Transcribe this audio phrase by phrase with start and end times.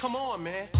[0.00, 0.77] come on, man.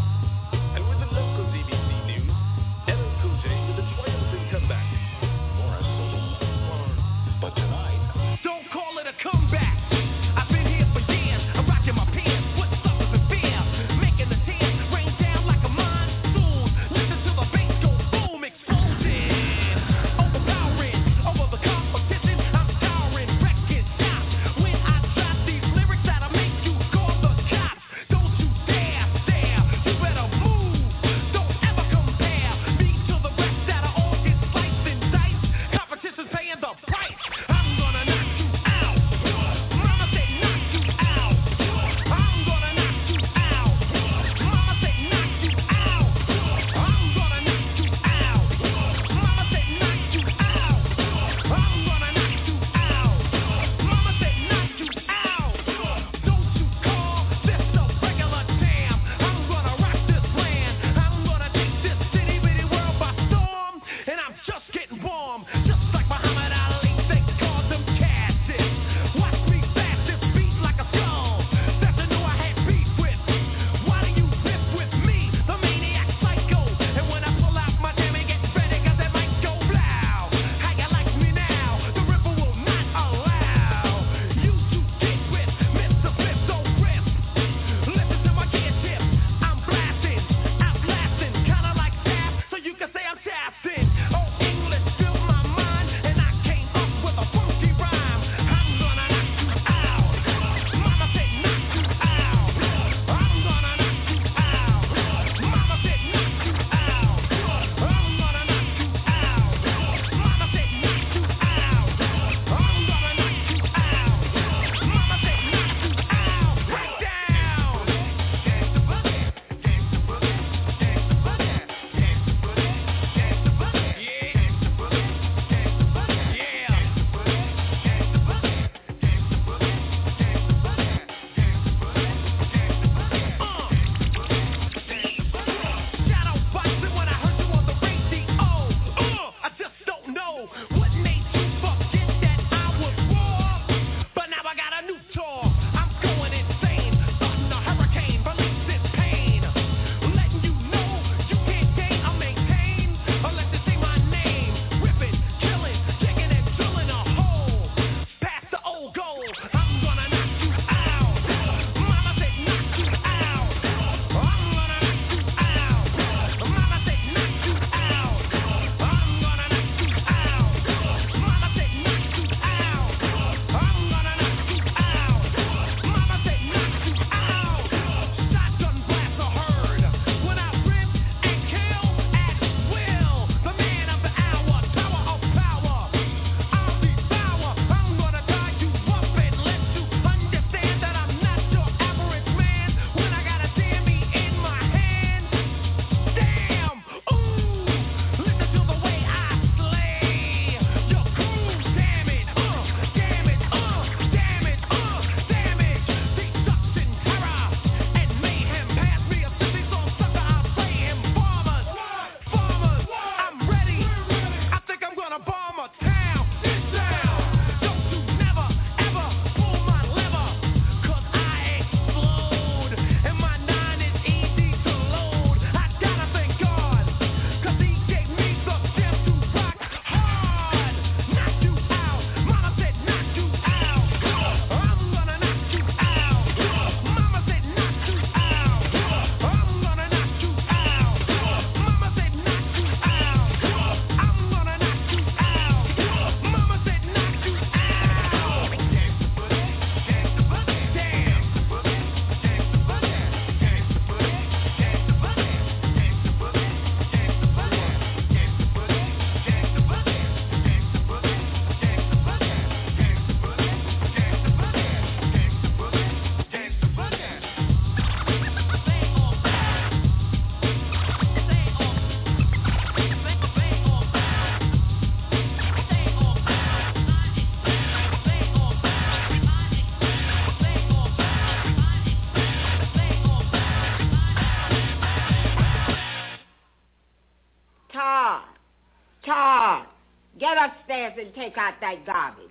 [291.68, 292.24] That garbage.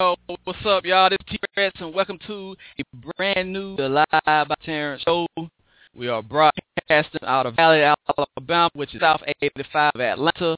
[0.00, 1.08] Yo, what's up, y'all?
[1.08, 5.28] This is Tee Recx, and welcome to a brand new Live by Terrence show.
[5.94, 7.84] We are broadcasting out of Valley,
[8.18, 10.56] Alabama, which is south 85 of Atlanta,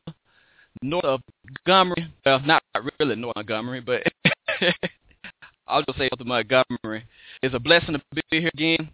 [0.81, 2.11] north of Montgomery.
[2.25, 2.63] Well, not
[2.99, 4.03] really north Montgomery, but
[5.69, 7.05] I'll just say north of Montgomery.
[7.43, 8.89] It's a blessing to be here again.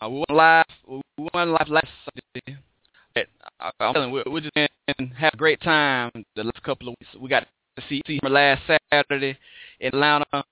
[0.00, 0.64] Uh, we went live.
[0.86, 1.02] We
[1.34, 2.58] went live last Sunday.
[3.60, 7.10] I'm telling you, we're just been have a great time the last couple of weeks.
[7.18, 7.46] We got
[7.76, 8.62] to see, see last
[8.92, 9.36] Saturday
[9.80, 10.44] in Atlanta,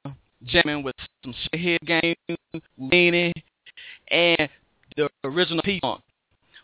[0.44, 2.16] jamming with some shithead game,
[2.78, 3.32] Lenny,
[4.10, 4.48] and
[4.96, 6.02] the original P Funk.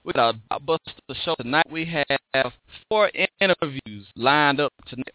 [0.05, 1.67] We got a blockbuster show tonight.
[1.71, 1.85] We
[2.35, 2.53] have
[2.89, 3.11] four
[3.41, 5.15] interviews lined up tonight.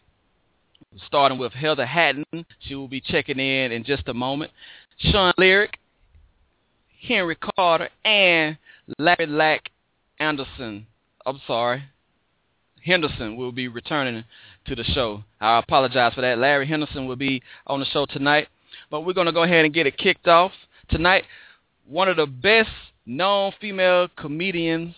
[1.06, 2.24] Starting with Heather Hatton.
[2.60, 4.50] She will be checking in in just a moment.
[4.98, 5.78] Sean Lyric,
[7.06, 8.56] Henry Carter, and
[8.98, 9.70] Larry LAK
[10.18, 10.86] Anderson.
[11.28, 11.84] I'm sorry.
[12.82, 14.24] Henderson will be returning
[14.66, 15.22] to the show.
[15.38, 16.38] I apologize for that.
[16.38, 18.48] Larry Henderson will be on the show tonight.
[18.90, 20.52] But we're going to go ahead and get it kicked off.
[20.88, 21.24] Tonight,
[21.86, 22.70] one of the best
[23.04, 24.94] known female comedians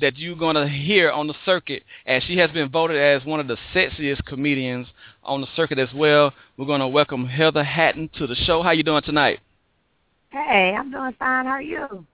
[0.00, 3.38] that you're going to hear on the circuit, and she has been voted as one
[3.38, 4.88] of the sexiest comedians
[5.22, 6.32] on the circuit as well.
[6.56, 8.60] We're going to welcome Heather Hatton to the show.
[8.60, 9.38] How you doing tonight?
[10.30, 11.46] Hey, I'm doing fine.
[11.46, 12.04] How are you?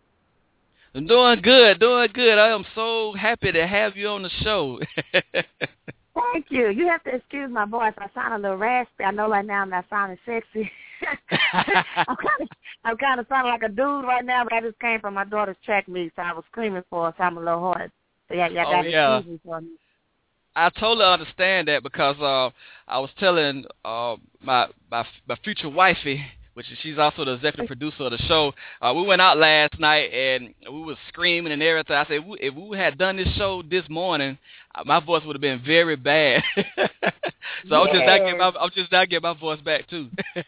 [0.95, 2.39] I'm doing good, doing good.
[2.39, 4.79] I am so happy to have you on the show.
[5.13, 6.69] Thank you.
[6.69, 7.95] You have to excuse my voice.
[7.97, 9.05] I sound a little raspy.
[9.05, 10.71] I know right now I'm not sounding sexy.
[11.33, 12.49] I'm kind of,
[12.85, 15.25] I'm kind of sounding like a dude right now, but I just came from my
[15.25, 17.91] daughter's track meet, so I was screaming for her, so I'm a little hoarse.
[18.29, 19.17] So yeah, yeah, Oh, got yeah.
[19.17, 19.71] excuse me for me.
[20.55, 22.51] I totally understand that because uh,
[22.87, 26.23] I was telling uh, my, my my future wifey,
[26.55, 28.53] which is, she's also the executive producer of the show.
[28.81, 31.97] Uh, we went out last night and we was screaming and everything.
[31.97, 34.39] I said, if we, had done this show this morning,
[34.75, 36.43] uh, my voice would have been very bad.
[37.69, 40.09] so I'm just not getting my I'm just not getting my voice back too.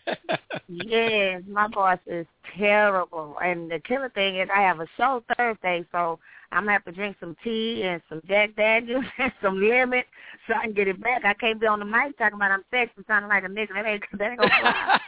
[0.66, 3.36] Yes, my voice is terrible.
[3.42, 6.18] And the killer thing is I have a show Thursday, so
[6.54, 10.02] I'm to have to drink some tea and some Jack Daniels and some lemon
[10.46, 11.24] so I can get it back.
[11.24, 13.74] I can't be on the mic talking about I'm sexy sounding like a nigga.
[13.74, 15.00] That ain't, that ain't to fly.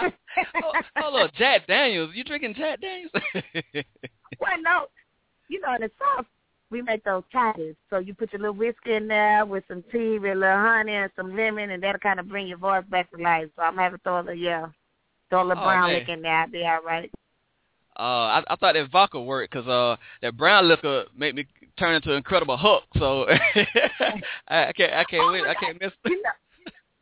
[0.62, 0.72] oh,
[1.02, 2.10] oh look, Jack Daniels.
[2.14, 3.10] You drinking Jack Daniels?
[4.40, 4.86] well, no.
[5.48, 6.26] You know, in the South,
[6.70, 7.74] we make those toddies.
[7.90, 10.92] So you put your little whiskey in there with some tea, with a little honey
[10.92, 13.48] and some lemon, and that'll kind of bring your voice back to life.
[13.56, 14.66] So I'm going to have to throw a little, yeah,
[15.30, 15.98] throw a little Oh, brown man.
[15.98, 16.32] lick in there.
[16.32, 17.10] I'll be all right.
[17.98, 21.46] Uh, I, I thought that vodka worked because uh, that brown liquor made me
[21.78, 22.84] turn into an Incredible Hulk.
[22.98, 23.26] So
[24.48, 25.92] I, I can't, I can't Oh, wait, I can't miss.
[26.04, 26.30] You know,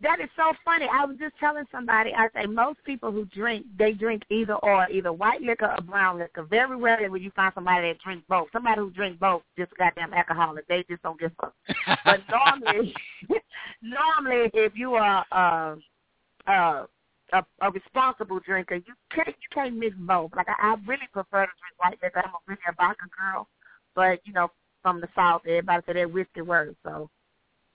[0.02, 0.86] that is so funny.
[0.92, 4.88] I was just telling somebody, I say most people who drink, they drink either or,
[4.90, 6.42] either white liquor or brown liquor.
[6.42, 8.48] Very rarely will you find somebody that drinks both.
[8.52, 10.66] Somebody who drinks both just goddamn alcoholic.
[10.66, 11.98] They just don't give a fuck.
[12.04, 12.94] But normally,
[13.82, 16.86] normally if you are uh, uh,
[17.32, 20.30] a, a responsible drinker, you can't you can't mix both.
[20.36, 22.22] Like I, I really prefer to drink white liquor.
[22.24, 23.48] I'm a really a vodka girl,
[23.94, 24.50] but you know
[24.82, 26.74] from the south, everybody say that whiskey works.
[26.84, 27.10] So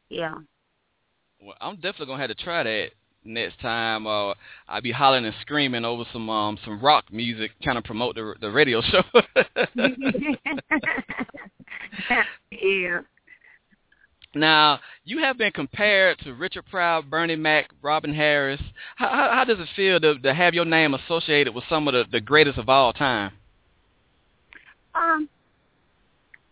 [0.09, 0.35] yeah.
[1.41, 2.89] Well, I'm definitely gonna have to try that
[3.23, 4.07] next time.
[4.07, 4.33] Uh,
[4.67, 8.35] I'll be hollering and screaming over some um some rock music, trying to promote the
[8.41, 9.03] the radio show.
[12.51, 13.01] yeah.
[14.35, 18.61] Now, you have been compared to Richard Pryor, Bernie Mac, Robin Harris.
[18.95, 21.93] How, how, how does it feel to, to have your name associated with some of
[21.93, 23.31] the, the greatest of all time?
[24.95, 25.29] Um,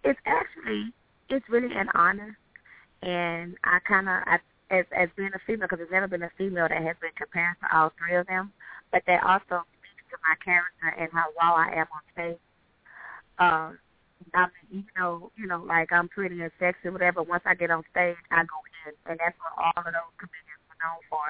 [0.03, 0.93] it's actually
[1.29, 2.37] it's really an honor,
[3.01, 4.21] and I kind of
[4.69, 7.55] as as being a female because there's never been a female that has been compared
[7.61, 8.51] to all three of them,
[8.91, 12.37] but that also speaks to my character and how raw I am on stage.
[13.39, 13.79] Um,
[14.33, 17.23] I mean, even though you know, like I'm pretty and sexy, whatever.
[17.23, 20.63] Once I get on stage, I go in, and that's what all of those comedians
[20.67, 21.25] were known for.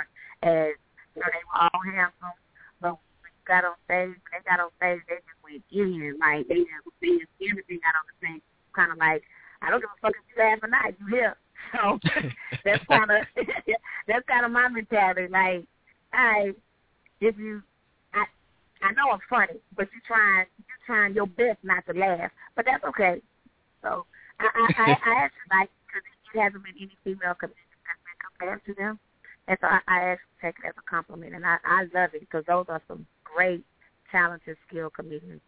[0.45, 0.73] As
[1.15, 2.37] you know, they were all handsome,
[2.81, 6.17] but when you got on stage, when they got on stage, they just went in,
[6.19, 8.43] like they just they everything got on the stage.
[8.73, 9.23] Kind of like
[9.61, 11.35] I don't give a fuck if you laugh or not, you here.
[11.73, 11.99] So
[12.63, 13.25] that's kind of
[14.07, 15.27] that's kind of my mentality.
[15.27, 15.65] Like,
[16.13, 16.53] I
[17.19, 17.63] if you
[18.13, 18.25] I
[18.85, 22.65] I know I'm funny, but you trying you trying your best not to laugh, but
[22.65, 23.21] that's okay.
[23.81, 24.05] So
[24.39, 28.19] I I I, I actually like because it hasn't been any female comedians that's been
[28.21, 28.99] compared to them,
[29.47, 32.21] and so I, I actually take it as a compliment, and I I love it
[32.21, 33.65] because those are some great,
[34.11, 35.41] talented, skilled comedians.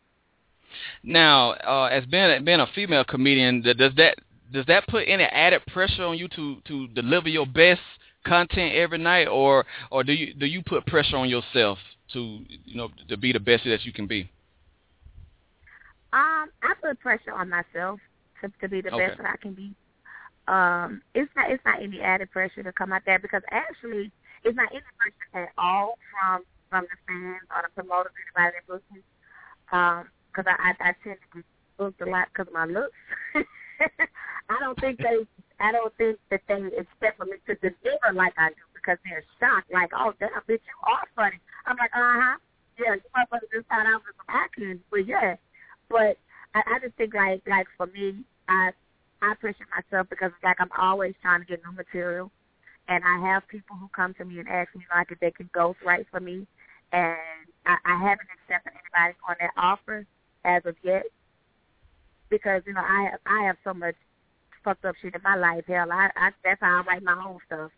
[1.03, 4.17] Now, uh, as being being a female comedian, does that
[4.51, 7.81] does that put any added pressure on you to to deliver your best
[8.25, 11.77] content every night, or or do you do you put pressure on yourself
[12.13, 14.29] to you know to be the best that you can be?
[16.13, 17.99] Um, I put pressure on myself
[18.41, 19.07] to to be the Okay.
[19.07, 19.75] best that I can be.
[20.47, 24.11] Um, it's not it's not any added pressure to come out there because actually
[24.43, 28.67] it's not any pressure at all from from the fans or the promoters, anybody that
[28.67, 29.01] books me.
[29.71, 31.45] Um, because I, I I tend to get
[31.77, 32.95] booked a lot because of my looks.
[34.49, 35.25] I don't think they
[35.59, 39.23] I don't think that they expect for me to deliver like I do because they're
[39.39, 41.39] shocked, like, oh damn, bitch, you are funny.
[41.65, 42.37] I'm like, uh huh,
[42.79, 45.35] yeah, you motherfuckers just found out from acting, but yeah,
[45.89, 46.15] but
[46.55, 48.71] I, I just think like like for me, I
[49.21, 52.31] I pressure myself because it's like I'm always trying to get new material,
[52.87, 55.49] and I have people who come to me and ask me like if they can
[55.53, 56.47] ghostwrite for me,
[56.93, 60.05] and I, I haven't accepted anybody on that offer
[60.45, 61.03] as of yet
[62.29, 63.95] because you know I have I have so much
[64.63, 65.65] fucked up shit in my life.
[65.67, 67.71] Hell, I, I that's how I write my own stuff.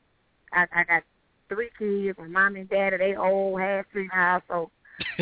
[0.53, 1.03] I, I got
[1.47, 4.71] three kids, my mom and dad, they old half three now, so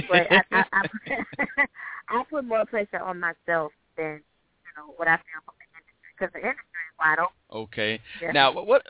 [0.10, 1.66] but I, I, I,
[2.10, 6.10] I put more pressure on myself than you know what I feel from the industry
[6.18, 7.64] because the industry is wide open.
[7.64, 8.02] Okay.
[8.22, 8.32] Yeah.
[8.32, 8.84] Now, what, what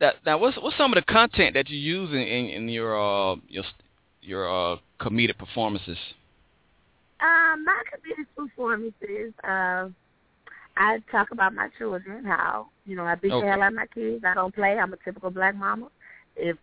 [0.00, 2.98] that now what's what's some of the content that you use in in, in your
[2.98, 3.64] uh your
[4.22, 5.98] your uh comedic performances?
[7.20, 9.88] Um, my comedic performances, uh,
[10.76, 13.46] I talk about my children, how, you know, I beat Okay.
[13.46, 14.24] the hell out of my kids.
[14.24, 14.78] I don't play.
[14.78, 15.88] I'm a typical black mama.
[16.36, 16.56] If,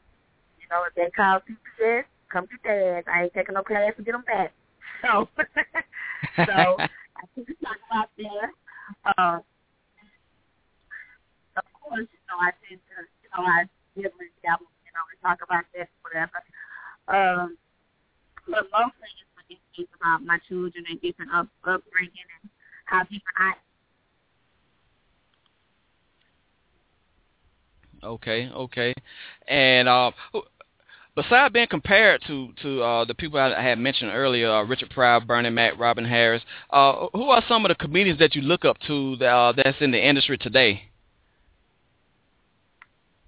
[0.59, 3.03] you know, if they call CPS, come get their ass.
[3.07, 4.51] I ain't taking no class to get them back.
[5.01, 5.27] So,
[6.45, 6.53] so
[7.17, 8.51] I think we talk about there.
[9.17, 9.39] Uh,
[11.57, 13.65] of course, you know, I tend to, you know, I
[13.95, 16.37] give my album, you know, we talk about that, whatever.
[17.09, 17.57] Um,
[18.45, 19.09] but mostly
[19.49, 22.49] it's, it's about my children and different up, upbringing and
[22.85, 23.53] how different I
[28.03, 28.93] Okay, okay.
[29.47, 30.11] And uh,
[31.15, 35.19] besides being compared to to uh, the people I had mentioned earlier, uh, Richard Pryor,
[35.19, 36.41] Bernie Mac, Robin Harris,
[36.71, 39.77] uh, who are some of the comedians that you look up to that, uh, that's
[39.81, 40.91] in the industry today?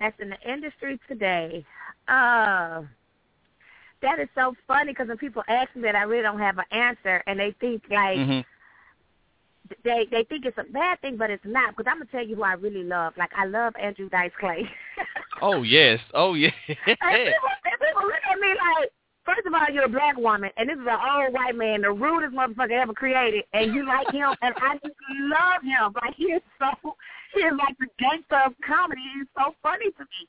[0.03, 1.65] that's in the industry today.
[2.09, 2.81] Uh,
[4.01, 6.65] that is so funny because when people ask me that, I really don't have an
[6.71, 8.39] answer, and they think like hmm
[9.83, 11.75] they they think it's a bad thing, but it's not.
[11.75, 13.13] Because I'm gonna tell you who I really love.
[13.17, 14.63] Like I love Andrew Dice Clay.
[15.41, 16.51] Oh yes, oh yeah.
[16.67, 18.91] And people, and people look at me like,
[19.25, 21.91] first of all, you're a black woman, and this is an old white man, the
[21.91, 25.93] rudest motherfucker ever created, and you like him, and I just love him.
[26.01, 26.95] Like he is so,
[27.33, 29.01] he is like the gangster of comedy.
[29.17, 30.27] He's so funny to me.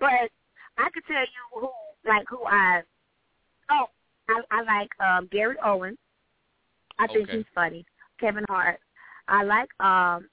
[0.00, 0.32] But
[0.78, 1.70] I could tell you who,
[2.08, 2.82] like who I,
[3.70, 3.86] oh,
[4.28, 5.96] I, I like um Gary Owen.
[6.98, 7.38] I think Okay.
[7.38, 7.84] he's funny.
[8.20, 8.78] Kevin Hart.
[9.28, 10.28] I like um,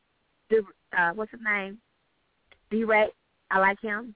[0.49, 0.63] the
[0.97, 1.77] uh, what's his name?
[2.71, 3.07] DeRay.
[3.51, 4.13] I like him.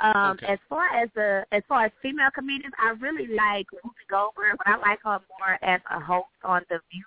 [0.00, 0.46] Um, Okay.
[0.46, 4.66] As far as the as far as female comedians, I really like Whoopi Goldberg, but
[4.66, 7.04] I like her more as a host on The View.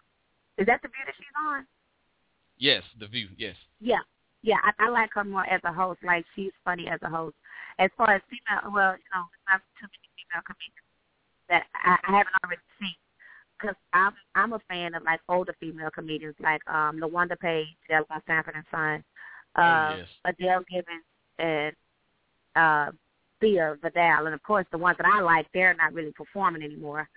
[0.57, 1.65] Is that The View that she's on?
[2.57, 3.29] yes, The View.
[3.37, 3.55] Yes.
[3.79, 4.03] Yeah,
[4.43, 4.57] yeah.
[4.63, 5.99] I, I like her more as a host.
[6.05, 7.35] Like she's funny as a host.
[7.79, 10.89] As far as female, well, you know, there's not too many female comedians
[11.49, 12.93] that I, I haven't already seen.
[13.59, 18.21] Because I'm I'm a fan of like older female comedians like um LaWanda Page, was
[18.27, 19.03] Sanford and Son,
[19.55, 20.07] Oh, uh, yes.
[20.25, 21.03] Adele Givens,
[21.39, 21.75] and
[22.55, 22.91] uh,
[23.39, 27.07] Thea Vidale, and of course the ones that I like, they're not really performing anymore.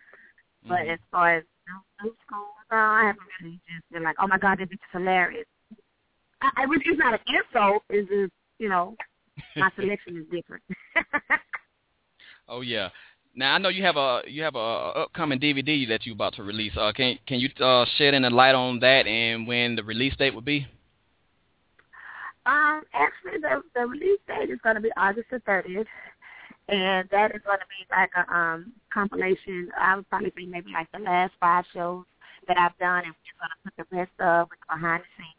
[0.69, 0.95] But Mhm.
[0.95, 4.39] as far as new, new school, uh, I haven't really just been like, oh my
[4.39, 5.47] god, this is hilarious.
[6.43, 7.83] I, I it's not an insult.
[7.91, 8.97] It's just you know,
[9.57, 10.63] my selection is different.
[12.49, 12.91] Oh yeah.
[13.37, 16.43] Now I know you have a you have a, upcoming DVD that you're about to
[16.43, 16.73] release.
[16.75, 20.35] Uh, can can you uh, shed any light on that and when the release date
[20.35, 20.67] will be?
[22.47, 25.87] Um, actually, the the release date is going to be August the thirtieth,
[26.69, 29.69] and that is going to be like a um compilation.
[29.79, 32.05] I would probably say maybe like the last five shows
[32.49, 35.37] that I've done, and we're going to put the best of with behind the scenes.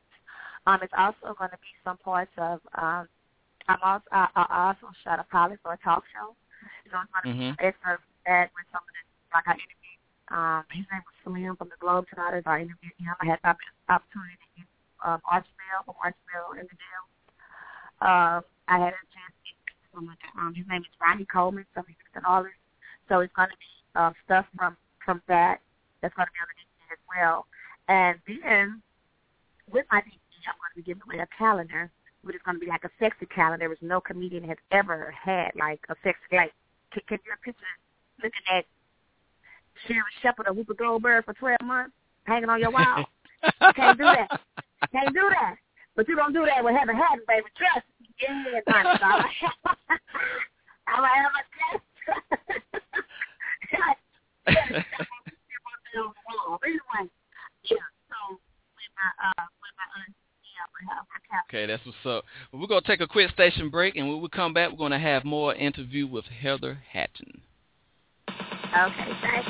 [0.67, 3.07] Um, it's also going to be some parts of um.
[3.69, 6.35] I'm also I, I also shot a pilot for a talk show,
[6.91, 7.57] so it's going to Mhm.
[7.57, 9.01] be excerpts of that with some of the
[9.33, 10.01] like I interviewed.
[10.29, 12.47] Um, his name was Slim from the Globetrotters.
[12.47, 13.15] I interviewed him.
[13.21, 13.55] I had the
[13.87, 14.67] opportunity to get
[15.03, 17.03] um, Archville from Archville in the jail.
[18.01, 20.17] Um, I had a chance to get someone.
[20.37, 22.59] Um, his name is Ronnie Coleman, so he's an artist.
[23.07, 25.61] So it's going to be um, stuff from from that
[26.01, 27.47] that's going to be on the DVD as well.
[27.87, 28.81] And then
[29.71, 31.89] with my DVD, I'm going to be giving away a calendar,
[32.27, 35.51] which is going to be like a sexy calendar, which no comedian has ever had,
[35.59, 36.53] like a sexy like.
[36.91, 37.65] Can, can you picture
[38.23, 38.65] looking at
[39.87, 41.93] Sherri Shepherd or Whoopi Goldberg for 12 months
[42.25, 43.05] hanging on your wall?
[43.75, 44.41] Can't do that.
[44.91, 45.55] Can't do that.
[45.95, 47.47] But you don't do that with Heather Hatton, baby.
[47.57, 48.07] Trust me.
[48.21, 48.99] Yeah, honey.
[50.87, 51.31] I'm like, I'm
[54.67, 54.85] like,
[56.67, 57.09] Anyway,
[57.63, 57.87] yeah.
[58.11, 60.13] So with my uh with my aunt,
[60.57, 61.45] yeah, we have my cap.
[61.49, 62.23] Okay, that's what's up.
[62.51, 64.99] Well, we're gonna take a quick station break, and when we come back, we're gonna
[64.99, 67.41] have more interview with Heather Hatton.
[68.29, 69.47] Okay, thanks.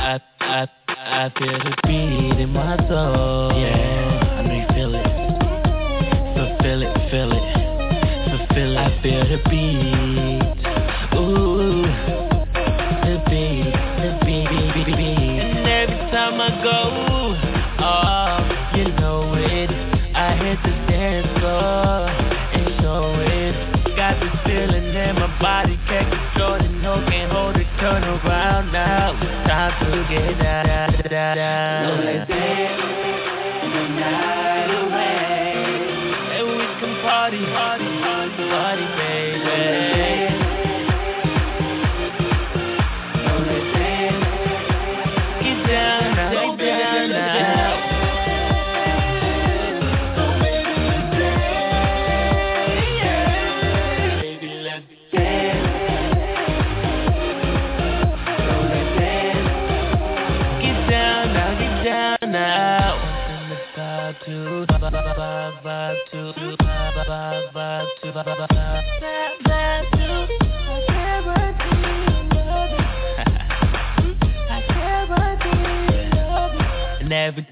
[0.00, 3.58] I, I, I feel the beat in my soul.
[3.58, 4.17] Yeah,
[9.02, 10.37] Fulfill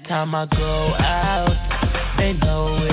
[0.07, 2.86] time I go out, they know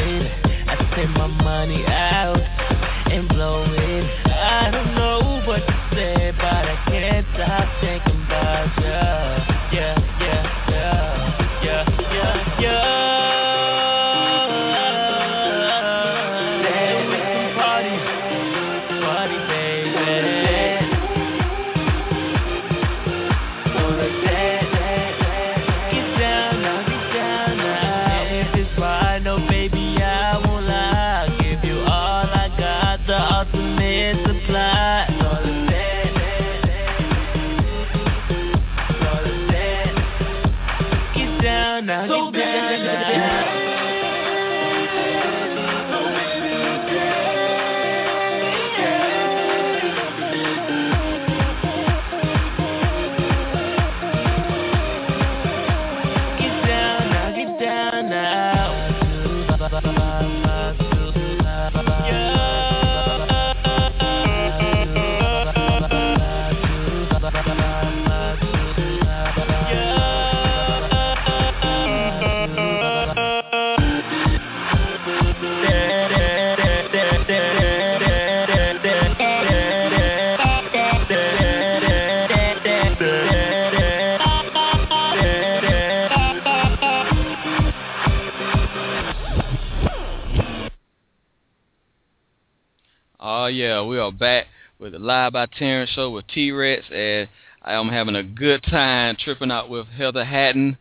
[93.54, 94.46] yeah, we are back
[94.80, 97.28] with the Live by Terrence show with Tee Recx, and
[97.62, 100.76] I am having a good time tripping out with Heather Hatton.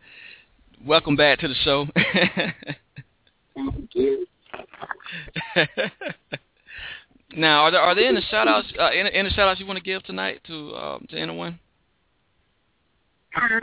[0.84, 1.86] Welcome back to the show.
[3.54, 4.26] Thank you.
[7.36, 9.78] now, are there are there any shout outs uh, any, any shout outs you want
[9.78, 11.60] to give tonight to um, to anyone?
[13.36, 13.60] Uh,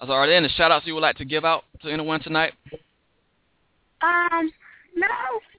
[0.00, 2.54] So are there any shout outs you would like to give out to anyone tonight?
[4.02, 4.50] um,
[4.96, 5.06] no,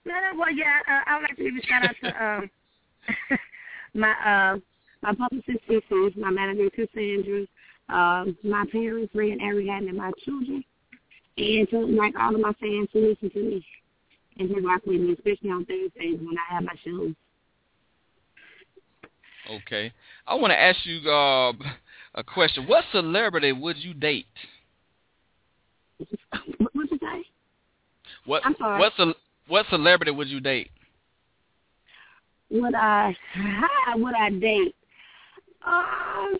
[0.05, 2.49] no, no, well, yeah, uh, I would like to give a shout out to um,
[3.93, 4.57] my uh,
[5.01, 7.45] my publicist, Cece, my manager, Cassandra,
[7.89, 10.63] um, my parents, Ray and Ariadne, and my children,
[11.37, 13.65] and to like all of my fans who listen to me
[14.37, 17.13] and who rock with me, especially on Thursdays when I have my shows.
[19.49, 19.91] Okay.
[20.27, 21.53] I want to ask you uh,
[22.15, 22.67] a question.
[22.67, 24.25] What celebrity would you date?
[26.57, 27.25] What would you say?
[28.25, 28.79] What I'm sorry.
[28.79, 29.17] what ce-
[29.51, 30.71] what celebrity would you date?
[32.51, 33.13] Would I?
[33.33, 34.73] How would I date?
[35.67, 36.37] Um,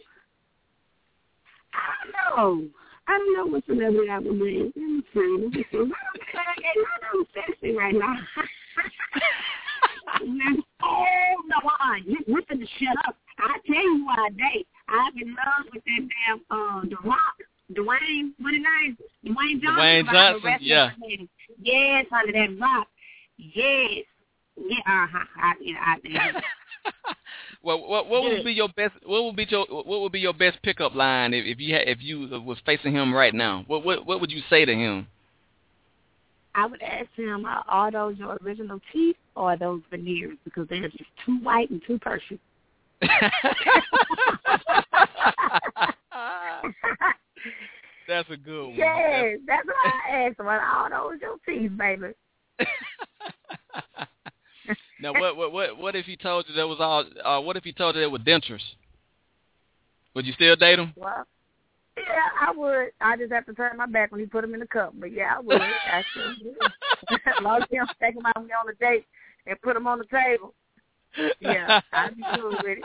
[1.74, 2.68] I don't know.
[3.08, 4.72] I don't know what celebrity I would date.
[4.76, 5.38] Let me see.
[5.42, 5.78] Let me see.
[5.78, 8.16] I don't sexy right now.
[10.84, 13.18] oh no, I you whipping the shit up.
[13.40, 14.68] I tell you what I date.
[14.88, 17.36] I'm in love with that damn uh the rock.
[17.74, 18.98] Dwayne, what his name?
[19.26, 19.76] Dwayne Johnson.
[19.78, 20.92] Dwayne I'm Johnson, yeah.
[21.62, 22.88] Yes, under that rock.
[23.42, 24.06] Yes.
[24.56, 25.26] Yeah, uh-huh.
[25.42, 26.42] I, yeah, I, yeah.
[27.64, 28.94] well, what what would be your best?
[29.04, 31.88] What would be your what would be your best pickup line if, if you had,
[31.88, 33.64] if you was facing him right now?
[33.68, 35.08] What what what would you say to him?
[36.54, 40.38] I would ask him, uh, are those your original teeth or are those veneers?
[40.44, 42.42] Because they're just too white and too perfect.
[48.08, 48.76] That's a good one.
[48.76, 50.48] yes, that's what I asked him.
[50.48, 52.08] Are those your teeth, baby?
[55.02, 57.06] now, what, what, what, what if he told you that was all?
[57.24, 58.62] Uh, what if he told you they were dentures?
[60.14, 60.94] Would you still date him?
[60.96, 61.26] Well,
[61.98, 62.92] yeah, I would.
[63.00, 64.94] I just have to turn my back when he put them in the cup.
[64.98, 65.62] But yeah, I would.
[65.62, 66.56] I should.
[67.10, 69.06] as long as he don't take them out with me on a date
[69.46, 70.54] and put them on the table.
[71.40, 72.84] Yeah, I'd be good with it.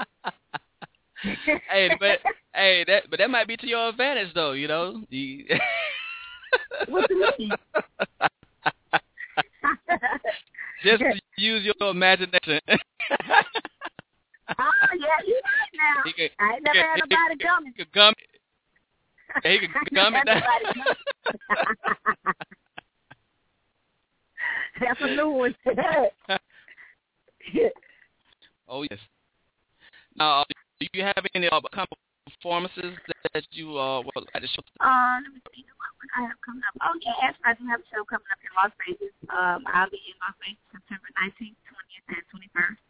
[1.71, 2.19] hey, but
[2.55, 4.53] hey, that but that might be to your advantage though.
[4.53, 5.03] You know.
[5.09, 5.45] You...
[6.89, 7.53] what do you mean?
[10.85, 11.03] Just
[11.37, 12.61] use your imagination.
[12.69, 12.77] oh
[14.99, 16.03] yeah, you right now.
[16.05, 17.73] He could, I ain't never had nobody coming.
[17.77, 18.15] He could gum.
[19.43, 20.43] He could gum it down.
[24.81, 25.55] That's a new one.
[28.69, 29.01] oh yes.
[30.17, 30.45] Now,
[30.81, 31.61] do you have any uh,
[32.39, 32.95] performances
[33.33, 34.63] that you uh well the show?
[34.81, 36.77] Uh, let me see what I have coming up.
[36.83, 39.15] Oh yeah, actually I do have a show coming up in Las Vegas.
[39.33, 42.81] Um, I'll be in Las Vegas September 19th, 20th, and 21st.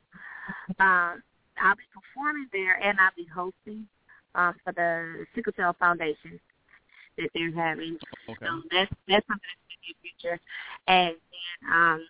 [0.78, 1.22] Um,
[1.58, 3.88] I'll be performing there, and I'll be hosting
[4.34, 6.38] um, for the Sickle Cell Foundation
[7.16, 7.98] that they're having.
[8.28, 8.46] Okay.
[8.46, 10.38] So that's that's something that's in the future.
[10.86, 12.06] And then um,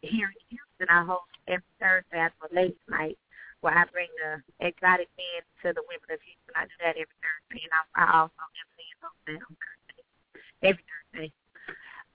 [0.00, 3.18] here in Houston, I host every Thursday after Ladies Night,
[3.60, 6.54] where I bring the exotic men to the women of Houston.
[6.54, 10.02] I do that every Thursday, and I, I also MC and host that on Thursday,
[10.62, 11.30] every Thursday.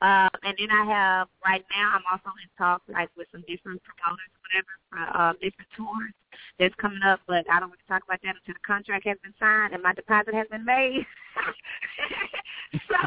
[0.01, 3.81] Um, and then I have right now I'm also in talks like with some different
[3.85, 6.13] promoters, whatever, for uh, different tours
[6.57, 7.21] that's coming up.
[7.29, 9.83] But I don't want to talk about that until the contract has been signed and
[9.83, 11.05] my deposit has been made.
[12.89, 12.97] so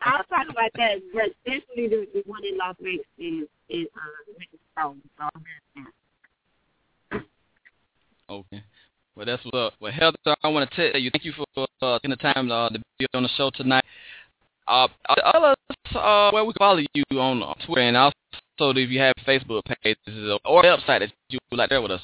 [0.00, 1.04] I'll talk about that.
[1.12, 4.40] But definitely the, the one in Las Vegas is is uh,
[4.72, 5.04] Stone.
[5.20, 5.44] So I'm
[5.76, 5.92] gonna
[8.30, 8.62] Okay.
[9.16, 9.72] Well, that's what's up.
[9.80, 12.68] Well, Heather, I want to tell you, thank you for uh, taking the time uh,
[12.68, 13.84] to be on the show tonight.
[14.68, 14.86] Uh,
[15.32, 15.56] tell us
[15.94, 18.14] uh, where we can follow you on uh, Twitter and also
[18.60, 19.98] if you have Facebook pages
[20.44, 22.00] or website that you would like to share with us.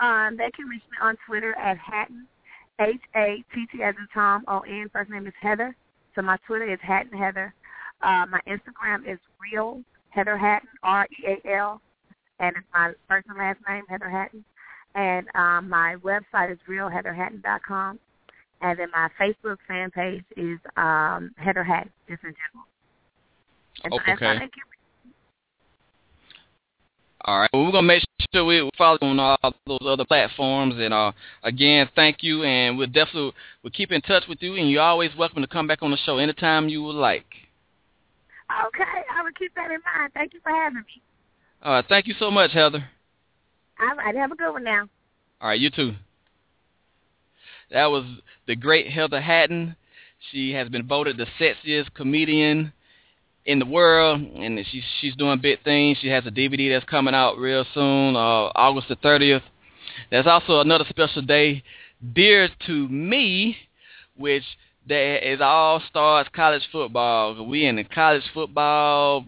[0.00, 2.26] Um, they can reach me on Twitter at Hatton,
[2.80, 4.90] H A T T as in Tom O N.
[4.92, 5.76] First name is Heather.
[6.14, 7.54] So my Twitter is Hatton Heather.
[8.02, 11.80] Uh, my Instagram is Real Heather Hatton, R E A L,
[12.40, 14.44] and it's my first and last name Heather Hatton.
[14.94, 17.98] And um, my website is realheatherhatton.com.
[18.60, 22.66] And then my Facebook fan page is um, Heather Hatton, just in general.
[23.82, 24.04] And so Okay.
[24.06, 24.48] that's how
[27.26, 27.50] All right.
[27.52, 30.74] Well, we're gonna make sure we follow on all those other platforms.
[30.78, 34.54] And uh, again, thank you, and we'll definitely we'll keep in touch with you.
[34.54, 37.26] And you're always welcome to come back on the show anytime you would like.
[38.66, 40.12] Okay, I will keep that in mind.
[40.12, 41.02] Thank you for having me.
[41.62, 41.84] All right.
[41.88, 42.88] Thank you so much, Heather.
[43.80, 44.88] All right, have a good one now.
[45.40, 45.94] All right, you too.
[47.70, 48.04] That was
[48.46, 49.76] the great Heather Hatton.
[50.30, 52.72] She has been voted the sexiest comedian
[53.46, 55.98] in the world, and she's she's doing big things.
[56.00, 59.42] She has a DVD that's coming out real soon, uh, August the 30th.
[60.10, 61.62] There's also another special day,
[62.14, 63.56] dear to me,
[64.16, 64.44] which
[64.86, 67.46] there is All Stars College Football.
[67.46, 69.26] We in the college football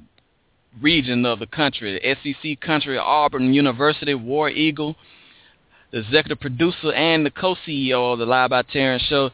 [0.81, 4.97] region of the country, the SEC country, Auburn University, War Eagle
[5.93, 9.31] the executive producer and the co-CEO of the Live by Terrence show.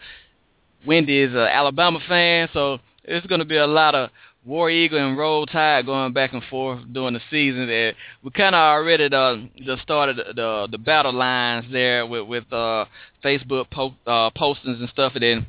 [0.86, 4.10] Wendy is an Alabama fan, so it's going to be a lot of
[4.44, 7.68] War Eagle and Roll Tide going back and forth during the season.
[7.68, 12.26] And we kind of already the, the started the, the the battle lines there with
[12.26, 12.86] with uh,
[13.24, 15.12] Facebook po- uh, postings and stuff.
[15.14, 15.46] And then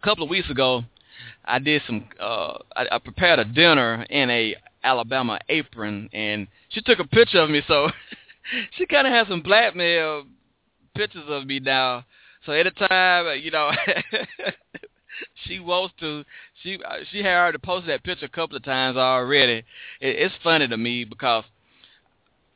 [0.00, 0.84] a couple of weeks ago,
[1.44, 2.08] I did some.
[2.18, 7.40] Uh, I, I prepared a dinner in a Alabama apron, and she took a picture
[7.40, 7.62] of me.
[7.66, 7.88] So
[8.76, 10.24] she kind of has some blackmail
[10.94, 12.04] pictures of me now.
[12.44, 13.72] So anytime, you know,
[15.44, 16.24] she wants to,
[16.62, 19.64] she uh, she had already posted that picture a couple of times already.
[20.00, 21.44] It, it's funny to me because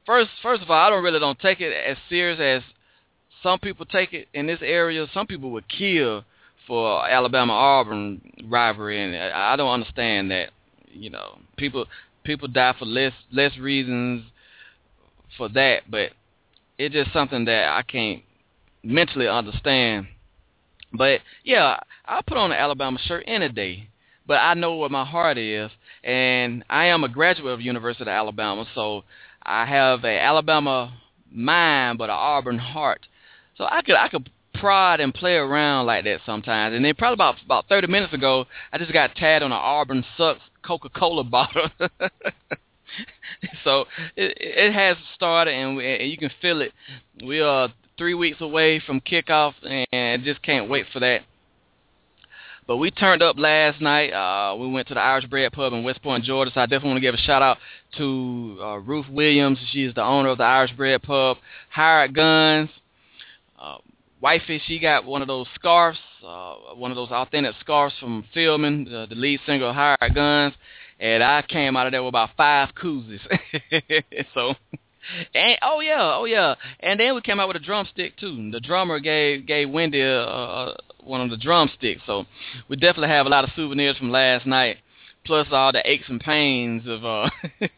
[0.07, 2.63] first first of all, I don't really don't take it as serious as
[3.43, 5.07] some people take it in this area.
[5.13, 6.25] Some people would kill
[6.67, 10.51] for Alabama Auburn rivalry, and I, I don't understand that.
[10.93, 11.87] You know, people
[12.25, 14.25] people die for less less reasons
[15.37, 16.11] for that, but
[16.79, 18.23] it's just something that I can't
[18.83, 20.09] mentally understand.
[20.93, 23.89] But yeah, I'll put on an Alabama shirt any day.
[24.27, 25.71] But I know where my heart is,
[26.05, 29.03] and I am a graduate of University of Alabama, so
[29.43, 30.93] I have a Alabama
[31.33, 33.07] mind but an Auburn heart.
[33.57, 36.75] So I could I could prod and play around like that sometimes.
[36.75, 40.05] And then probably about about 30 minutes ago, I just got tagged on an Auburn
[40.17, 41.69] sucks Coca-Cola bottle.
[43.65, 46.73] so it, it has started, and, we, and you can feel it.
[47.25, 49.55] We are three weeks away from kickoff,
[49.93, 51.23] and just can't wait for that.
[52.69, 54.13] But we turned up last night.
[54.13, 56.53] Uh, we went to the Irish Bred Pub in West Point, Georgia.
[56.55, 57.59] So I definitely want to give a shout out
[57.99, 59.59] to uh, Ruth Williams.
[59.73, 61.39] She is the owner of the Irish Bred Pub.
[61.71, 62.71] Hired Guns.
[63.61, 63.79] Uh,
[64.21, 68.85] wifey, she got one of those scarves, uh, one of those authentic scarves from Philman,
[68.85, 70.55] the, the lead singer of Hired Guns.
[70.99, 73.21] And I came out of there with about five koozies.
[74.35, 74.55] so
[75.35, 78.51] and oh yeah, oh yeah, and then we came out with a drumstick too.
[78.51, 82.27] The drummer gave gave Wendy a, one of the drumsticks, so
[82.69, 84.77] we definitely have a lot of souvenirs from last night,
[85.25, 87.31] plus all the aches and pains of uh,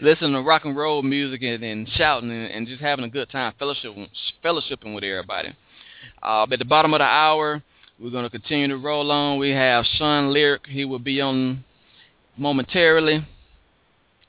[0.00, 3.28] listening to rock and roll music and, and shouting and, and just having a good
[3.30, 3.94] time, fellowship
[4.44, 5.54] fellowshipping with everybody.
[6.24, 7.62] Uh, at the bottom of the hour,
[8.00, 9.38] we're going to continue to roll on.
[9.38, 10.66] We have Sean Lyric.
[10.66, 11.64] He will be on
[12.36, 13.26] momentarily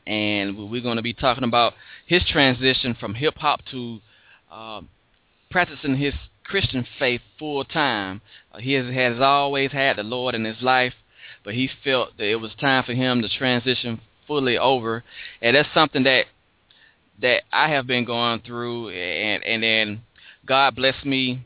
[0.08, 1.74] and we're going to be talking about
[2.06, 4.00] his transition from hip hop to
[4.52, 4.82] uh,
[5.50, 8.22] practicing his Christian faith full time.
[8.52, 10.94] Uh, he has, has always had the Lord in his life,
[11.44, 15.04] but he felt that it was time for him to transition fully over,
[15.42, 16.26] and that's something that
[17.22, 20.02] that I have been going through, and and then
[20.46, 21.46] God blessed me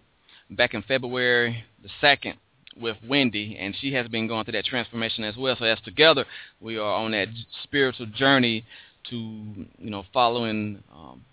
[0.49, 2.35] back in February the second
[2.79, 5.55] with Wendy, and she has been going through that transformation as well.
[5.57, 6.25] So as together,
[6.61, 7.27] we are on that
[7.63, 8.65] spiritual journey
[9.09, 11.23] to you know following um,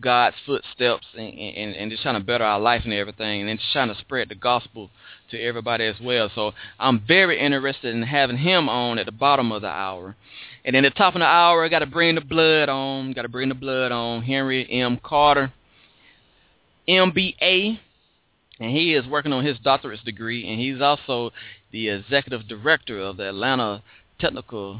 [0.00, 3.58] God's footsteps and, and, and just trying to better our life and everything, and then
[3.58, 4.90] just trying to spread the gospel
[5.30, 6.30] to everybody as well.
[6.34, 10.16] So I'm very interested in having him on at the bottom of the hour.
[10.64, 13.12] And then at the top of the hour, I got to bring the blood on.
[13.12, 14.22] Got to bring the blood on.
[14.22, 15.00] Henry M.
[15.02, 15.52] Carter,
[16.88, 17.78] MBA
[18.62, 21.32] and he is working on his doctorate degree, and he's also
[21.72, 23.82] the executive director of the Atlanta
[24.20, 24.78] Technical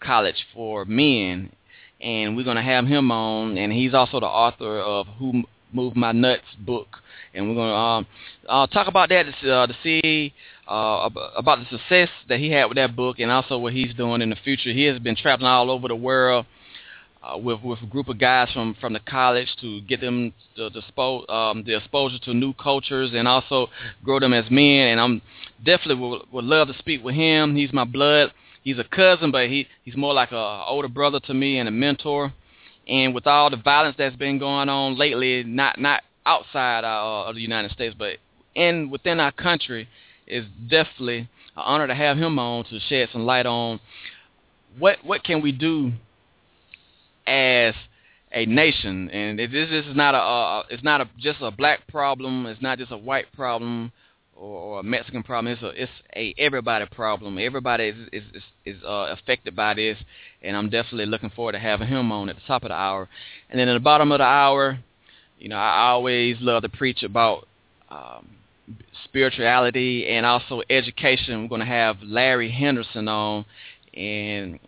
[0.00, 1.52] College for Men.
[2.00, 5.42] And we're going to have him on, and he's also the author of Who
[5.74, 6.88] Moved My Nuts book.
[7.34, 8.06] And we're going to um,
[8.48, 10.32] uh, talk about that uh, to see
[10.66, 14.22] uh, about the success that he had with that book and also what he's doing
[14.22, 14.72] in the future.
[14.72, 16.46] He has been traveling all over the world
[17.24, 20.70] uh, with with a group of guys from from the college to get them the
[20.70, 23.68] the, spo- um, the exposure to new cultures and also
[24.02, 24.88] grow them as men.
[24.88, 25.22] And I'm
[25.64, 27.56] definitely would, would love to speak with him.
[27.56, 28.32] He's my blood.
[28.62, 31.72] He's a cousin, but he he's more like a older brother to me and a
[31.72, 32.32] mentor.
[32.86, 37.34] And with all the violence that's been going on lately, not not outside uh, of
[37.34, 38.16] the United States, but
[38.54, 39.88] in within our country,
[40.26, 43.80] is definitely an honor to have him on to shed some light on
[44.78, 45.92] what what can we do
[47.26, 47.74] as
[48.32, 52.46] a nation, and this is not a uh, it's not a just a black problem.
[52.46, 53.92] It's not just a white problem
[54.36, 55.52] or, or a Mexican problem.
[55.52, 57.38] It's a it's a everybody problem.
[57.38, 59.98] Everybody is is is, is uh, affected by this,
[60.42, 63.08] and I'm definitely looking forward to having him on at the top of the hour.
[63.50, 64.78] And then at the bottom of the hour,
[65.38, 67.46] you know, I always love to preach about
[67.90, 68.28] um,
[69.04, 71.42] spirituality and also education.
[71.42, 73.44] We're going to have Larry Henderson on,
[73.92, 74.58] and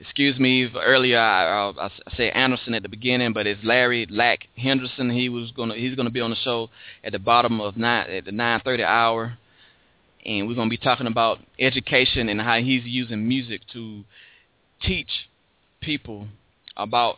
[0.00, 4.46] excuse me earlier I, I, I said Anderson at the beginning, but it's Larry LAK
[4.56, 5.10] Henderson.
[5.10, 6.70] He was gonna he's gonna be on the show
[7.02, 9.38] at the bottom of nine at the nine thirty hour,
[10.24, 14.04] and we're gonna be talking about education and how he's using music to
[14.82, 15.28] teach
[15.80, 16.28] people
[16.76, 17.16] about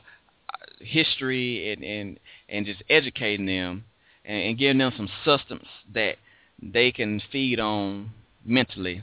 [0.53, 3.85] uh, history and and and just educating them
[4.25, 6.17] and, and giving them some substance that
[6.63, 8.11] they can feed on
[8.45, 9.03] mentally.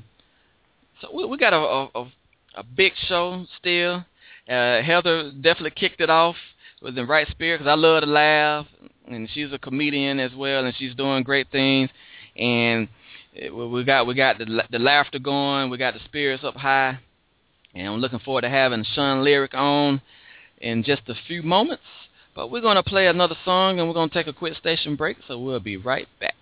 [1.01, 2.11] So we, we got a, a, a
[2.57, 4.03] a big show still.
[4.49, 6.35] Uh, Heather definitely kicked it off
[6.81, 8.65] with the right spirit because I love to laugh,
[9.07, 11.89] and she's a comedian as well, and she's doing great things.
[12.35, 12.87] And
[13.33, 16.99] we got we got the the laughter going, we got the spirits up high,
[17.75, 20.01] and I'm looking forward to having Sean Lyric on
[20.59, 21.83] in just a few moments.
[22.35, 25.37] But we're gonna play another song, and we're gonna take a quick station break, so
[25.39, 26.35] we'll be right back.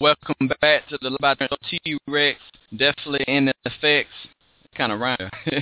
[0.00, 1.36] Welcome back to the Live
[1.68, 2.36] Tee Recx.
[2.74, 4.08] Definitely in the effects.
[4.74, 5.18] Kind of rhyme.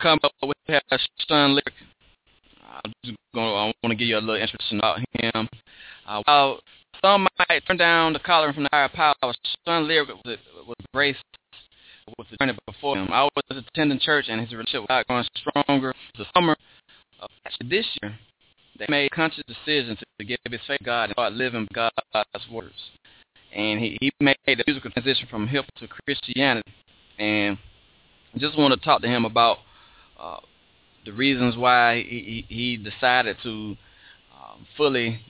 [0.00, 0.82] Come up with have
[1.28, 1.74] Sean Lyric.
[2.60, 3.52] I'm just gonna.
[3.52, 5.48] I want to give you a little introduction about him.
[6.08, 6.60] Uh, while
[7.00, 9.14] some might turn down the collar from the higher power,
[9.64, 11.22] Sean Lyric was, was graced
[12.18, 13.12] with the journey before him.
[13.12, 15.94] I was attending church, and his relationship with God growing stronger.
[16.16, 16.56] The summer
[17.20, 17.30] of
[17.64, 18.18] this year,
[18.78, 22.74] they made conscious decision to give his faith to God and start living God's words.
[23.54, 26.70] And he, he made a musical transition from hip to Christianity.
[27.18, 27.58] And
[28.36, 29.58] just want to talk to him about
[30.20, 30.38] uh,
[31.04, 33.76] the reasons why he, he decided to
[34.32, 35.20] um, fully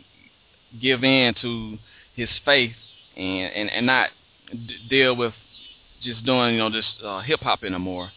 [0.80, 1.78] give in to
[2.14, 2.74] his faith
[3.16, 4.10] and, and, and not
[4.50, 5.32] d- deal with
[6.02, 8.10] just doing, you know, just uh, hip hop anymore.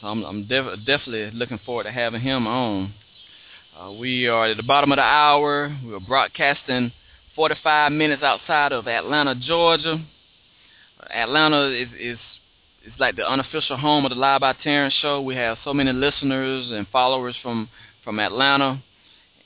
[0.00, 2.94] So I'm, I'm def- definitely looking forward to having him on.
[3.78, 5.76] Uh, we are at the bottom of the hour.
[5.84, 6.90] We're broadcasting
[7.36, 10.04] 45 minutes outside of Atlanta, Georgia.
[11.08, 12.18] Atlanta is, is
[12.84, 15.20] is like the unofficial home of the Live by Terrence show.
[15.20, 17.68] We have so many listeners and followers from
[18.02, 18.82] from Atlanta,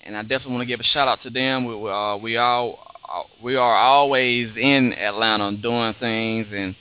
[0.03, 1.67] and I definitely want to give a shout out to them.
[1.67, 2.79] We uh, we all
[3.43, 6.75] we are always in Atlanta doing things, and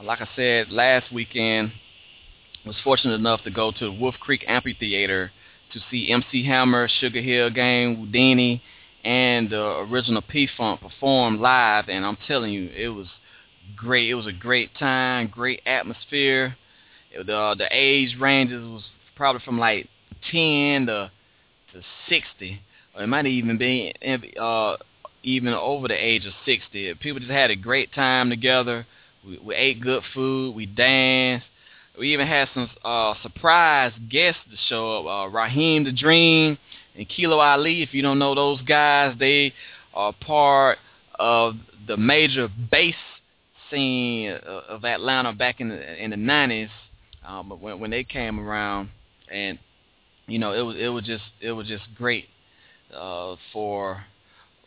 [0.00, 1.72] uh, like I said last weekend,
[2.64, 5.30] was fortunate enough to go to Wolf Creek Amphitheater
[5.72, 8.60] to see MC Hammer, Sugar Hill Gang, Whodini,
[9.04, 13.06] and the original P-Funk perform live, and I'm telling you, it was
[13.76, 14.10] great.
[14.10, 16.56] It was a great time, great atmosphere.
[17.12, 18.82] It, uh, the age ranges was
[19.14, 19.88] probably from like
[20.30, 21.10] 10 to
[21.72, 22.60] to 60,
[22.94, 23.92] or it might even be
[24.40, 24.76] uh,
[25.22, 26.94] even over the age of 60.
[26.94, 28.86] People just had a great time together.
[29.26, 30.54] We, we ate good food.
[30.54, 31.46] We danced.
[31.98, 35.06] We even had some uh, surprise guests to show up.
[35.06, 36.58] Uh, Raheem the Dream
[36.94, 37.82] and Kilo Ali.
[37.82, 39.54] If you don't know those guys, they
[39.94, 40.78] are part
[41.18, 41.54] of
[41.86, 42.94] the major bass
[43.70, 46.68] scene of Atlanta back in the in the nineties.
[47.26, 48.90] Um, but when when they came around,
[49.32, 49.58] and
[50.26, 52.26] you know, it was it was just it was just great
[52.94, 54.04] uh, for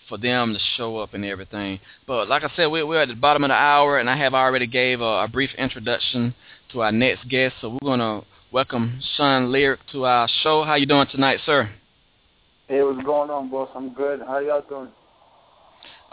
[0.08, 1.80] for them to show up and everything.
[2.08, 4.34] But like I said, we, we're at the bottom of the hour, and I have
[4.34, 6.34] already gave a, a brief introduction
[6.72, 7.56] to our next guest.
[7.62, 10.64] So we're gonna welcome Sean Lyric to our show.
[10.64, 11.70] How you doing tonight, sir?
[12.68, 13.70] Hey, what's going on, boss?
[13.76, 14.22] I'm good.
[14.22, 14.90] How y'all doing?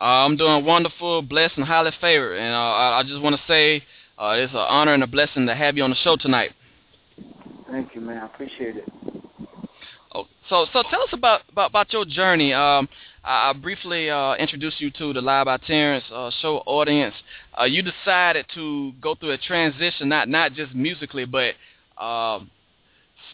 [0.00, 2.36] Uh, I'm doing wonderful, blessed, and highly favored.
[2.36, 3.82] And uh, I, I just want to say
[4.18, 6.52] uh, it's an honor and a blessing to have you on the show tonight.
[7.70, 8.18] Thank you, man.
[8.18, 8.88] I appreciate it.
[10.49, 12.53] So so tell us about about, about your journey.
[12.53, 12.88] Um,
[13.24, 17.14] I, I briefly uh, introduced you to the Live by Terrence uh, show audience.
[17.59, 21.55] Uh, you decided to go through a transition, not not just musically, but
[21.99, 22.40] uh,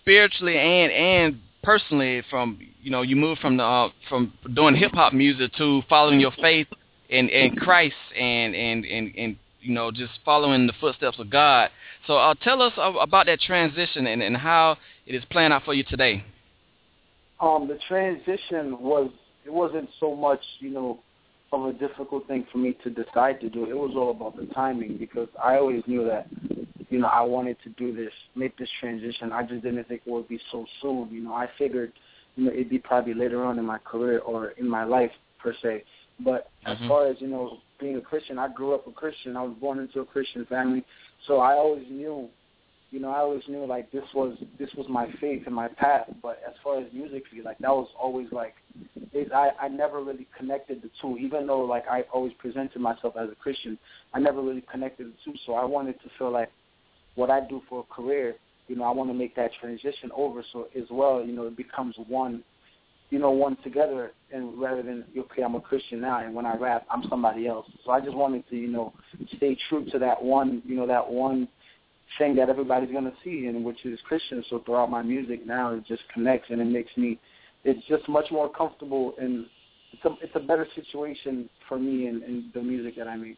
[0.01, 2.23] spiritually and and personally.
[2.31, 6.19] From you know, you moved from the uh, from doing hip hop music to following
[6.19, 6.69] your faith
[7.11, 11.71] in in Christ and and and and you know just following the footsteps of God.
[12.07, 15.75] So uh, tell us about that transition and, and how it is playing out for
[15.75, 16.25] you today.
[17.43, 19.11] Um, the transition was
[19.45, 21.01] it wasn't so much you know
[21.53, 23.69] of a difficult thing for me to decide to do.
[23.69, 26.29] It was all about the timing because I always knew that
[26.89, 29.33] you know I wanted to do this, make this transition.
[29.33, 31.09] I just didn't think it would be so soon.
[31.11, 31.93] You know, I figured
[32.37, 35.53] you know it'd be probably later on in my career or in my life per
[35.63, 35.83] se.
[36.21, 36.73] But Mhm.
[36.73, 39.37] as far as you know, being a Christian, I grew up a Christian.
[39.37, 40.85] I was born into a Christian family,
[41.27, 42.31] so I always knew,
[42.93, 46.09] you know, I always knew like this was this was my faith and my path.
[46.23, 48.55] But as far as musically, like that was always like,
[49.13, 51.17] it, I I never really connected the two.
[51.17, 53.79] Even though like I always presented myself as a Christian,
[54.13, 55.37] I never really connected the two.
[55.47, 56.51] So I wanted to feel like
[57.15, 58.37] what I do for a career,
[58.69, 61.57] you know, I want to make that transition over so as well, you know, it
[61.57, 62.45] becomes one
[63.09, 66.57] you know, one together and rather than okay, I'm a Christian now and when I
[66.57, 67.67] rap I'm somebody else.
[67.85, 68.93] So I just wanted to, you know,
[69.37, 71.49] stay true to that one you know, that one
[72.19, 74.45] thing that everybody's gonna see and which is Christian.
[74.51, 77.19] So throughout my music now it just connects and it makes me
[77.65, 79.47] it's just much more comfortable and
[79.93, 83.37] it's a it's a better situation for me in, in the music that I make.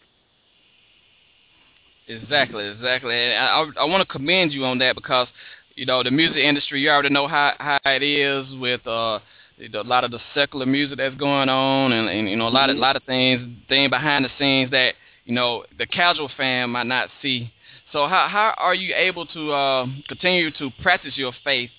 [2.07, 3.15] Exactly, exactly.
[3.15, 5.29] And I I, I want to commend you on that because
[5.75, 6.81] you know the music industry.
[6.81, 9.19] You already know how how it is with uh
[9.59, 12.71] a lot of the secular music that's going on, and, and you know a lot
[12.71, 14.95] of a lot of things thing behind the scenes that
[15.25, 17.51] you know the casual fan might not see.
[17.95, 21.71] So how how are you able to uh, continue to practice your faith,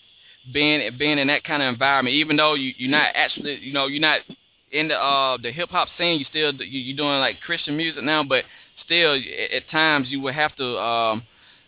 [0.53, 3.87] being being in that kind of environment, even though you you're not actually you know
[3.87, 4.21] you're not
[4.71, 8.01] in the uh the hip hop scene, you still you, you're doing like Christian music
[8.01, 8.45] now, but
[8.85, 11.23] still at, at times you would have to um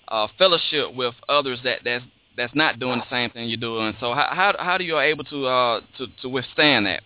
[0.07, 2.05] uh fellowship with others that that's
[2.37, 3.95] that's not doing the same thing you're doing.
[3.99, 7.03] So how how how do you are able to uh to to withstand that?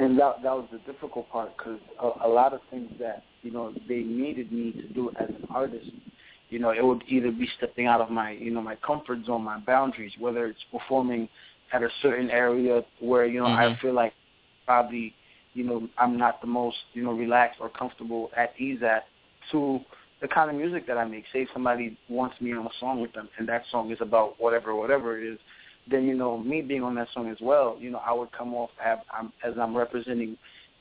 [0.00, 3.50] and that that was the difficult part because a, a lot of things that you
[3.50, 5.90] know they needed me to do as an artist,
[6.50, 9.42] you know, it would either be stepping out of my you know my comfort zone,
[9.44, 11.28] my boundaries, whether it's performing
[11.72, 13.76] at a certain area where you know Mhm.
[13.76, 14.12] I feel like
[14.66, 15.14] probably
[15.54, 19.06] you know I'm not the most you know relaxed or comfortable at ease at,
[19.52, 19.80] to
[20.20, 21.24] the kind of music that I make.
[21.32, 24.74] Say somebody wants me on a song with them, and that song is about whatever
[24.74, 25.38] whatever it is
[25.90, 28.54] then you know me being on that song as well, you know I would come
[28.54, 30.36] off as I'm, as I'm representing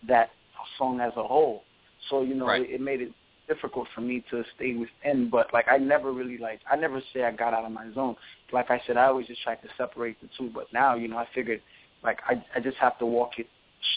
[0.08, 0.30] that
[0.78, 1.64] song as a whole.
[2.10, 2.62] So you know Right.
[2.70, 3.12] it, it made it
[3.50, 5.30] difficult for me to stay within.
[5.30, 8.16] But like I never really like I never say I got out of my zone.
[8.54, 10.50] Like I said, I always just tried to separate the two.
[10.54, 11.62] But now you know I figured
[12.04, 13.48] like I I just have to walk it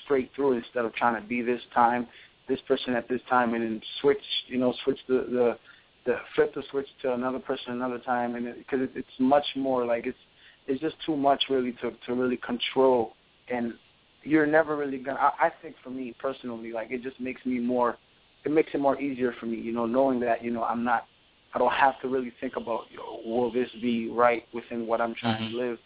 [0.04, 2.08] straight through instead of trying to be this time,
[2.48, 5.58] this person at this time, and then switch you know switch the the
[6.04, 9.86] the flip the switch to another person another time, and because it, it's much more
[9.86, 10.18] like it's
[10.66, 13.14] it's just too much really to to really control
[13.48, 13.74] and
[14.22, 17.58] you're never really gonna I, I think for me personally like it just makes me
[17.58, 17.96] more
[18.44, 21.06] it makes it more easier for me you know knowing that you know i'm not
[21.54, 25.00] i don't have to really think about you know, will this be right within what
[25.00, 25.50] i'm trying Mhm.
[25.52, 25.78] to live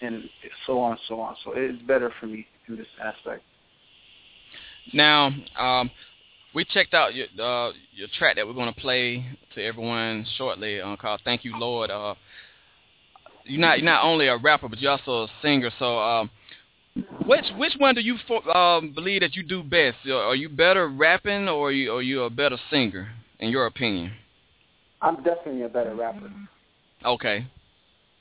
[0.00, 0.28] and
[0.66, 3.42] so on so on so it's better for me in this aspect
[4.92, 5.90] Now, um,
[6.54, 9.24] we checked out your uh, your track that we're going to play
[9.54, 12.14] to everyone shortly uh, called "Thank You, Lord." Uh,
[13.44, 15.70] you're not you're not only a rapper, but you're also a singer.
[15.78, 16.30] So, um,
[17.26, 19.98] which which one do you fo- um, believe that you do best?
[20.08, 24.12] Are you better rapping, or are you are you a better singer, in your opinion?
[25.02, 26.30] i'm definitely a better rapper
[27.04, 27.46] Okay.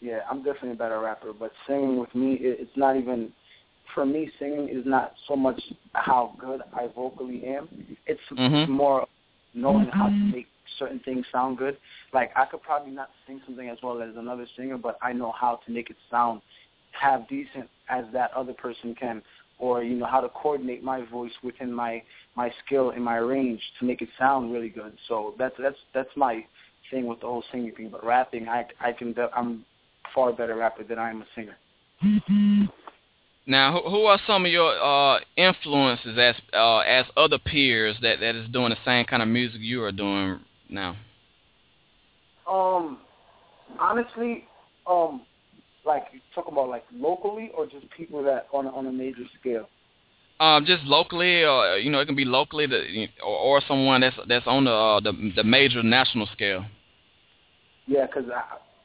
[0.02, 3.32] Yeah, I'm definitely a better rapper, but singing with me, it, it's not even.
[3.94, 5.60] For me, singing is not so much
[5.94, 7.68] how good I vocally am.
[8.06, 8.68] It's Mhm.
[8.68, 9.08] more
[9.54, 10.48] knowing how to make
[10.78, 11.76] certain things sound good.
[12.14, 15.32] Like I could probably not sing something as well as another singer, but I know
[15.32, 16.42] how to make it sound
[16.92, 19.22] have decent as that other person can,
[19.58, 22.02] or you know how to coordinate my voice within my
[22.36, 24.94] my skill and my range to make it sound really good.
[25.08, 26.46] So that's that's that's my
[26.92, 27.90] thing with the whole singing thing.
[27.90, 29.66] But rapping, I I can I'm
[30.14, 31.58] far better rapper than I am a singer.
[33.46, 38.20] Now, who, who are some of your uh, influences as uh, as other peers that
[38.20, 40.96] that is doing the same kind of music you are doing now?
[42.50, 43.00] Um,
[43.80, 44.46] honestly,
[44.88, 45.22] um,
[45.90, 49.68] like you talk about like locally or just people that on on a major scale.
[50.40, 54.16] Um, just locally, or you know, it can be locally, to, or, or someone that's
[54.28, 56.64] that's on the uh, the the major national scale.
[57.88, 58.30] Yeah, because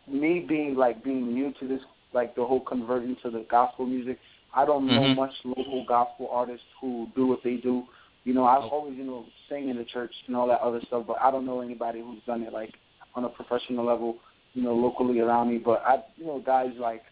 [0.09, 1.83] me being like being new to this,
[2.13, 4.19] like the whole converting to the gospel music,
[4.55, 5.17] I don't know Mhm.
[5.17, 7.85] much local gospel artists who do what they do.
[8.25, 8.71] You know, I've Oh.
[8.77, 11.45] always you know sang in the church and all that other stuff, but I don't
[11.45, 12.73] know anybody who's done it like
[13.15, 14.19] on a professional level.
[14.55, 17.03] You know, locally around me, but I, you know, guys like,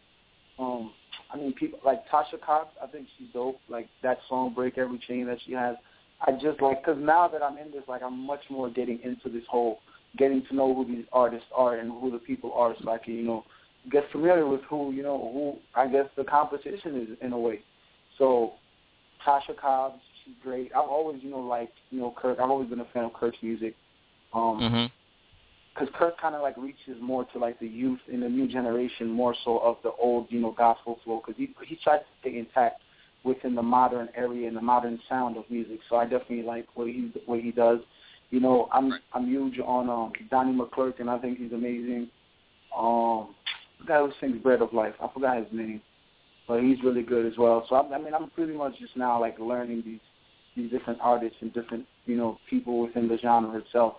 [0.59, 0.93] um,
[1.33, 2.71] I mean, people like Tasha Cobbs.
[2.83, 3.59] I think she's dope.
[3.69, 5.77] Like that song "Break Every Chain" that she has.
[6.21, 9.29] I just like because now that I'm in this, like I'm much more getting into
[9.29, 9.81] this whole
[10.19, 13.15] getting to know who these artists are and who the people are, so I can
[13.15, 13.45] you know
[13.91, 17.61] get familiar with who you know who I guess the competition is in a way.
[18.19, 18.53] So
[19.27, 20.71] Tasha Cobbs, she's great.
[20.77, 22.39] I've always you know liked you know Kirk.
[22.39, 23.75] I've always been a fan of Kirk's music.
[24.33, 25.02] Um, hmm
[25.75, 29.09] because Kirk kind of like reaches more to like the youth in the new generation,
[29.09, 31.23] more so of the old, you know, gospel flow.
[31.25, 32.83] Because he he tries to stay intact
[33.25, 35.81] within the modern area and the modern sound of music.
[35.89, 37.79] So I definitely like what he what he does.
[38.31, 39.01] You know, I'm Right.
[39.15, 42.09] I'm huge on um Donnie McClurkin, and I think he's amazing.
[42.77, 43.35] Um,
[43.81, 45.81] the guy who sings "Bread of Life," I forgot his name,
[46.47, 47.65] but he's really good as well.
[47.69, 50.01] So I, I mean, I'm pretty much just now like learning these
[50.57, 53.97] these different artists and different you know people within the genre itself.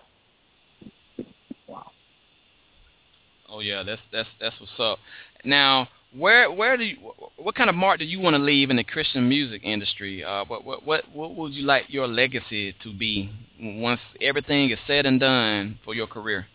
[3.48, 4.98] Oh yeah, that's that's that's what's up.
[5.44, 6.96] Now, where where do you
[7.36, 10.24] what kind of mark do you want to leave in the Christian music industry?
[10.24, 13.30] Uh, what what what what would you like your legacy to be
[13.60, 16.46] once everything is said and done for your career?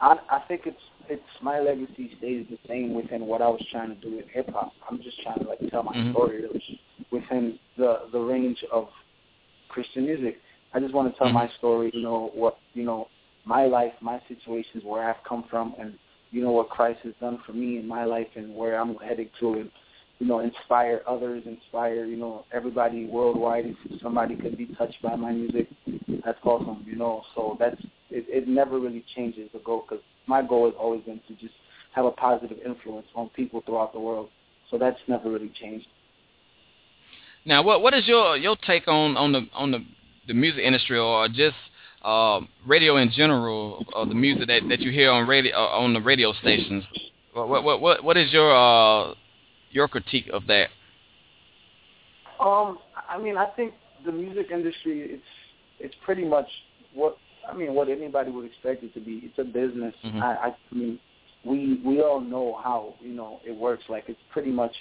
[0.00, 3.88] I I think it's it's my legacy stays the same within what I was trying
[3.88, 4.72] to do with hip hop.
[4.88, 6.10] I'm just trying to like tell my Mhm.
[6.12, 8.88] story really within the the range of
[9.68, 10.40] Christian music.
[10.72, 11.34] I just want to tell Mhm.
[11.34, 13.08] my story, you know, what you know,
[13.50, 15.98] my life, my situations, where I've come from and
[16.30, 19.30] you know what Christ has done for me in my life and where I'm headed
[19.40, 19.70] to and
[20.20, 23.64] you know, inspire others, inspire, you know, everybody worldwide.
[23.88, 25.66] If somebody could be touched by my music,
[26.22, 27.22] that's awesome, you know.
[27.34, 27.80] So that's
[28.10, 28.26] it.
[28.28, 31.54] It never really changes the goal because my goal has always been to just
[31.94, 34.28] have a positive influence on people throughout the world.
[34.70, 35.86] So that's never really changed.
[37.46, 39.78] Now, what what is your your take on on the on the
[40.28, 41.56] the music industry or just
[42.02, 45.92] uh, radio in general, or the music that, that you hear on radio uh, on
[45.92, 46.84] the radio stations?
[47.32, 49.14] What what what what, is your uh,
[49.70, 50.68] your critique of that?
[52.40, 52.78] Um,
[53.08, 53.74] I mean, I think
[54.04, 55.22] the music industry it's
[55.78, 56.46] it's pretty much
[56.94, 59.22] what I mean what anybody would expect it to be.
[59.24, 59.94] It's a business.
[60.04, 60.22] Mhm.
[60.22, 60.98] I, I mean,
[61.44, 63.84] we we all know how you know it works.
[63.88, 64.74] Like it's pretty much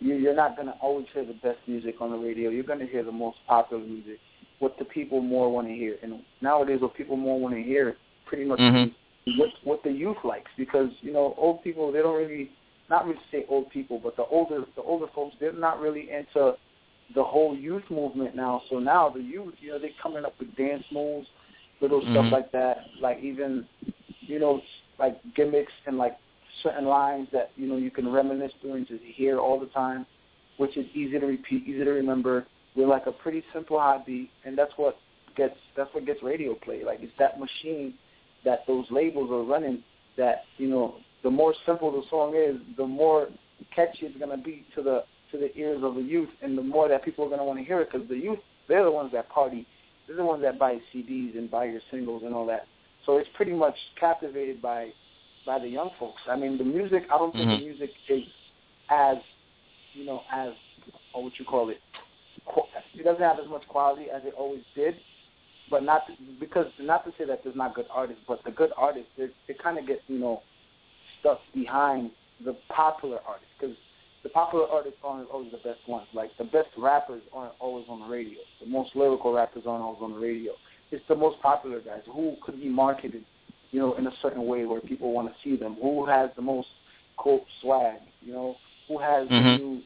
[0.00, 2.50] you, you're not gonna always hear the best music on the radio.
[2.50, 4.18] You're gonna hear the most popular music,
[4.58, 5.96] what the people more want to hear.
[6.02, 8.94] And nowadays, what people more want to hear, pretty much Mhm.
[9.26, 10.50] is what what the youth likes.
[10.56, 12.50] Because you know, old people they don't really
[12.88, 16.56] not really say old people, but the older the older folks they're not really into
[17.14, 18.62] the whole youth movement now.
[18.68, 21.28] So now the youth, you know, they're coming up with dance moves,
[21.80, 22.10] little Mhm.
[22.10, 22.88] stuff like that.
[23.00, 23.66] Like even,
[24.20, 24.62] you know,
[24.98, 26.16] like gimmicks and like
[26.62, 30.06] certain lines that you know you can reminisce through and just hear all the time,
[30.56, 32.46] which is easy to repeat, easy to remember.
[32.76, 34.98] We're like a pretty simple beat, and that's what
[35.36, 36.84] gets that's what gets radio play.
[36.84, 37.94] Like it's that machine
[38.44, 39.82] that those labels are running.
[40.16, 43.28] That you know, the more simple the song is, the more
[43.74, 46.88] catchy it's gonna be to the to the ears of the youth, and the more
[46.88, 49.28] that people are gonna want to hear it, because the youth they're the ones that
[49.28, 49.66] party,
[50.06, 52.66] they're the ones that buy CDs and buy your singles and all that.
[53.06, 54.90] So it's pretty much captivated by
[55.46, 56.20] by the young folks.
[56.28, 57.04] I mean, the music.
[57.12, 57.58] I don't think Mhm.
[57.58, 58.24] the music is
[58.90, 59.18] as
[59.94, 60.52] you know as
[61.14, 61.80] or what you call it.
[62.94, 64.94] It doesn't have as much quality as it always did,
[65.70, 66.02] but not
[66.40, 69.54] because not to say that there's not good artists, but the good artists they they
[69.54, 70.42] kind of get you know
[71.20, 72.10] stuck behind
[72.44, 73.76] the popular artists because
[74.22, 76.06] the popular artists aren't always the best ones.
[76.12, 78.38] Like the best rappers aren't always on the radio.
[78.60, 80.52] The most lyrical rappers aren't always on the radio.
[80.90, 83.24] It's the most popular guys who could be marketed,
[83.70, 85.76] you know, in a certain way where people want to see them.
[85.80, 86.68] Who has the most
[87.16, 88.56] quote swag, you know?
[88.88, 89.58] Who has Mhm.
[89.58, 89.82] the new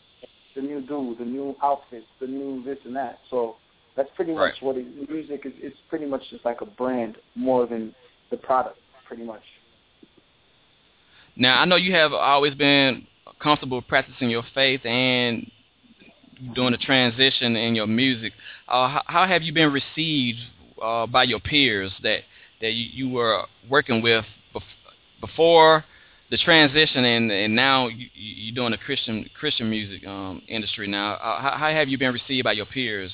[0.54, 3.18] the new dude, the new outfits, the new this and that.
[3.30, 3.56] So
[3.96, 5.52] that's pretty much what it, music is.
[5.56, 7.94] It's pretty much just like a brand more than
[8.30, 9.42] the product, pretty much.
[11.36, 13.06] Now I know you have always been
[13.42, 15.50] comfortable practicing your faith and
[16.54, 18.32] doing the transition in your music.
[18.68, 20.38] Uh, how, how have you been received
[20.82, 22.20] uh, by your peers that
[22.60, 24.24] that you, you were working with
[24.54, 24.62] bef-
[25.20, 25.84] before
[26.30, 30.86] the transition and and now you, you- you're doing the Christian Christian music um, industry
[30.86, 31.14] now?
[31.14, 33.12] Uh, how, how have you been received by your peers?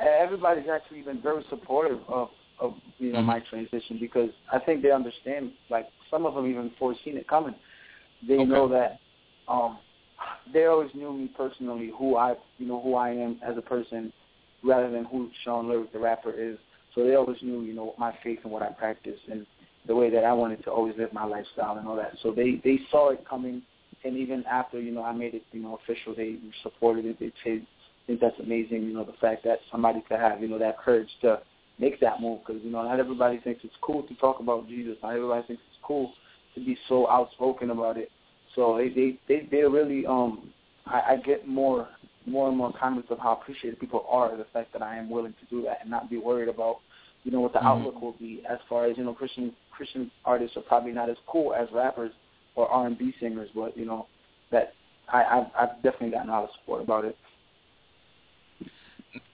[0.00, 3.26] everybody's actually been very supportive of of you know Mhm.
[3.26, 5.52] my transition because I think they understand.
[5.70, 7.54] Like some of them even foreseen it coming.
[8.26, 8.44] They Okay.
[8.44, 8.98] know that
[9.48, 9.78] um
[10.52, 14.12] they always knew me personally, who I you know who I am as a person,
[14.62, 16.58] rather than who Sean Lyric the rapper is.
[16.94, 19.46] So they always knew you know my faith and what I practice and
[19.88, 22.12] the way that I wanted to always live my lifestyle and all that.
[22.22, 23.62] So they they saw it coming,
[24.04, 27.18] and even after you know I made it you know official, they supported it.
[27.18, 28.84] They said I think that's amazing.
[28.84, 31.40] You know, the fact that somebody could have you know that courage to
[31.78, 34.96] make that move because you know not everybody thinks it's cool to talk about Jesus.
[35.02, 36.12] Not everybody thinks it's cool
[36.54, 38.10] to be so outspoken about it.
[38.54, 40.52] So they they they they really um
[40.86, 41.88] I, I get more
[42.26, 45.32] more and more comments of how appreciative people are the fact that I am willing
[45.40, 46.80] to do that and not be worried about
[47.28, 47.66] you know what the Mhm.
[47.66, 51.18] outlook will be as far as you know Christian Christian artists are probably not as
[51.26, 52.10] cool as rappers
[52.54, 54.06] or R and B singers, but you know
[54.50, 54.72] that
[55.12, 57.18] I I've, I've definitely gotten a lot of support about it.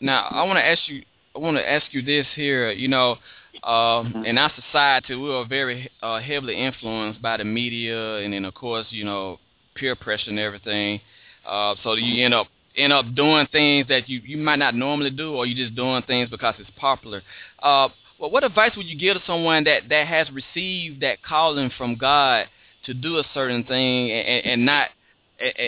[0.01, 1.05] Now, I want to ask you.
[1.37, 2.73] I want to ask you this here.
[2.73, 3.19] You know,
[3.63, 4.27] um, Mhm.
[4.27, 8.55] in our society, we are very uh, heavily influenced by the media, and then of
[8.55, 9.39] course, you know,
[9.75, 11.01] peer pressure and everything.
[11.47, 15.11] Uh, so you end up end up doing things that you you might not normally
[15.11, 17.22] do, or you just doing things because it's popular.
[17.62, 21.70] Uh, well, what advice would you give to someone that that has received that calling
[21.77, 22.47] from God
[22.87, 24.89] to do a certain thing and, and, not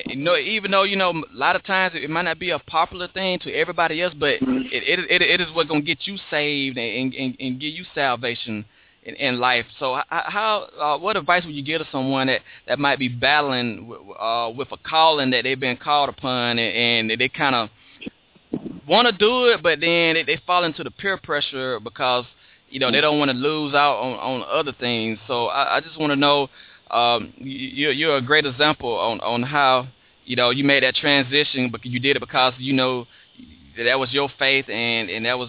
[0.07, 2.59] you know, even though you know a lot of times it might not be a
[2.59, 4.40] popular thing to everybody else, but it
[4.72, 8.64] it it, it is what's gonna get you saved and and, and give you salvation
[9.07, 9.64] in, in life.
[9.78, 13.96] So how uh, what advice would you give to someone that that might be battling
[14.18, 17.70] uh, with a calling that they've been called upon and, and they kind of
[18.86, 22.24] want to do it, but then they, they fall into the peer pressure because
[22.68, 25.18] you know they don't want to lose out on on other things.
[25.26, 26.48] So I, I just want to know
[26.90, 29.86] um, you, you're a great example on on how
[30.24, 33.07] you know you made that transition, but you did it because you know
[33.78, 35.48] that was your faith and and that was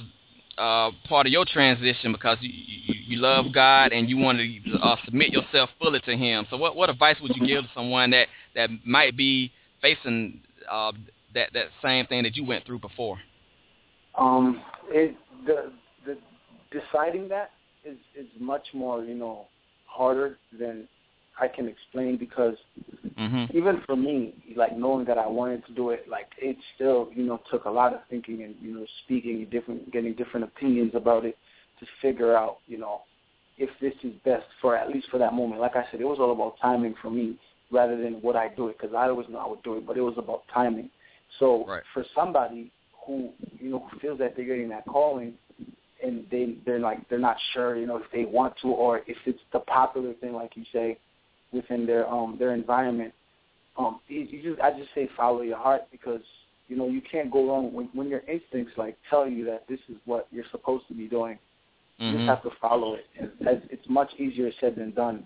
[0.57, 4.77] uh, part of your transition because you, you you love God and you want to
[4.79, 6.45] uh, submit yourself fully to Him.
[6.49, 9.51] So what what advice would you give to someone that that might be
[9.81, 10.91] facing uh,
[11.33, 13.19] that that same thing that you went through before?
[14.17, 15.71] Um, it the
[16.05, 16.17] the
[16.71, 17.51] deciding that
[17.85, 19.45] is is much more you know
[19.85, 20.87] harder than
[21.39, 22.55] I can explain because
[23.17, 23.57] Mm-hmm.
[23.57, 27.23] even for me, like knowing that I wanted to do it, like it still you
[27.23, 30.91] know took a lot of thinking and you know speaking and different, getting different opinions
[30.93, 31.35] about it
[31.79, 33.01] to figure out you know
[33.57, 35.59] if this is best for at least for that moment.
[35.59, 37.37] Like I said, it was all about timing for me
[37.71, 39.97] rather than would I do it because I always knew I would do it, but
[39.97, 40.89] it was about timing.
[41.39, 41.83] So Right.
[41.93, 42.71] for somebody
[43.05, 43.29] who
[43.59, 45.33] you know who feels that they're getting that calling,
[46.03, 49.17] and they they're like they're not sure, you know, if they want to or if
[49.25, 50.99] it's the popular thing, like you say,
[51.51, 53.13] within their um their environment.
[53.77, 56.21] Um, you, just I just say follow your heart because
[56.67, 59.79] you know you can't go wrong when when your instincts like tell you that this
[59.89, 61.37] is what you're supposed to be doing.
[61.99, 62.17] You Mhm.
[62.17, 63.05] just have to follow it.
[63.19, 65.25] And it's, it's much easier said than done,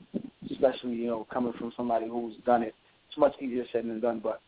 [0.52, 2.74] especially you know coming from somebody who's done it.
[3.10, 4.20] It's much easier said than done.
[4.20, 4.42] But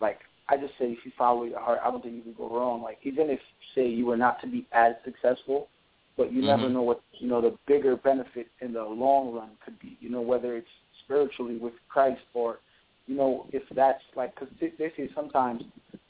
[0.00, 2.48] like I just say, if you follow your heart, I don't think you can go
[2.48, 2.82] wrong.
[2.82, 3.40] Like even if
[3.74, 5.68] say you were not to be as successful,
[6.16, 6.72] but you never Mhm.
[6.74, 9.96] know what you know the bigger benefit in the long run could be.
[10.00, 10.68] You know whether it's
[11.08, 12.58] spiritually with Christ or
[13.06, 15.62] you know if that's like because they say sometimes,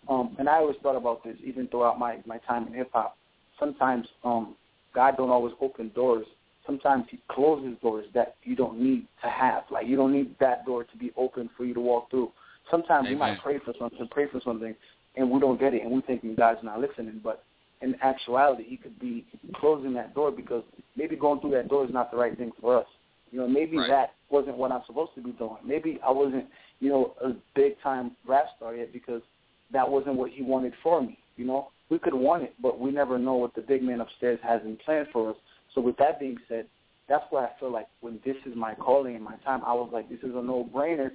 [0.09, 3.17] um, and I always thought about this even throughout my my time in hip hop.
[3.59, 4.57] Sometimes um,
[4.95, 6.27] God don't always open doors.
[6.67, 9.63] Sometimes He closes doors that you don't need to have.
[9.71, 12.33] Like you don't need that door to be open for you to walk through.
[12.71, 14.75] Sometimes we might pray for something, pray for something,
[15.17, 17.21] and we don't get it, and we thinking God's not listening.
[17.23, 17.45] But
[17.81, 19.25] in actuality, He could be
[19.55, 20.65] closing that door because
[20.97, 22.87] maybe going through that door is not the right thing for us.
[23.31, 23.89] You know, maybe Right.
[23.89, 25.59] that wasn't what I'm supposed to be doing.
[25.64, 26.47] Maybe I wasn't,
[26.81, 29.22] you know, a big time rap star yet because
[29.70, 31.18] that wasn't what He wanted for me.
[31.37, 34.41] You know, we could want it, but we never know what the big man upstairs
[34.43, 35.37] has in plan for us.
[35.74, 36.66] So with that being said,
[37.09, 39.89] that's why I feel like when this is my calling and my time, I was
[39.93, 41.11] like, this is a no-brainer.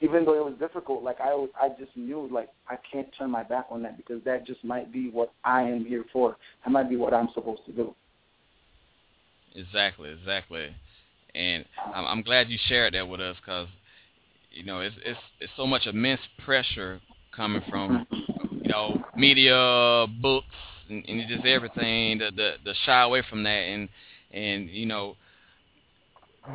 [0.00, 3.30] Even though it was difficult, like I, was- I just knew like I can't turn
[3.30, 6.36] my back on that because that just might be what I am here for.
[6.64, 7.94] That might be what I'm supposed to do.
[9.54, 10.74] Exactly, exactly.
[11.36, 11.64] And
[11.94, 13.68] I'm, I'm glad you shared that with us because,
[14.50, 17.00] you know, it's it's it's so much immense pressure
[17.34, 20.46] coming from, you know, media, books,
[20.88, 22.18] and, and just everything.
[22.18, 23.88] The the the shy away from that, and
[24.32, 25.16] and you know,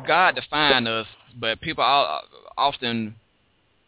[0.06, 1.06] God defined us,
[1.38, 2.22] but people all,
[2.56, 3.14] often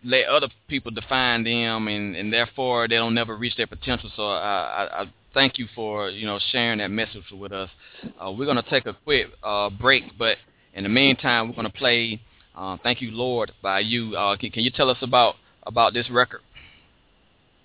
[0.04, 4.10] let other people define them, and and therefore they don't never reach their potential.
[4.14, 7.70] So I I, I thank you for you know sharing that message with us.
[8.24, 10.36] Uh, we're gonna take a quick uh, break, but
[10.74, 12.20] in the meantime, we're gonna play
[12.56, 14.16] uh, "Thank You Lord" by you.
[14.16, 16.40] Uh, can, can you tell us about about this record?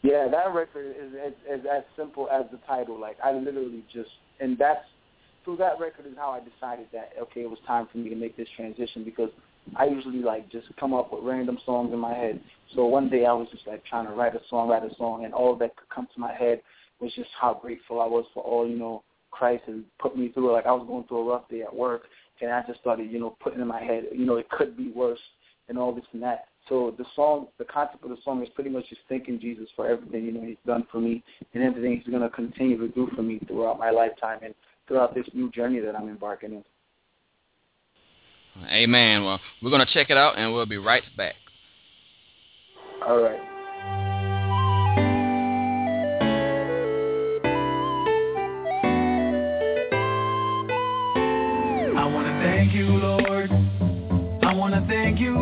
[0.02, 3.00] Yeah, that record is, is is as simple as the title.
[3.00, 4.86] Like I literally just, and that's
[5.44, 8.16] through that record is how I decided that okay, it was time for me to
[8.16, 9.30] make this transition because
[9.76, 12.40] I usually like just come up with random songs in my head.
[12.76, 15.26] So one day I was just like trying to write a song, write a song,
[15.26, 16.62] and all that could come to my head
[17.00, 20.54] was just how grateful I was for all you know Christ has put me through.
[20.54, 22.04] Like I was going through a rough day at work,
[22.42, 24.92] and I just started you know putting in my head, you know, it could be
[24.92, 25.20] worse
[25.68, 26.46] and all this and that.
[26.68, 29.88] So the song, the concept of the song is pretty much just thanking Jesus for
[29.88, 31.24] everything you know He's done for me
[31.54, 34.54] and everything He's going to continue to do for me throughout my lifetime and
[34.88, 36.64] throughout this new journey that I'm embarking in.
[38.68, 39.24] Amen.
[39.24, 41.36] Well, we're gonna check it out, and we'll be right back.
[43.08, 43.59] All right.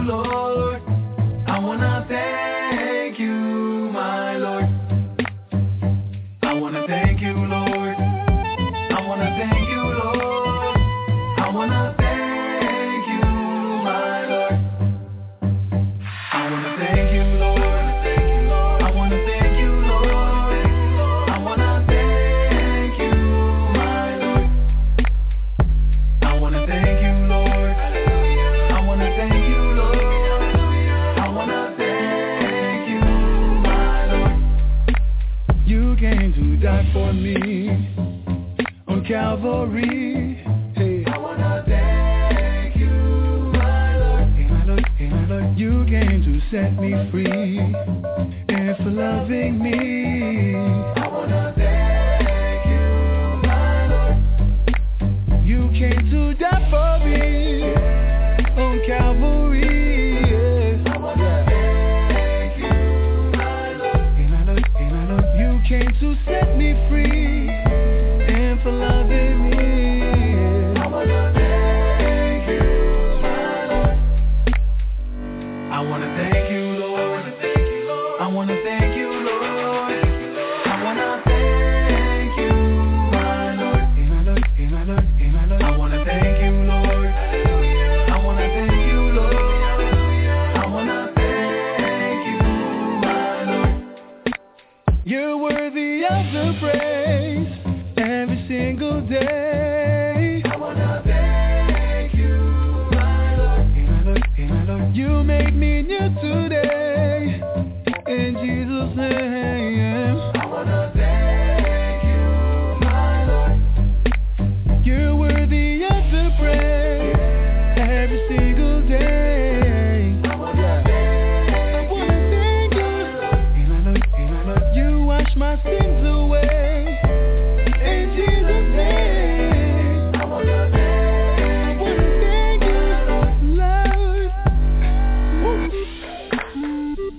[0.08, 0.47] Lord.
[39.08, 40.44] Calvary.
[40.76, 41.06] Hey.
[41.08, 42.90] I wanna thank you,
[43.54, 44.28] my Lord.
[44.34, 45.58] Hey, my Lord, hey, my Lord.
[45.58, 50.56] You came to set me free and for loving me.
[51.02, 51.77] I wanna thank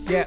[0.09, 0.25] Yeah.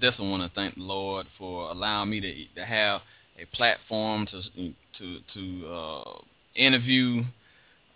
[0.00, 3.00] Definitely want to thank the Lord for allowing me to to have
[3.38, 6.18] a platform to to to uh,
[6.54, 7.22] interview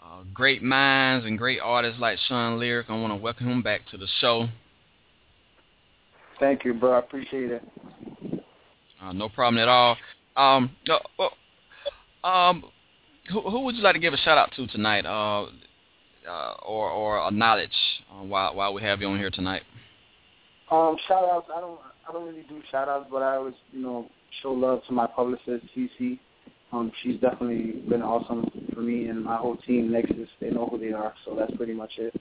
[0.03, 2.87] uh, great minds and great artists like Sean Lyric.
[2.89, 4.49] I want to welcome him back to the show.
[6.41, 6.93] Thank you, bro.
[6.93, 7.63] I appreciate it.
[9.01, 9.97] Uh, no problem at all.
[10.37, 11.33] Um, uh, well,
[12.25, 12.65] um,
[13.31, 15.47] who, who would you like to give a shout out to tonight, uh,
[16.29, 17.71] uh, or or a knowledge
[18.11, 19.63] uh, while while we have you on here tonight?
[20.71, 21.49] Um, shout outs.
[21.55, 21.79] I don't
[22.09, 24.09] I don't really do shout outs, but I always, you know,
[24.43, 26.19] show love to my publicist, CC.
[26.73, 30.29] Um, she's definitely been awesome for me and my whole team, Nexus.
[30.41, 32.19] They know who they are, so that's pretty much it.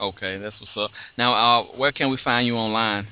[0.00, 0.90] Okay, that's what's up.
[1.18, 3.06] Now, uh, where can we find you online?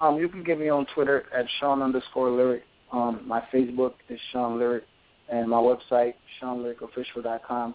[0.00, 2.64] Um, you can get me on Twitter at Sean underscore Lyric.
[2.92, 4.84] Um, my Facebook is Sean Lyric,
[5.30, 7.74] and my website SeanLyricOfficial.com.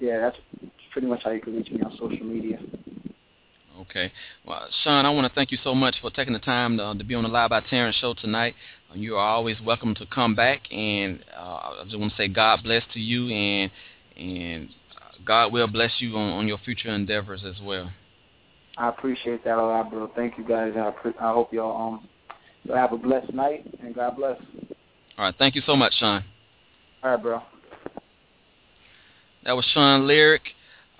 [0.00, 0.36] Yeah, that's
[0.92, 2.58] pretty much how you can reach me on social media.
[3.80, 4.12] Okay.
[4.46, 7.04] Well, Sean, I want to thank you so much for taking the time to, to
[7.04, 8.54] be on the Live by Terrence show tonight.
[8.90, 11.40] Uh, you are always welcome to come back, and uh,
[11.80, 13.70] I just want to say God bless to you, and
[14.16, 14.68] and
[15.24, 17.90] God will bless you on, on your future endeavors as well.
[18.76, 20.10] I appreciate that a lot, bro.
[20.14, 20.72] Thank you guys.
[20.76, 22.08] I, pre- I hope y'all um
[22.64, 24.36] you'll have a blessed night, and God bless.
[25.16, 25.34] All right.
[25.38, 26.22] Thank you so much, Sean.
[27.02, 27.40] All right, bro.
[29.44, 30.42] That was Sean Lyric.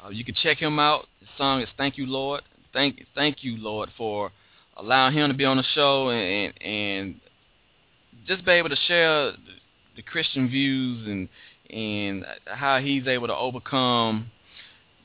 [0.03, 1.07] Uh, you can check him out.
[1.21, 2.41] His song is "Thank You, Lord."
[2.73, 4.31] Thank, thank you, Lord, for
[4.77, 7.21] allowing him to be on the show and and
[8.27, 11.29] just be able to share the, Christian views and
[11.69, 14.31] and how he's able to overcome,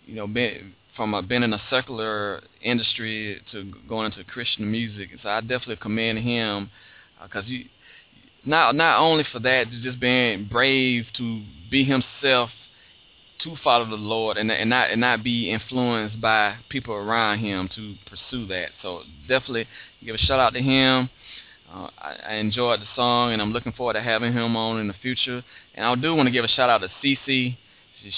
[0.06, 5.10] you know, being, from a, being in a secular industry to going into Christian music.
[5.22, 6.70] So I definitely commend him
[7.22, 7.66] uh, because you
[8.46, 12.52] not not only for that, just being brave to be himself
[13.46, 17.70] to follow the Lord and and not and not be influenced by people around him
[17.76, 18.70] to pursue that.
[18.82, 19.68] So definitely
[20.04, 21.10] give a shout out to him.
[21.72, 24.88] Uh, I, I enjoyed the song, and I'm looking forward to having him on in
[24.88, 25.44] the future.
[25.74, 27.58] And I do want to give a shout out to Cece.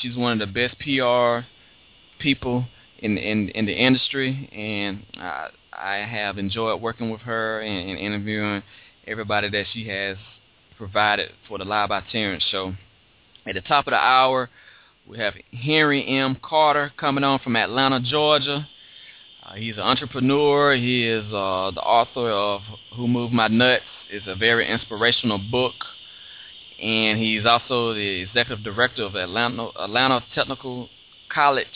[0.01, 1.45] She's one of the best PR
[2.21, 2.65] people
[2.99, 7.99] in in in the industry, and I I have enjoyed working with her and, and
[7.99, 8.63] interviewing
[9.05, 10.17] everybody that she has
[10.78, 12.73] provided for the Live by Terrence show.
[13.45, 14.49] At the top of the hour,
[15.07, 16.37] we have Henry M.
[16.41, 18.67] Carter coming on from Atlanta, Georgia.
[19.41, 20.75] Uh, he's an entrepreneur.
[20.75, 22.61] He is uh, the author of
[22.95, 23.83] Who Moved My Nuts.
[24.09, 25.75] It's a very inspirational book.
[26.81, 30.89] And he's also the executive director of Atlanta, Atlanta Technical
[31.33, 31.67] College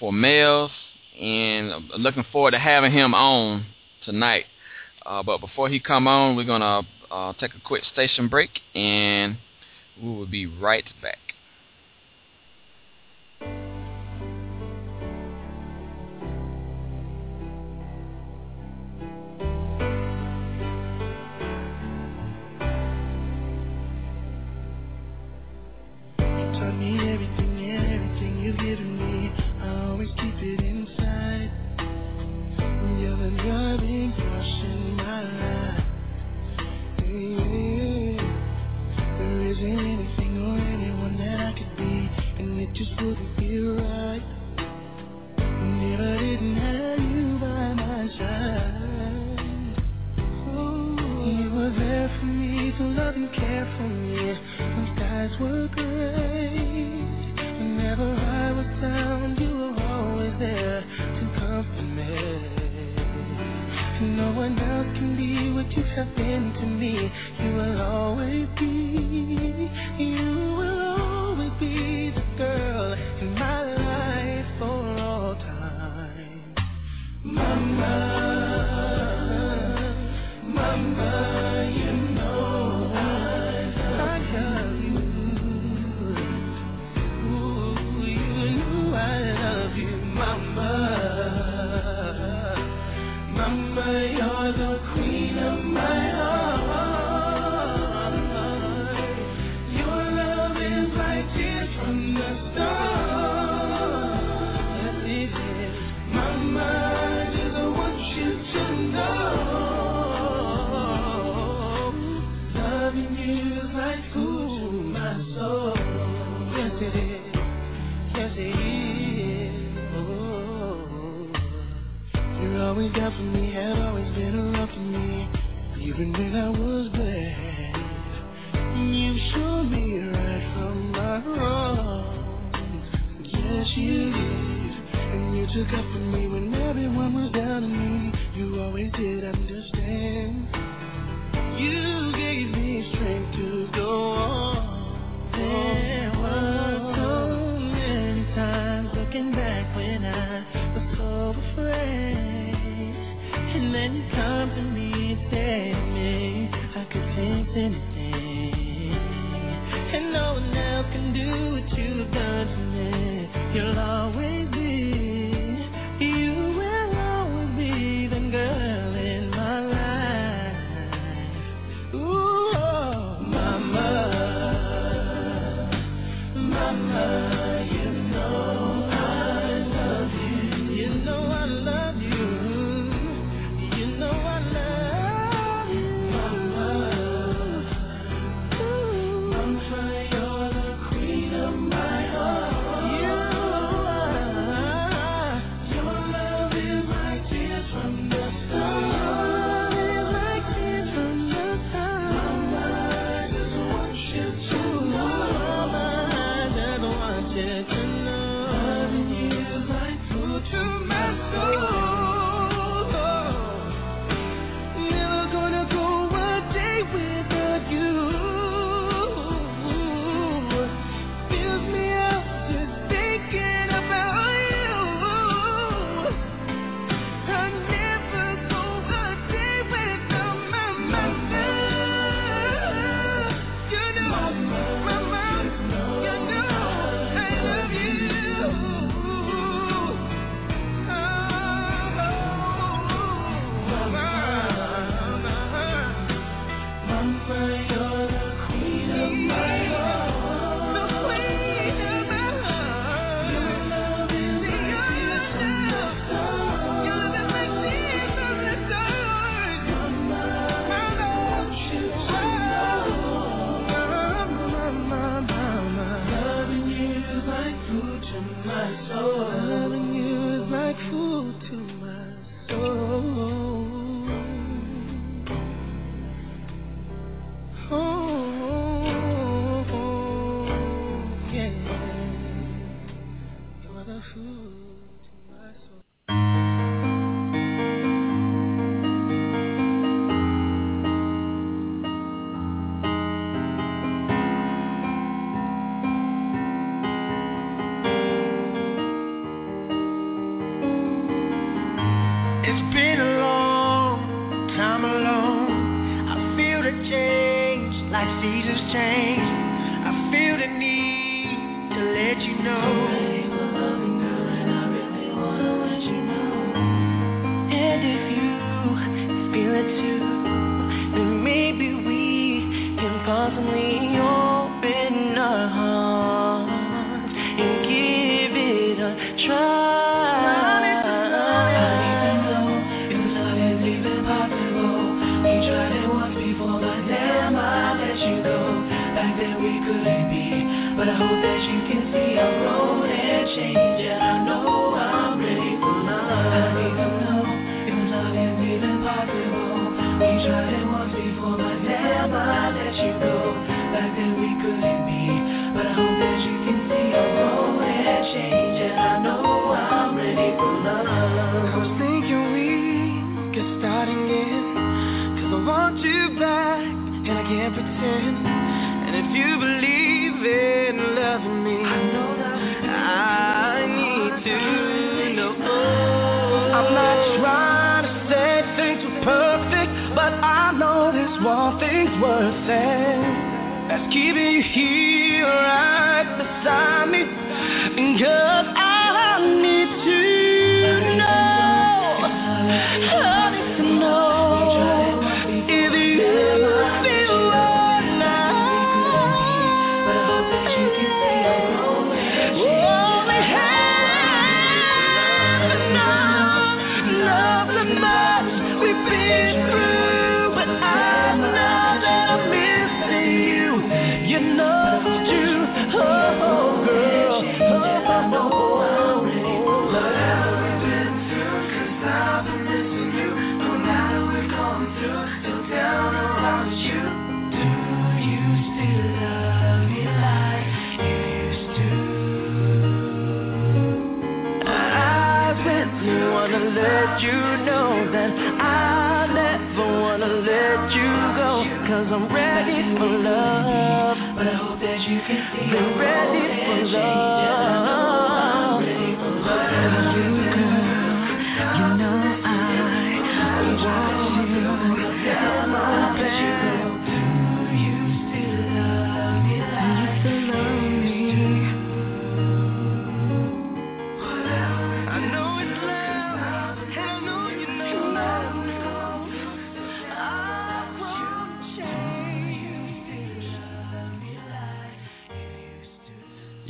[0.00, 0.72] for males.
[1.20, 3.64] And I'm looking forward to having him on
[4.04, 4.46] tonight.
[5.04, 8.50] Uh, but before he come on, we're going to uh, take a quick station break.
[8.74, 9.36] And
[10.02, 11.18] we will be right back.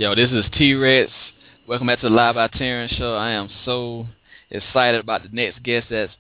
[0.06, 1.08] Yo, this is Tee Recx.
[1.66, 3.16] Welcome back to the Live by Terrence show.
[3.16, 4.06] I am so
[4.52, 6.12] excited about the next guest that's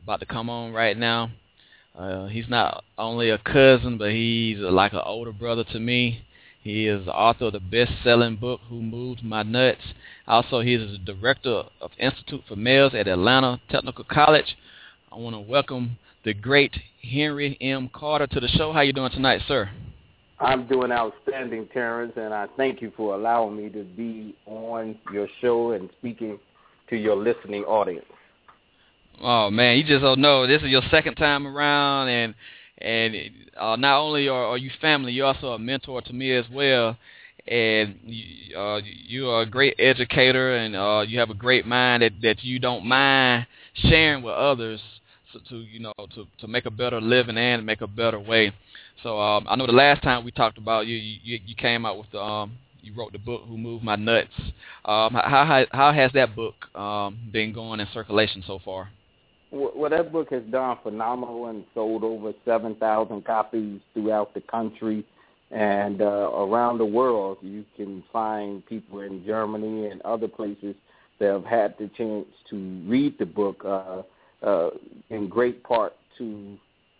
[0.00, 1.32] about to come on right now.
[1.98, 6.24] Uh, he's not only a cousin, but he's like an older brother to me.
[6.62, 9.92] He is the author of the best-selling book "Who Moved My Nuts."
[10.28, 14.56] Also, he is the director of Institute for Males at Atlanta Technical College.
[15.10, 17.90] I want to welcome the great Henry M.
[17.92, 18.72] Carter to the show.
[18.72, 19.68] How you doing tonight, sir?
[20.42, 25.28] I'm doing outstanding, Terrence, and I thank you for allowing me to be on your
[25.40, 26.38] show and speaking
[26.90, 28.04] to your listening audience.
[29.22, 30.48] Oh man, you just don't know.
[30.48, 32.34] This is your second time around, and
[32.78, 33.14] and
[33.56, 36.96] uh, not only are, are you family, you're also a mentor to me as well.
[37.46, 42.02] And you, uh, you are a great educator, and uh, you have a great mind
[42.02, 44.80] that that you don't mind sharing with others
[45.32, 48.52] to, to you know to to make a better living and make a better way.
[49.02, 51.98] So um, I know the last time we talked about you, you you came out
[51.98, 54.28] with the um, you wrote the book "Who Moved My Nuts."
[54.84, 58.90] Um, how how how has that book um, been going in circulation so far?
[59.52, 65.04] Well, that book has done phenomenal and sold over 7,000 copies throughout the country
[65.50, 67.36] and uh, around the world.
[67.42, 70.74] You can find people in Germany and other places
[71.18, 74.02] that have had the chance to read the book, uh,
[74.42, 74.70] uh,
[75.10, 76.56] in great part to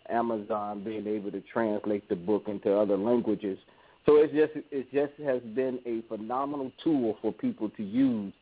[0.09, 3.57] Amazon being able to translate the book into other languages.
[4.05, 8.33] So it's just it just has been a phenomenal tool for people to use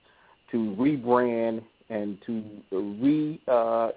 [0.52, 3.91] to rebrand and to re uh,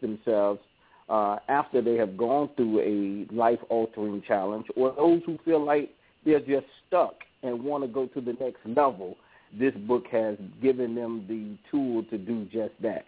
[0.00, 0.60] themselves
[1.08, 5.90] uh, after they have gone through a life altering challenge, or those who feel like
[6.24, 9.16] they're just stuck and want to go to the next level.
[9.58, 13.04] This book has given them the tool to do just that.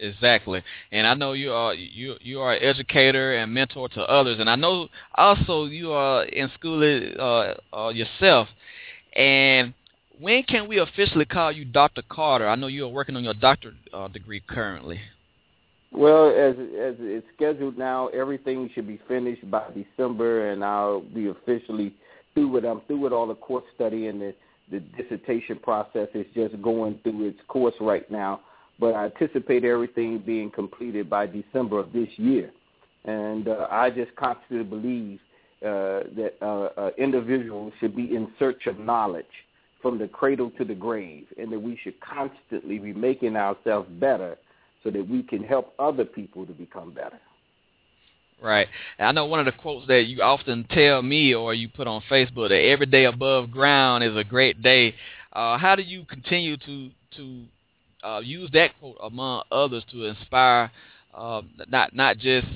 [0.00, 4.38] Exactly, and I know you are you you are an educator and mentor to others,
[4.40, 6.82] and I know also you are in school
[7.16, 8.48] uh, uh, yourself.
[9.14, 9.72] And
[10.20, 12.02] when can we officially call you Dr.
[12.08, 12.48] Carter?
[12.48, 15.00] I know you are working on your doctorate uh, degree currently.
[15.92, 21.28] Well, as as it's scheduled now, everything should be finished by December, and I'll be
[21.28, 21.94] officially
[22.34, 22.64] through with.
[22.64, 24.34] I'm through with all the course study, and the
[24.72, 28.40] the dissertation process is just going through its course right now.
[28.78, 32.50] But I anticipate everything being completed by December of this year,
[33.04, 35.20] and uh, I just constantly believe
[35.62, 39.24] uh, that uh, uh, individuals should be in search of knowledge
[39.80, 44.36] from the cradle to the grave, and that we should constantly be making ourselves better
[44.82, 47.18] so that we can help other people to become better.
[48.42, 48.66] Right.
[48.98, 51.86] And I know one of the quotes that you often tell me or you put
[51.86, 54.94] on Facebook that every day above ground is a great day.
[55.32, 57.44] Uh, how do you continue to to
[58.04, 60.70] uh, use that quote among others to inspire
[61.14, 62.46] uh, not not just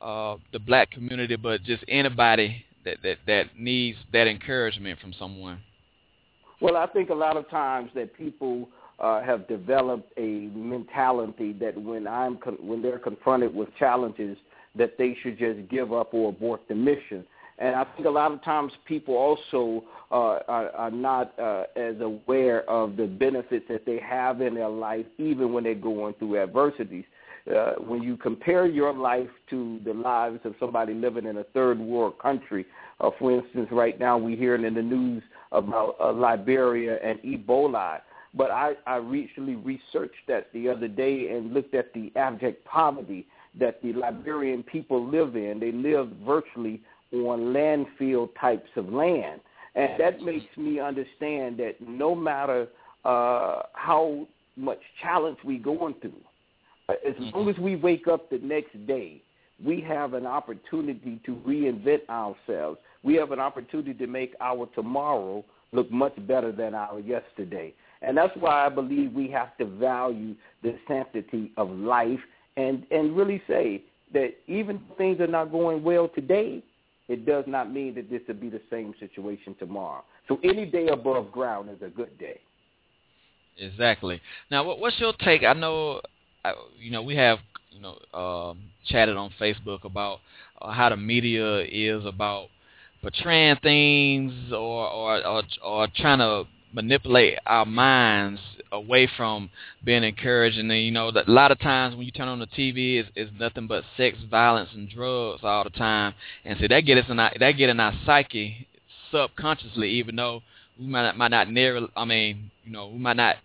[0.00, 5.60] uh, the black community, but just anybody that, that that needs that encouragement from someone?
[6.60, 11.80] Well, I think a lot of times that people uh, have developed a mentality that
[11.80, 14.36] when I'm con- when they're confronted with challenges,
[14.74, 17.24] that they should just give up or abort the mission.
[17.58, 21.96] And I think a lot of times people also uh, are, are not uh, as
[22.00, 26.40] aware of the benefits that they have in their life, even when they're going through
[26.40, 27.04] adversities.
[27.54, 31.78] uh, when you compare your life to the lives of somebody living in a third
[31.78, 32.66] world country,
[33.00, 35.22] uh, for instance, right now we're hearing in the news
[35.52, 38.00] about uh, Liberia and Ebola.
[38.34, 43.26] But I, I recently researched that the other day and looked at the abject poverty
[43.58, 45.58] that the Liberian people live in.
[45.58, 46.82] They live virtually
[47.12, 49.40] on landfill types of land.
[49.74, 52.68] And that makes me understand that no matter
[53.04, 54.26] uh, how
[54.56, 56.12] much challenge we're going through,
[56.88, 59.22] as long as we wake up the next day,
[59.64, 62.78] we have an opportunity to reinvent ourselves.
[63.02, 67.74] We have an opportunity to make our tomorrow look much better than our yesterday.
[68.02, 72.20] And that's why I believe we have to value the sanctity of life
[72.56, 73.82] and, and really say
[74.12, 76.62] that even things are not going well today,
[77.08, 80.04] it does not mean that this will be the same situation tomorrow.
[80.28, 82.40] So any day above ground is a good day.
[83.56, 84.20] Exactly.
[84.50, 85.42] Now, what's your take?
[85.42, 86.00] I know,
[86.78, 87.38] you know, we have
[87.70, 90.20] you know um, chatted on Facebook about
[90.60, 92.48] uh, how the media is about
[93.02, 98.40] portraying things or or or, or trying to manipulate our minds
[98.72, 99.50] away from
[99.84, 100.58] being encouraged.
[100.58, 103.08] And then, you know, a lot of times when you turn on the TV, it's,
[103.14, 106.14] it's nothing but sex, violence, and drugs all the time.
[106.44, 108.68] And so that get us in our, that get in our psyche
[109.10, 110.42] subconsciously, even though
[110.78, 111.86] we might not, might not near.
[111.96, 113.36] I mean, you know, we might not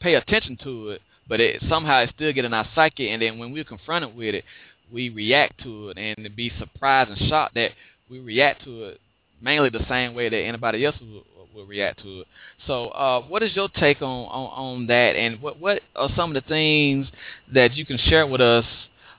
[0.00, 3.10] pay attention to it, but it somehow it still get in our psyche.
[3.10, 4.44] And then when we're confronted with it,
[4.92, 7.70] we react to it and be surprised and shocked that
[8.10, 9.00] we react to it
[9.42, 12.26] mainly the same way that anybody else would, react to it.
[12.66, 16.34] So, uh, what is your take on, on, on that, and what what are some
[16.34, 17.06] of the things
[17.52, 18.64] that you can share with us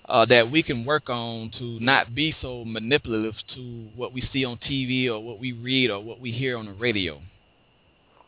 [0.10, 4.44] uh, that we can work on to not be so manipulative to what we see
[4.46, 7.22] on TV or what we read or what we hear on the radio?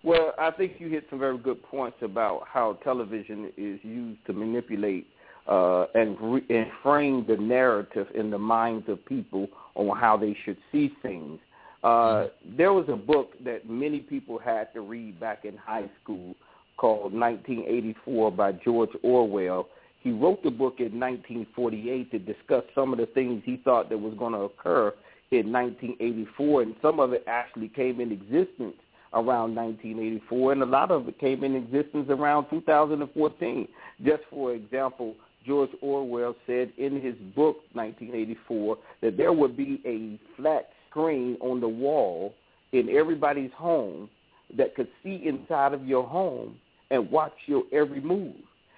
[0.03, 4.33] Well, I think you hit some very good points about how television is used to
[4.33, 5.07] manipulate
[5.47, 10.37] uh, and, re- and frame the narrative in the minds of people on how they
[10.45, 11.39] should see things.
[11.85, 16.33] Uh, there was a book that many people had to read back in high school
[16.77, 19.67] called 1984 by George Orwell.
[20.01, 23.99] He wrote the book in 1948 to discuss some of the things he thought that
[23.99, 24.95] was going to occur
[25.29, 28.77] in 1984, and some of it actually came in existence
[29.13, 33.67] around 1984, and a lot of it came in existence around 2014.
[34.03, 35.13] Just for example,
[35.45, 41.59] George Orwell said in his book 1984 that there would be a flat screen on
[41.59, 42.33] the wall
[42.71, 44.09] in everybody's home
[44.57, 46.55] that could see inside of your home
[46.91, 48.35] and watch your every move.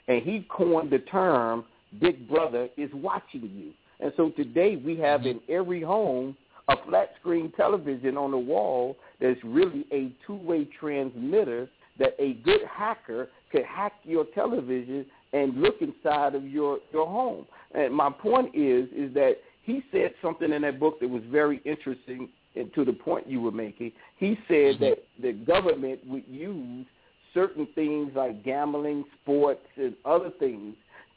[0.07, 1.65] And he coined the term
[1.99, 3.71] Big Brother is watching you.
[3.99, 5.51] And so today we have in mm-hmm.
[5.53, 6.35] every home
[6.67, 11.69] a flat screen television on the wall that's really a two-way transmitter
[11.99, 17.45] that a good hacker could hack your television and look inside of your your home.
[17.73, 19.37] And my point is is that
[19.67, 23.41] he said something in that book that was very interesting and to the point you
[23.41, 23.91] were making.
[24.17, 24.83] He said mm-hmm.
[24.85, 26.87] that the government would use
[27.33, 30.73] certain things like gambling, sports, and other things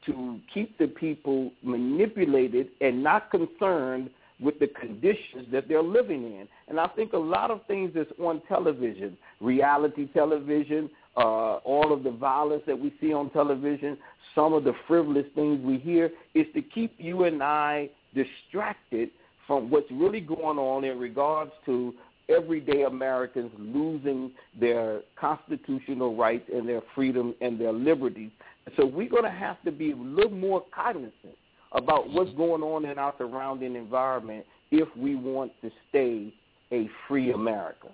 [0.07, 4.11] to keep the people manipulated and not concerned
[4.41, 6.49] with the conditions that they're living in.
[6.67, 12.03] And I think a lot of things that's on television, reality television, uh, all of
[12.03, 13.97] the violence that we see on television,
[14.35, 19.11] some of the frivolous things we hear, is to keep you and I distracted
[19.47, 21.95] from what's really going on in regards to
[22.29, 28.31] everyday Americans losing their constitutional rights and their freedom and their liberties.
[28.77, 31.37] So we're going to have to be a little more cognizant
[31.73, 32.17] about mm-hmm.
[32.17, 36.33] what's going on in our surrounding environment if we want to stay
[36.73, 37.89] a free America.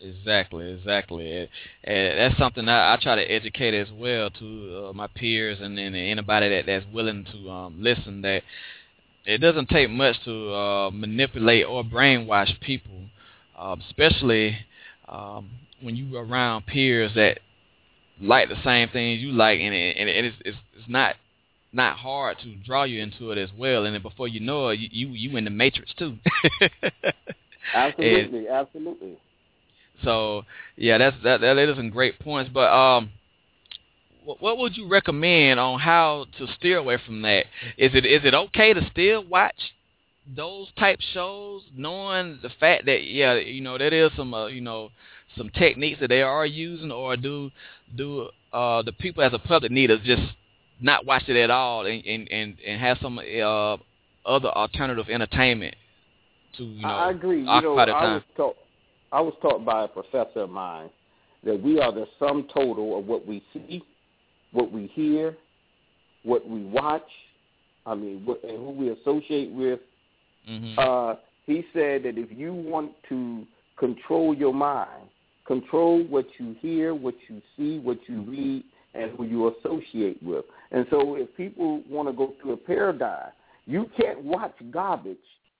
[0.00, 1.48] Exactly, exactly, and,
[1.82, 5.76] and that's something I, I try to educate as well to uh, my peers and,
[5.76, 8.22] and anybody that that's willing to um, listen.
[8.22, 8.42] That
[9.26, 13.06] it doesn't take much to uh, manipulate or brainwash people,
[13.58, 14.58] uh, especially
[15.08, 15.50] um,
[15.80, 17.40] when you are around peers that
[18.20, 21.16] like the same things you like, and, it, and it's, it's it's not
[21.72, 23.84] not hard to draw you into it as well.
[23.84, 26.18] And then before you know it, you you, you in the matrix too.
[27.74, 29.16] absolutely, and, absolutely.
[30.04, 30.44] So
[30.76, 32.50] yeah, that's that that is some great points.
[32.52, 33.10] But um,
[34.24, 37.46] what, what would you recommend on how to steer away from that?
[37.76, 39.74] Is it is it okay to still watch
[40.36, 44.60] those type shows, knowing the fact that yeah, you know there is some uh, you
[44.60, 44.90] know
[45.36, 47.50] some techniques that they are using, or do
[47.96, 50.34] do uh, the people as a public need to just
[50.80, 53.76] not watch it at all and and and, and have some uh,
[54.26, 55.74] other alternative entertainment
[56.56, 57.40] to you know I agree.
[57.40, 58.56] You know, I was taught
[59.12, 60.90] I was taught by a professor of mine
[61.44, 63.82] that we are the sum total of what we see,
[64.52, 65.36] what we hear,
[66.24, 67.08] what we watch,
[67.86, 69.80] I mean, what, and who we associate with.
[70.48, 70.78] Mm-hmm.
[70.78, 71.14] Uh,
[71.46, 73.46] he said that if you want to
[73.78, 75.08] control your mind,
[75.46, 78.64] control what you hear, what you see, what you read,
[78.94, 80.44] and who you associate with.
[80.72, 83.30] And so if people want to go through a paradigm,
[83.66, 85.16] you can't watch garbage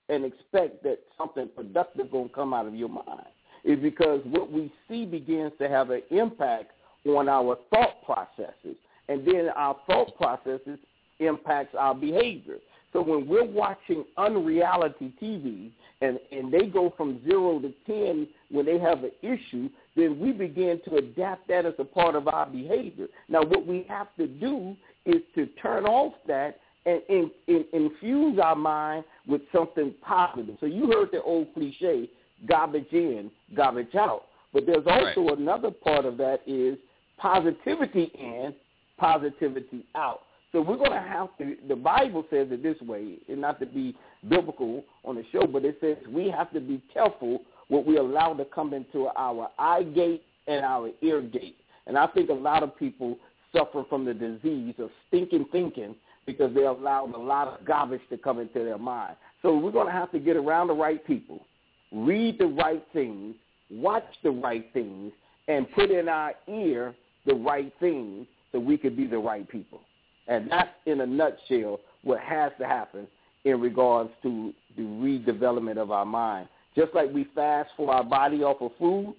[0.09, 3.27] and expect that something productive going to come out of your mind.
[3.63, 6.71] It's because what we see begins to have an impact
[7.05, 8.75] on our thought processes.
[9.07, 10.79] And then our thought processes
[11.19, 12.57] impacts our behavior.
[12.93, 15.69] So when we're watching unreality TV
[16.01, 20.31] and, and they go from zero to 10 when they have an issue, then we
[20.31, 23.07] begin to adapt that as a part of our behavior.
[23.27, 24.75] Now, what we have to do
[25.05, 30.55] is to turn off that and in, in, infuse our mind with something positive.
[30.59, 32.09] So you heard the old cliche,
[32.47, 34.25] garbage in, garbage out.
[34.53, 35.37] But there's also Right.
[35.37, 36.77] another part of that is
[37.17, 38.53] positivity in,
[38.97, 40.21] positivity out.
[40.51, 43.67] So we're going to have to, the Bible says it this way, and not to
[43.67, 43.95] be
[44.27, 48.33] biblical on the show, but it says we have to be careful what we allow
[48.33, 51.55] to come into our eye gate and our ear gate.
[51.85, 53.17] And I think a lot of people
[53.55, 55.95] suffer from the disease of stinking thinking
[56.25, 59.15] because they allowed a lot of garbage to come into their mind.
[59.41, 61.41] So we're going to have to get around the right people,
[61.91, 63.35] read the right things,
[63.69, 65.11] watch the right things,
[65.47, 66.93] and put in our ear
[67.25, 69.81] the right things so we could be the right people.
[70.27, 73.07] And that's, in a nutshell, what has to happen
[73.45, 76.47] in regards to the redevelopment of our mind.
[76.75, 79.15] Just like we fast for our body off of food,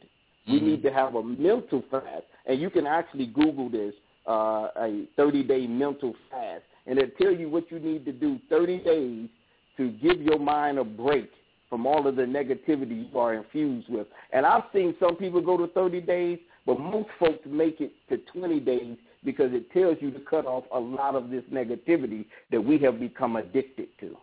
[0.46, 0.62] we Mhm.
[0.62, 2.24] need to have a mental fast.
[2.46, 3.94] And you can actually Google this,
[4.26, 8.78] uh, a 30-day mental fast, and it'll tell you what you need to do 30
[8.78, 9.28] days
[9.76, 11.30] to give your mind a break
[11.70, 14.08] from all of the negativity you are infused with.
[14.32, 18.18] And I've seen some people go to 30 days, but most folks make it to
[18.38, 22.60] 20 days because it tells you to cut off a lot of this negativity that
[22.60, 24.16] we have become addicted to.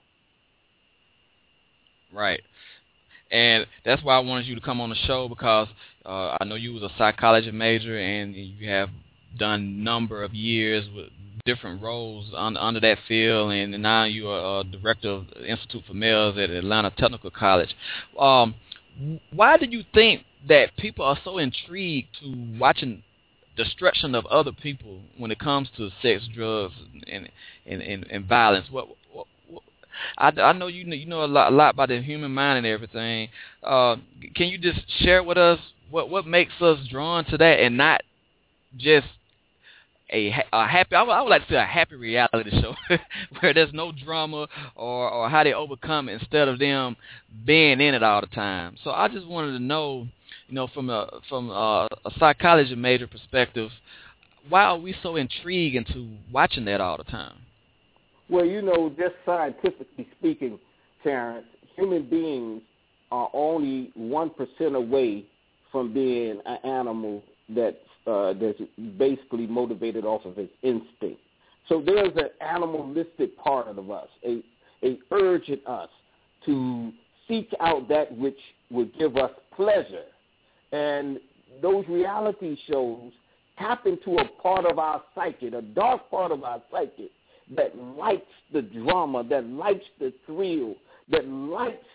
[2.13, 2.41] Right.
[3.31, 5.67] And that's why I wanted you to come on the show because
[6.05, 8.89] uh, I know you was a psychology major and you have
[9.37, 11.09] done number of years with
[11.47, 15.81] different roles under, under that field, and now you are a director of the Institute
[15.87, 17.73] for Males at Atlanta Technical College.
[18.19, 18.53] Um,
[19.31, 23.01] why do you think that people are so intrigued to watching
[23.55, 26.73] destruction of other people when it comes to sex, drugs,
[27.09, 27.29] and
[27.65, 28.67] and, and, and violence?
[28.69, 29.63] What, what, what
[30.17, 32.57] I, I know you know you know a lot, a lot about the human mind
[32.57, 33.29] and everything.
[33.63, 33.95] Uh,
[34.35, 35.59] can you just share with us
[35.89, 38.01] what what makes us drawn to that and not
[38.75, 39.07] just
[40.11, 42.75] a, a happy I would, I would like to say a happy reality show
[43.39, 46.95] where there's no drama or or how they overcome it instead of them
[47.45, 48.77] being in it all the time.
[48.83, 50.07] So I just wanted to know,
[50.47, 53.69] you know, from a from a, a psychology major perspective,
[54.47, 57.35] why are we so intrigued into watching that all the time?
[58.29, 60.59] Well, you know, just scientifically speaking,
[61.03, 62.61] Terrence, human beings
[63.11, 65.25] are only one percent away
[65.71, 67.77] from being an animal that
[68.07, 68.59] uh, that's
[68.97, 71.21] basically motivated off of his instinct.
[71.67, 74.41] So there's an animalistic part of us, a
[74.83, 75.89] a urge in us
[76.45, 76.91] to
[77.27, 78.37] seek out that which
[78.69, 80.05] would give us pleasure,
[80.71, 81.19] and
[81.61, 83.11] those reality shows
[83.57, 87.09] tap into a part of our psyche, a dark part of our psyche
[87.55, 88.21] that likes
[88.53, 90.75] the drama, that likes the thrill,
[91.09, 91.85] that likes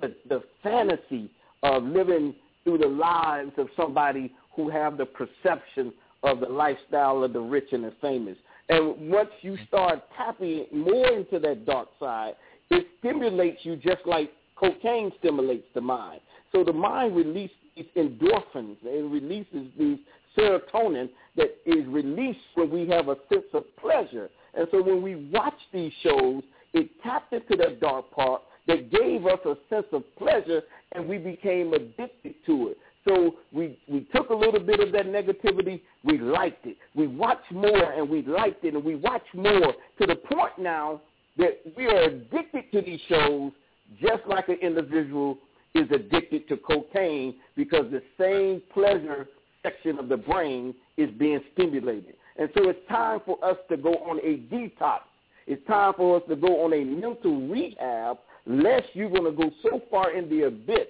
[0.00, 1.30] the, the fantasy
[1.62, 2.34] of living
[2.64, 5.92] through the lives of somebody who have the perception
[6.22, 8.36] of the lifestyle of the rich and the famous.
[8.68, 12.34] And once you start tapping more into that dark side,
[12.70, 16.20] it stimulates you just like cocaine stimulates the mind.
[16.52, 19.98] So the mind releases these endorphins and releases these
[20.36, 24.30] serotonin that is released when we have a sense of pleasure.
[24.54, 26.42] And so when we watch these shows,
[26.74, 30.62] it tapped into that dark part that gave us a sense of pleasure
[30.92, 32.78] and we became addicted to it.
[33.06, 36.76] So we, we took a little bit of that negativity, we liked it.
[36.94, 41.00] We watched more and we liked it and we watched more to the point now
[41.36, 43.52] that we are addicted to these shows
[44.00, 45.38] just like an individual
[45.74, 49.26] is addicted to cocaine because the same pleasure
[49.62, 52.14] section of the brain is being stimulated.
[52.38, 55.00] And so it's time for us to go on a detox.
[55.46, 59.50] It's time for us to go on a mental rehab, lest you're going to go
[59.62, 60.88] so far in the abyss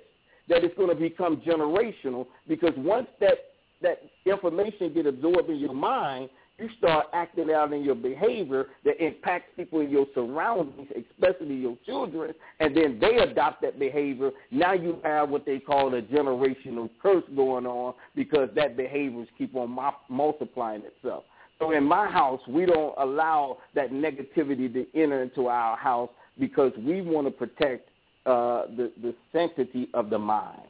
[0.49, 3.39] that it's going to become generational because once that,
[3.83, 6.29] that information get absorbed in your mind,
[6.59, 11.77] you start acting out in your behavior that impacts people in your surroundings, especially your
[11.85, 14.31] children, and then they adopt that behavior.
[14.51, 19.57] Now you have what they call a generational curse going on because that behavior keep
[19.57, 19.77] on
[20.09, 21.25] multiplying itself.
[21.59, 26.73] So in my house, we don't allow that negativity to enter into our house because
[26.79, 27.89] we want to protect
[28.27, 30.63] uh, the the sanctity of the mind.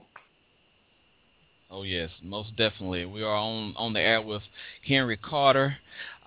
[1.70, 3.07] Oh yes, most definitely.
[3.07, 4.43] We are on on the air with
[4.87, 5.77] Henry Carter.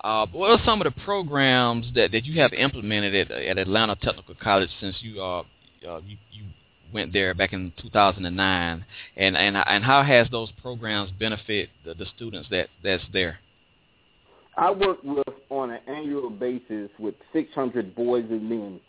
[0.02, 3.96] Uh, what are some of the programs that, that you have implemented at, at Atlanta
[3.96, 5.42] Technical College since you uh,
[5.88, 6.44] uh you, you
[6.92, 8.84] went there back in 2009,
[9.16, 13.38] and and and how has those programs benefit the, the students that that's there?
[14.56, 18.80] I work with on an annual basis with 600 boys and men,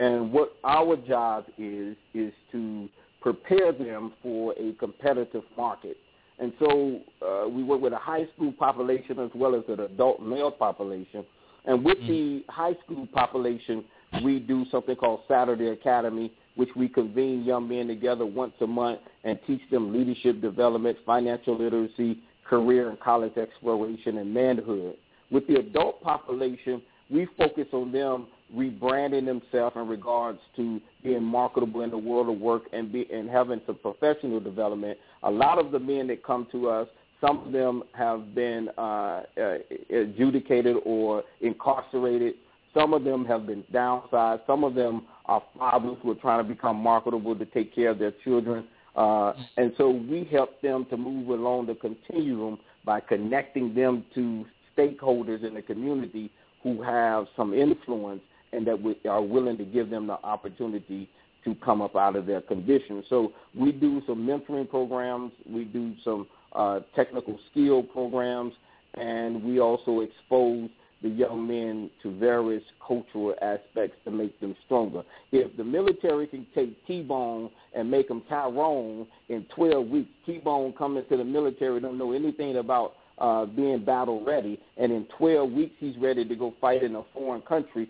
[0.00, 2.88] and what our job is is to
[3.20, 5.98] prepare them for a competitive market.
[6.38, 10.22] And so uh, we work with a high school population as well as an adult
[10.22, 11.22] male population.
[11.66, 12.08] And with mm.
[12.08, 13.84] the high school population,
[14.24, 19.00] we do something called Saturday Academy, which we convene young men together once a month
[19.24, 22.18] and teach them leadership development, financial literacy,
[22.48, 24.96] career and college exploration, and manhood.
[25.30, 31.82] With the adult population, we focus on them rebranding themselves in regards to being marketable
[31.82, 34.98] in the world of work and be and having some professional development.
[35.22, 36.88] A lot of the men that come to us,
[37.20, 39.58] some of them have been uh, uh,
[39.90, 42.34] adjudicated or incarcerated.
[42.72, 44.46] Some of them have been downsized.
[44.46, 47.98] Some of them are fathers who are trying to become marketable to take care of
[47.98, 48.64] their children.
[48.96, 54.44] Uh, and so we help them to move along the continuum by connecting them to
[54.76, 56.30] stakeholders in the community
[56.62, 58.22] who have some influence
[58.52, 61.08] and that we are willing to give them the opportunity
[61.44, 63.02] to come up out of their condition.
[63.08, 68.52] So we do some mentoring programs, we do some uh, technical skill programs,
[68.94, 70.68] and we also expose
[71.02, 75.02] the young men to various cultural aspects to make them stronger.
[75.32, 81.04] If the military can take T-Bone and make him Tyrone in 12 weeks, T-Bone coming
[81.08, 85.74] to the military don't know anything about uh, being battle ready, and in 12 weeks
[85.78, 87.88] he's ready to go fight in a foreign country,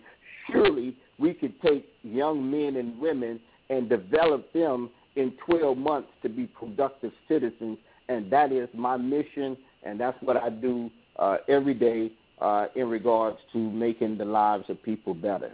[0.51, 3.39] surely we could take young men and women
[3.69, 7.77] and develop them in 12 months to be productive citizens.
[8.09, 12.11] And that is my mission, and that's what I do uh, every day
[12.41, 15.51] uh, in regards to making the lives of people better.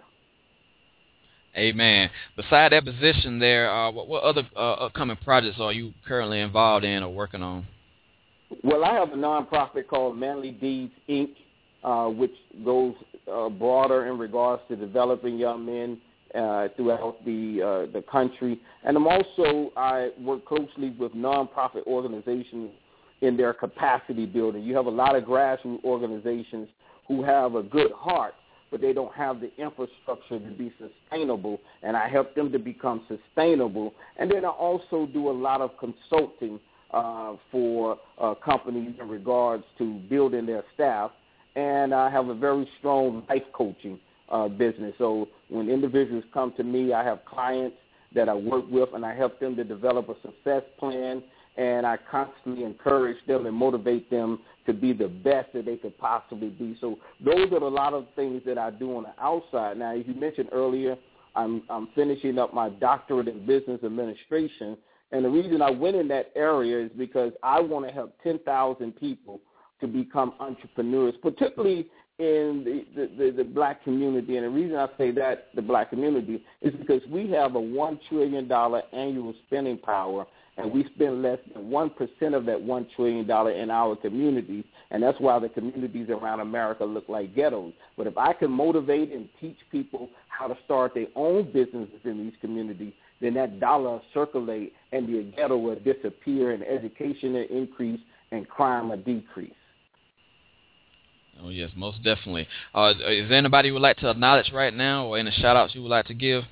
[1.56, 2.10] Amen.
[2.36, 6.86] Beside that position there, uh, what, what other uh, upcoming projects are you currently involved
[6.86, 7.66] in or working on?
[8.64, 11.34] Well, I have a nonprofit called Manly Deeds Inc.,
[11.84, 12.34] uh, which
[12.66, 12.94] goes
[13.32, 16.00] uh, broader in regards to developing young men
[16.36, 18.60] uh, throughout the uh, the country.
[18.84, 22.72] And I'm also I work closely with nonprofit organizations
[23.22, 24.64] in their capacity building.
[24.64, 26.68] You have a lot of grassroots organizations
[27.08, 28.34] who have a good heart,
[28.70, 31.60] but they don't have the infrastructure to be sustainable.
[31.82, 33.94] And I help them to become sustainable.
[34.18, 36.60] And then I also do a lot of consulting
[36.92, 41.12] uh, for uh, companies in regards to building their staff
[41.58, 44.94] and I have a very strong life coaching uh, business.
[45.00, 47.76] So when individuals come to me, I have clients
[48.14, 51.24] that I work with, and I help them to develop a success plan,
[51.58, 55.98] and I constantly encourage them and motivate them to be the best that they could
[55.98, 56.78] possibly be.
[56.80, 59.78] So those are a lot of things that I do on the outside.
[59.78, 60.96] Now, as you mentioned earlier,
[61.36, 64.78] I'm, I'm finishing up my doctorate in business administration,
[65.12, 68.96] and the reason I went in that area is because I want to help 10,000
[68.96, 69.42] people
[69.82, 71.88] to become entrepreneurs, particularly
[72.20, 74.38] in the, the, the, the black community.
[74.38, 78.00] And the reason I say that, the black community, is because we have a $1
[78.10, 80.26] trillion annual spending power,
[80.58, 81.92] and we spend less than 1%
[82.34, 84.64] of that $1 trillion in our communities.
[84.90, 87.74] And that's why the communities around America look like ghettos.
[87.96, 92.18] But if I can motivate and teach people how to start their own businesses in
[92.18, 98.00] these communities, then that dollar circulate and the ghetto will disappear and education will increase
[98.32, 99.52] and crime will decrease.
[101.44, 102.48] Oh yes, most definitely.
[102.74, 105.76] Uh, is there anybody you would like to acknowledge right now, or any shout outs
[105.76, 106.44] you would like to give?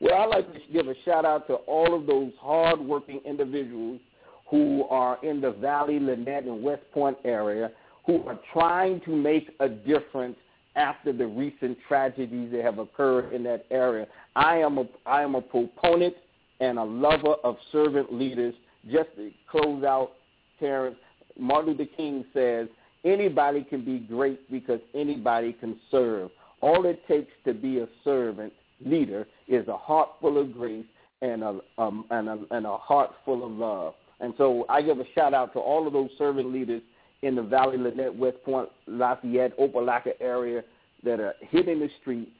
[0.00, 4.00] Well, I'd like to give a shout out to all of those hardworking individuals
[4.48, 7.70] who are in the Valley, Lanett, and West Point area
[8.06, 10.36] who are trying to make a difference
[10.76, 14.06] after the recent tragedies that have occurred in that area.
[14.34, 16.14] I am a I am a proponent
[16.60, 18.54] and a lover of servant leaders.
[18.90, 20.12] Just to close out,
[20.58, 20.96] Terrence,
[21.38, 22.68] Martin Luther King says,
[23.08, 26.30] Anybody can be great because anybody can serve.
[26.60, 28.52] All it takes to be a servant
[28.84, 30.84] leader is a heart full of grace
[31.22, 33.94] and a, um, and a, and a heart full of love.
[34.20, 36.82] And so I give a shout out to all of those servant leaders
[37.22, 40.62] in the Valley, Lanett, West Point, Lafayette, Opelika area
[41.02, 42.30] that are hitting the streets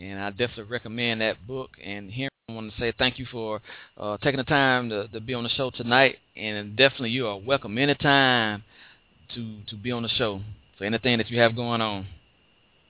[0.00, 1.70] and I definitely recommend that book.
[1.82, 3.60] And here I want to say thank you for
[3.96, 7.38] uh, taking the time to, to be on the show tonight, and definitely you are
[7.38, 8.62] welcome anytime
[9.34, 10.40] to to be on the show
[10.78, 12.06] for anything that you have going on.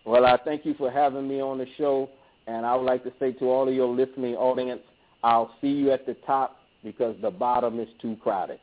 [0.05, 2.09] Well, I thank you for having me on the show,
[2.47, 4.81] and I would like to say to all of your listening audience,
[5.23, 8.61] I'll see you at the top because the bottom is too crowded.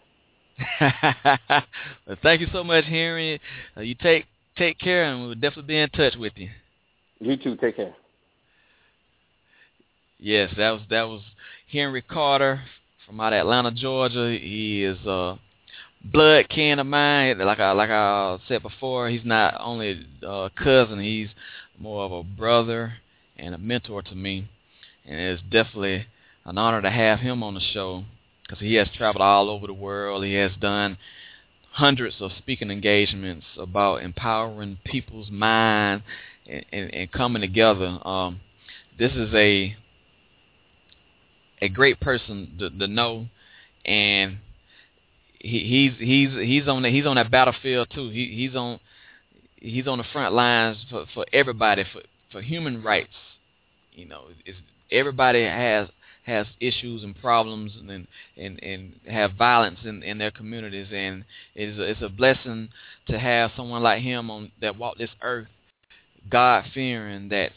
[0.79, 3.41] well, thank you so much, Henry.
[3.75, 4.25] Uh, you take
[4.57, 6.49] take care, and we'll definitely be in touch with you.
[7.19, 7.57] You too.
[7.57, 7.93] Take care.
[10.19, 11.21] Yes, that was that was
[11.71, 12.61] Henry Carter
[13.05, 14.37] from out of Atlanta, Georgia.
[14.39, 15.37] He is a
[16.03, 17.37] blood kin of mine.
[17.39, 21.29] Like I like I said before, he's not only a cousin; he's
[21.77, 22.93] more of a brother
[23.37, 24.47] and a mentor to me.
[25.05, 26.07] And it's definitely
[26.45, 28.05] an honor to have him on the show
[28.43, 30.23] because he has traveled all over the world.
[30.23, 30.97] He has done
[31.71, 36.03] hundreds of speaking engagements about empowering people's mind
[36.47, 37.99] and, and, and coming together.
[38.07, 38.39] Um,
[38.97, 39.75] this is a
[41.61, 43.27] a great person to, to know,
[43.85, 44.37] and
[45.39, 48.09] he, he's he's he's on the, he's on that battlefield too.
[48.09, 48.79] He, he's on
[49.57, 52.01] he's on the front lines for, for everybody for
[52.31, 53.13] for human rights.
[53.93, 54.57] You know, it's,
[54.91, 55.89] everybody has
[56.25, 58.07] has issues and problems and
[58.37, 61.23] and and have violence in in their communities and
[61.53, 62.69] it's a, it's a blessing
[63.07, 65.47] to have someone like him on that walk this earth
[66.29, 67.51] God fearing that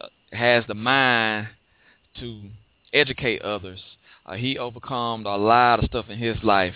[0.00, 1.48] uh, has the mind
[2.18, 2.40] to
[2.92, 3.80] educate others
[4.26, 6.74] uh, he overcome a lot of stuff in his life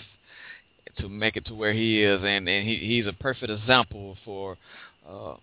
[0.99, 4.57] to make it to where he is and and he he's a perfect example for
[5.09, 5.35] uh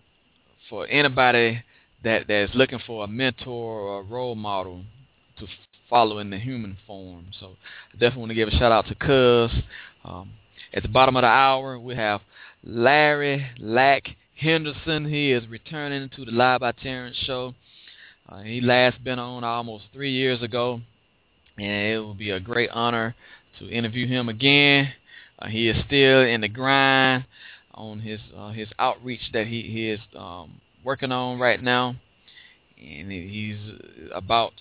[0.68, 1.62] for anybody
[2.04, 4.84] that that's looking for a mentor or a role model
[5.38, 5.46] to
[5.88, 7.26] follow in the human form.
[7.38, 7.56] So
[7.92, 9.62] I definitely want to give a shout out to Cuz.
[10.04, 10.30] Um,
[10.72, 12.20] at the bottom of the hour, we have
[12.62, 15.10] Larry LAK Henderson.
[15.10, 17.54] He is returning to the Live by Terrence show.
[18.30, 20.80] Uh, he last been on almost three years ago,
[21.58, 23.16] and it will be a great honor
[23.58, 24.92] to interview him again.
[25.38, 27.24] Uh, he is still in the grind
[27.74, 31.96] on his uh, his outreach that he, he is um, working on right now,
[32.80, 33.58] and he's
[34.14, 34.52] about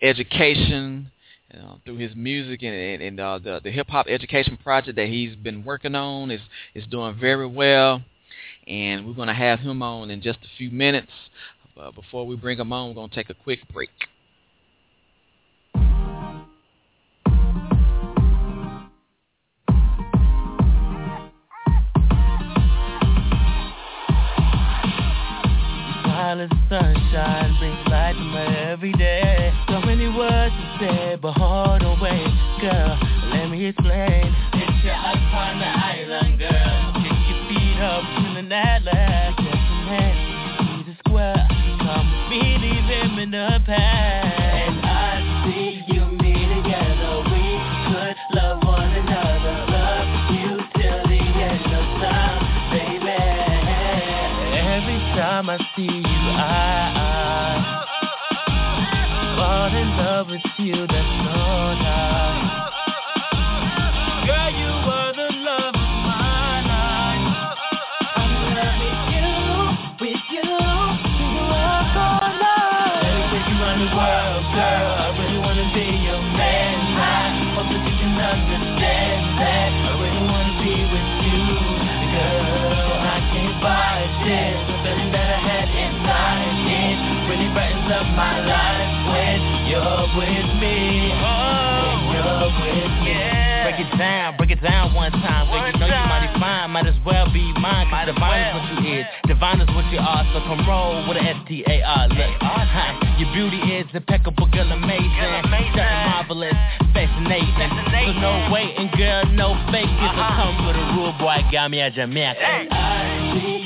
[0.00, 1.10] education
[1.52, 5.08] uh, through his music and, and, and uh, the, the hip hop education project that
[5.08, 6.40] he's been working on is
[6.74, 8.02] is doing very well.
[8.66, 11.12] And we're going to have him on in just a few minutes.
[11.78, 13.90] Uh, before we bring them on, we're going to take a quick break.
[26.02, 29.52] Silent sunshine brings light to my every day.
[29.68, 32.24] So many words to say, but hold away,
[32.62, 32.98] girl.
[33.32, 34.34] Let me explain.
[34.52, 36.92] Picture us on the island, girl.
[37.02, 39.05] Kick your feet up in an atlas.
[43.26, 44.38] In the past.
[44.38, 47.12] And I see you, me together.
[47.26, 47.44] We
[47.88, 49.56] could love one another.
[49.66, 52.40] Love you till the end of time,
[52.70, 53.20] baby.
[54.54, 57.14] Every time I see you, I, I
[59.36, 60.86] fall in love with you.
[88.16, 91.12] My life when you're with me.
[91.12, 93.12] When you're with me.
[93.68, 95.52] Break it down, break it down one time.
[95.52, 97.92] Girl, you know you mighty fine, might as well be mine.
[97.92, 100.24] Cause divine is what you is, divine is what you are.
[100.32, 102.08] So come roll with S-T-A-R.
[102.08, 102.32] Look.
[103.20, 105.12] Your beauty is impeccable, girl, amazing.
[105.20, 106.56] Something marvelous,
[106.92, 107.68] fascinating.
[107.92, 109.92] So no waiting, girl, no faking.
[109.92, 112.72] So come with a rule, boy, got me a Jamaican.
[112.72, 113.65] I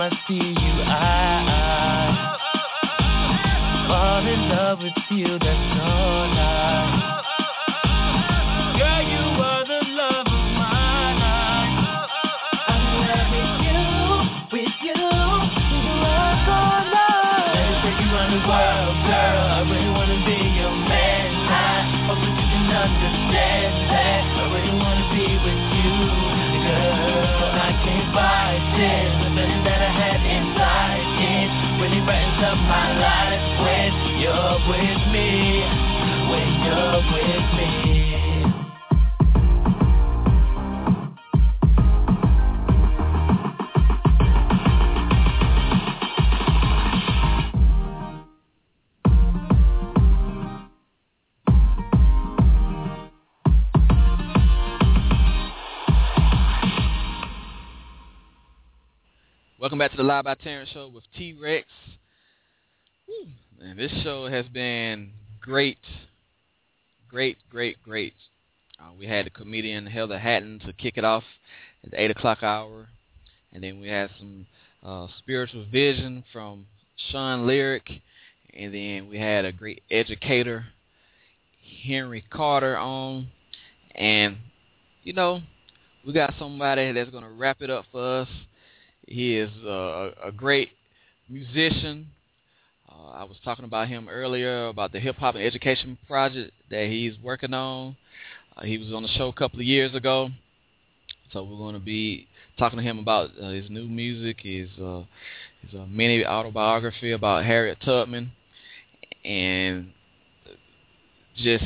[0.00, 2.36] time I see you, I, I
[3.88, 5.38] fall in love with you.
[5.38, 6.70] That's all I.
[18.30, 19.42] World, girl.
[19.52, 21.30] I really wanna be your man.
[22.06, 24.22] Hope that you can understand that.
[24.22, 25.94] I really wanna be with you,
[26.64, 27.50] girl.
[27.52, 29.29] I can't fight.
[32.40, 35.60] Up my life when you're with me.
[36.30, 37.70] When you're with me.
[59.58, 61.64] Welcome back to the Live by Terrence show with Tee Recx.
[63.60, 65.10] And this show has been
[65.40, 65.78] great,
[67.08, 68.14] great, great, great.
[68.78, 71.24] Uh, we had the comedian Heather Hatton to kick it off
[71.84, 72.88] at the eight o'clock hour,
[73.52, 74.46] and then we had some
[74.82, 76.66] uh, spiritual vision from
[77.10, 77.88] Sean Lyric,
[78.54, 80.64] and then we had a great educator,
[81.86, 83.28] Henry Carter, on,
[83.94, 84.38] and
[85.02, 85.40] you know,
[86.06, 88.28] we got somebody that's gonna wrap it up for us.
[89.06, 90.70] He is uh, a great
[91.28, 92.06] musician.
[93.14, 97.14] I was talking about him earlier about the hip hop and education project that he's
[97.22, 97.96] working on.
[98.56, 100.30] Uh, he was on the show a couple of years ago,
[101.32, 102.28] so we're going to be
[102.58, 105.02] talking to him about uh, his new music, his uh,
[105.62, 108.32] his uh, mini autobiography about Harriet Tubman,
[109.24, 109.92] and
[111.36, 111.64] just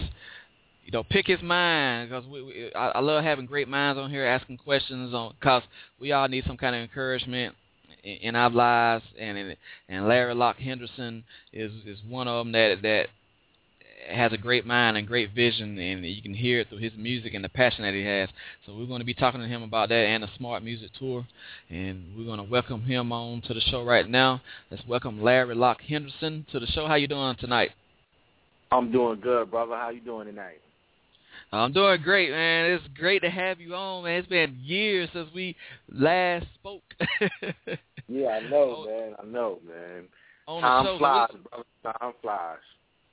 [0.84, 4.10] you know pick his mind because we, we I, I love having great minds on
[4.10, 5.62] here asking questions on because
[6.00, 7.54] we all need some kind of encouragement
[8.04, 9.56] in, our lives and
[9.88, 13.06] and Larry LAK Henderson is is one of them that that
[14.10, 17.32] has a great mind and great vision and you can hear it through his music
[17.32, 18.28] and the passion that he has
[18.66, 21.26] so we're going to be talking to him about that and the smart music tour
[21.70, 25.54] and we're going to welcome him on to the show right now let's welcome Larry
[25.54, 27.70] LAK Henderson to the show how you doing tonight
[28.74, 29.76] I'm doing good, brother.
[29.76, 30.58] How you doing tonight?
[31.52, 32.70] I'm doing great, man.
[32.72, 34.18] It's great to have you on, man.
[34.18, 35.56] It's been years since we
[35.88, 36.82] last spoke.
[38.08, 39.14] Yeah, I know, man.
[39.18, 40.04] I know, man.
[40.46, 40.98] on Time the show.
[40.98, 41.64] flies, brother.
[41.82, 42.58] Time flies.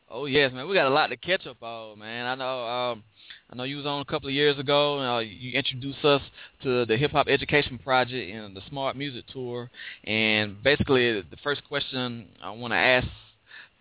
[0.10, 0.68] Oh yes, man.
[0.68, 2.26] We got a lot to catch up on, man.
[2.26, 2.68] I know.
[2.68, 3.04] Um,
[3.50, 5.00] I know you was on a couple of years ago.
[5.00, 6.22] And, uh, you introduced us
[6.64, 9.70] to the Hip Hop Education Project and the Smart Music Tour.
[10.04, 13.08] And basically, the first question I want to ask,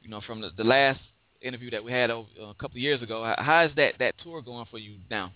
[0.02, 1.00] you know, from the, the last
[1.42, 4.42] interview that we had over, a couple of years ago, how- is that that tour
[4.42, 5.32] going for you now?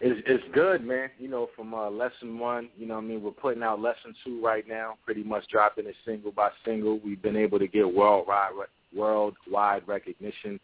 [0.00, 1.08] It's it's good, man.
[1.18, 4.44] You know, from uh, lesson one, you know, I mean, we're putting out lesson two
[4.44, 4.94] right now.
[5.04, 6.98] Pretty much dropping it single by single.
[6.98, 8.50] We've been able to get worldwide
[8.94, 10.58] worldwide recognition,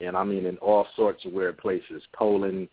[0.00, 2.68] and I mean in all sorts of weird places: Poland,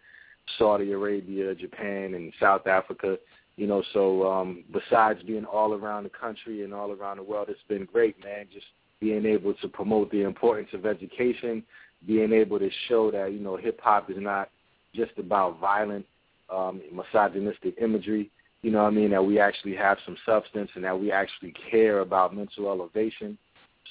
[0.58, 3.18] Saudi Arabia, Japan, and South Africa.
[3.58, 7.50] You know, so um, besides being all around the country and all around the world,
[7.50, 8.46] it's been great, man.
[8.54, 8.68] Just
[9.00, 11.64] being able to promote the importance of education,
[12.06, 14.50] being able to show that you know hip hop is not
[14.96, 16.06] just about violent,
[16.50, 18.30] um, misogynistic imagery.
[18.62, 19.12] You know what I mean?
[19.12, 23.38] That we actually have some substance and that we actually care about mental elevation.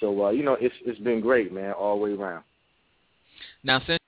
[0.01, 2.45] So uh, you know, it's it's been great, man, all the way around.
[3.62, 3.99] Now, since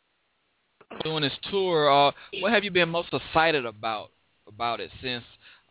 [1.05, 4.11] doing this tour, uh, what have you been most excited about
[4.47, 5.25] about it since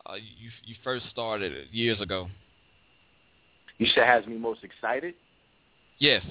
[0.05, 2.29] uh, you you first started years ago?
[3.77, 5.13] You said has me most excited.
[5.99, 6.23] Yes.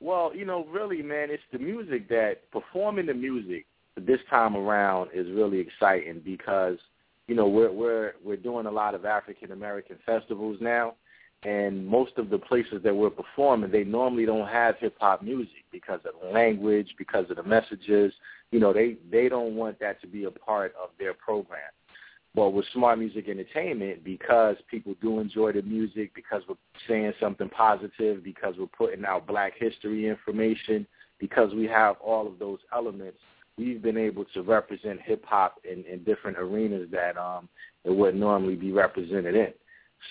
[0.00, 5.10] Well, you know, really, man, it's the music that performing the music this time around
[5.14, 6.78] is really exciting because
[7.28, 10.94] you know we're we're we're doing a lot of African American festivals now,
[11.44, 15.64] and most of the places that we're performing, they normally don't have hip hop music
[15.70, 18.12] because of the language, because of the messages.
[18.50, 21.60] You know, they they don't want that to be a part of their program.
[22.34, 26.56] But with Smart Music Entertainment, because people do enjoy the music, because we're
[26.88, 30.84] saying something positive, because we're putting out Black history information,
[31.20, 33.18] because we have all of those elements,
[33.56, 37.48] we've been able to represent hip hop in, in different arenas that um
[37.84, 39.52] it wouldn't normally be represented in.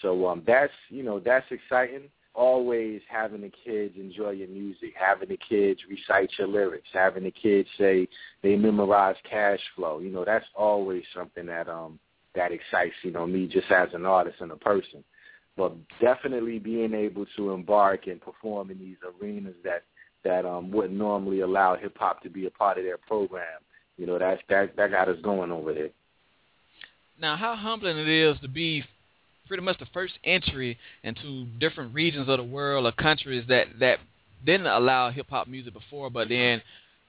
[0.01, 2.09] So um that's you know that's exciting.
[2.35, 7.31] always having the kids enjoy your music, having the kids recite your lyrics, having the
[7.31, 8.07] kids say
[8.41, 9.99] they memorize cash flow.
[9.99, 11.99] You know, that's always something that um
[12.35, 15.03] that excites, you know, me just as an artist and a person.
[15.55, 19.83] But definitely being able to embark and perform in these arenas that
[20.23, 23.59] that um wouldn't normally allow hip hop to be a part of their program.
[23.97, 25.89] You know, that's that that got us going over there.
[27.19, 28.83] Now, how humbling it is to be
[29.47, 33.99] pretty much the first entry into different regions of the world or countries that that
[34.45, 36.61] didn't allow hip hop music before, but then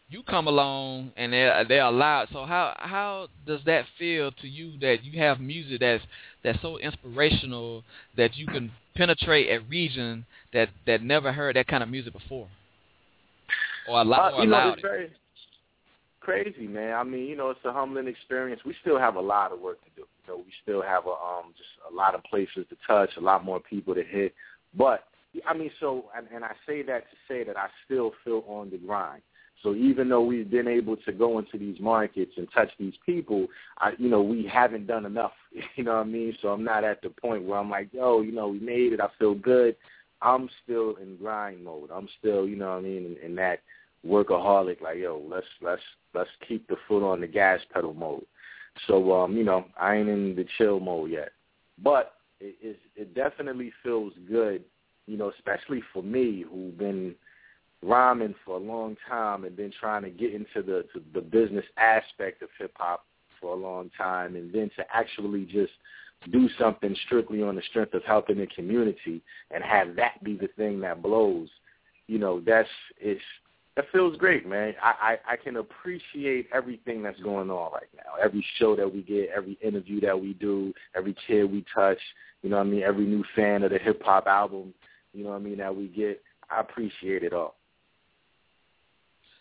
[0.08, 2.28] you come along and they're they're it.
[2.32, 6.04] So how how does that feel to you that you have music that's
[6.42, 7.82] that's so inspirational
[8.16, 12.48] that you can penetrate a region that that never heard that kind of music before,
[13.88, 14.82] or allow Uh, or you know, allowed it's it?
[14.82, 15.12] very
[16.20, 16.94] crazy, man.
[16.94, 18.60] I mean, you know, it's a humbling experience.
[18.64, 20.02] We still have a lot of work to do.
[20.02, 23.20] You know, we still have a um just a lot of places to touch, a
[23.20, 24.34] lot more people to hit.
[24.76, 25.04] But
[25.46, 28.70] I mean, so and, and I say that to say that I still feel on
[28.70, 29.22] the grind.
[29.64, 33.46] So even though we've been able to go into these markets and touch these people,
[33.78, 35.32] I you know, we haven't done enough.
[35.76, 36.36] You know what I mean?
[36.42, 39.00] So I'm not at the point where I'm like, yo, you know, we made it.
[39.00, 39.74] I feel good.
[40.20, 41.90] I'm still in grind mode.
[41.92, 43.60] I'm still, you know what I mean, in, in that
[44.06, 45.82] workaholic, like, yo, let's let's
[46.12, 48.26] let's keep the foot on the gas pedal mode.
[48.86, 51.30] So um, you know, I ain't in the chill mode yet.
[51.82, 54.62] But it it, it definitely feels good,
[55.06, 57.14] you know, especially for me who've been
[57.84, 61.64] rhyming for a long time and then trying to get into the to the business
[61.76, 63.04] aspect of hip hop
[63.40, 65.72] for a long time and then to actually just
[66.32, 70.48] do something strictly on the strength of helping the community and have that be the
[70.56, 71.48] thing that blows,
[72.06, 73.20] you know, that's it's
[73.76, 74.74] that feels great, man.
[74.80, 78.22] I, I, I can appreciate everything that's going on right now.
[78.22, 81.98] Every show that we get, every interview that we do, every kid we touch,
[82.42, 84.72] you know what I mean, every new fan of the hip hop album,
[85.12, 86.22] you know what I mean, that we get.
[86.50, 87.56] I appreciate it all.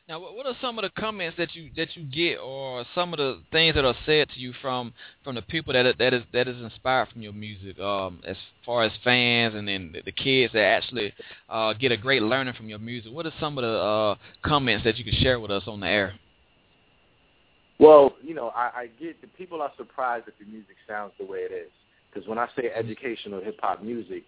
[0.10, 3.14] Now, what what are some of the comments that you that you get, or some
[3.14, 4.94] of the things that are said to you from
[5.24, 8.36] from the people that that is that is inspired from your music, um, as
[8.66, 11.14] far as fans and then the- the kids that actually
[11.48, 13.14] uh, get a great learning from your music?
[13.14, 14.16] What are some of the uh,
[14.46, 16.14] comments that you can share with us on the air?
[17.80, 21.26] Well, you know, I, I get the people are surprised that the music sounds the
[21.26, 21.72] way it is.
[22.14, 24.24] Because when I say educational hip hop music,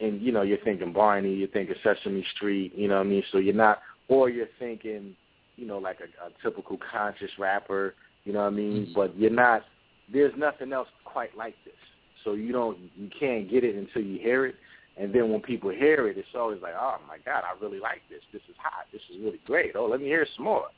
[0.00, 3.24] and you know, you're thinking Barney, you're thinking Sesame Street, you know what I mean?
[3.32, 5.14] So you're not, or you're thinking,
[5.56, 7.94] you know, like a, a typical conscious rapper,
[8.24, 8.86] you know what I mean?
[8.86, 8.92] Mm-hmm.
[8.94, 9.62] But you're not.
[10.12, 11.74] There's nothing else quite like this.
[12.24, 14.54] So you don't, you can't get it until you hear it.
[14.96, 18.02] And then when people hear it, it's always like, oh my God, I really like
[18.10, 18.20] this.
[18.32, 18.86] This is hot.
[18.92, 19.76] This is really great.
[19.76, 20.68] Oh, let me hear some more.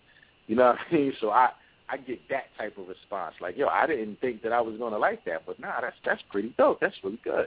[0.47, 1.12] You know what I mean?
[1.20, 1.51] So I,
[1.89, 3.35] I get that type of response.
[3.40, 6.23] Like, yo, I didn't think that I was gonna like that, but nah, that's that's
[6.31, 6.81] pretty dope.
[6.81, 7.47] That's really good.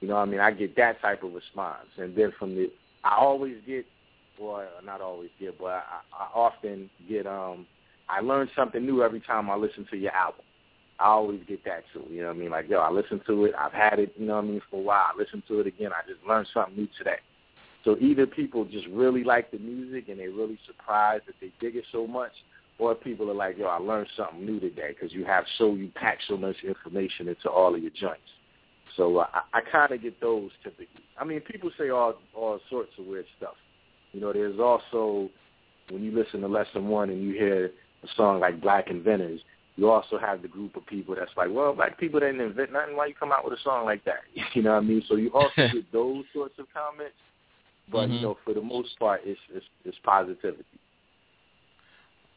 [0.00, 0.40] You know what I mean?
[0.40, 2.70] I get that type of response, and then from the,
[3.04, 3.86] I always get,
[4.48, 7.66] or not always get, but I, I often get, um,
[8.08, 10.44] I learn something new every time I listen to your album.
[10.98, 12.04] I always get that too.
[12.10, 12.50] You know what I mean?
[12.50, 13.54] Like, yo, I listened to it.
[13.58, 14.12] I've had it.
[14.18, 15.06] You know what I mean for a while.
[15.14, 15.92] I listened to it again.
[15.92, 17.16] I just learned something new today.
[17.84, 21.76] So either people just really like the music and they're really surprised that they dig
[21.76, 22.32] it so much,
[22.78, 25.90] or people are like, yo, I learned something new today because you have so you
[25.94, 28.20] pack so much information into all of your joints.
[28.96, 31.04] So uh, I, I kind of get those typically.
[31.18, 33.54] I mean, people say all all sorts of weird stuff.
[34.12, 35.30] You know, there's also
[35.90, 37.66] when you listen to Lesson One and you hear
[38.02, 39.40] a song like Black Inventors,
[39.76, 42.96] you also have the group of people that's like, well, black people didn't invent nothing.
[42.96, 44.20] Why you come out with a song like that?
[44.54, 45.02] You know what I mean?
[45.08, 47.14] So you also get those sorts of comments.
[47.90, 48.22] But you Mhm.
[48.22, 50.64] know, for the most part, it's it's, it's positivity.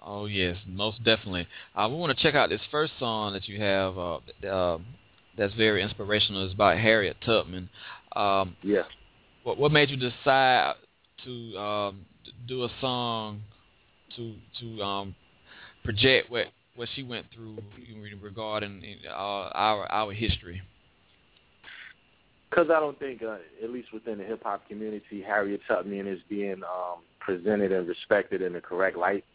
[0.05, 1.47] Oh yes, most definitely.
[1.75, 3.97] Uh, we want to check out this first song that you have.
[3.97, 4.79] Uh, uh,
[5.37, 6.43] that's very inspirational.
[6.45, 7.69] It's about Harriet Tubman.
[8.15, 8.83] Um, Yeah.
[9.43, 10.75] what what made you decide
[11.25, 12.05] to um,
[12.47, 13.41] do a song
[14.15, 15.15] to to um,
[15.83, 17.57] project what what she went through
[18.21, 20.61] regarding uh, our our history?
[22.49, 26.19] Because I don't think, uh, at least within the hip hop community, Harriet Tubman is
[26.29, 29.25] being um, presented and respected in the correct light.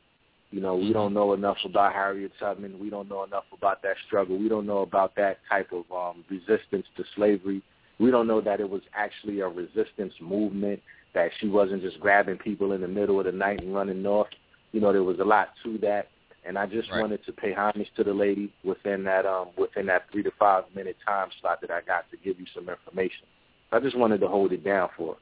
[0.52, 2.78] You know, we don't know enough about Harriet Tubman.
[2.78, 4.38] We don't know enough about that struggle.
[4.38, 7.60] We don't know about that type of um, resistance to slavery.
[7.98, 10.80] We don't know that it was actually a resistance movement,
[11.18, 14.28] that she wasn't just grabbing people in the middle of the night and running north.
[14.70, 16.08] You know, there was a lot to that.
[16.44, 17.00] And I just Right.
[17.00, 20.64] wanted to pay homage to the lady within that um within that three to five
[20.74, 23.26] minute time slot that I got to give you some information.
[23.72, 25.20] I just wanted to hold it down for her.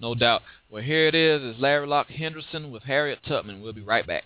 [0.00, 0.42] No doubt.
[0.70, 1.40] Well, here it is.
[1.42, 3.62] It's Larry LAK Henderson with Harriet Tubman.
[3.62, 4.24] We'll be right back.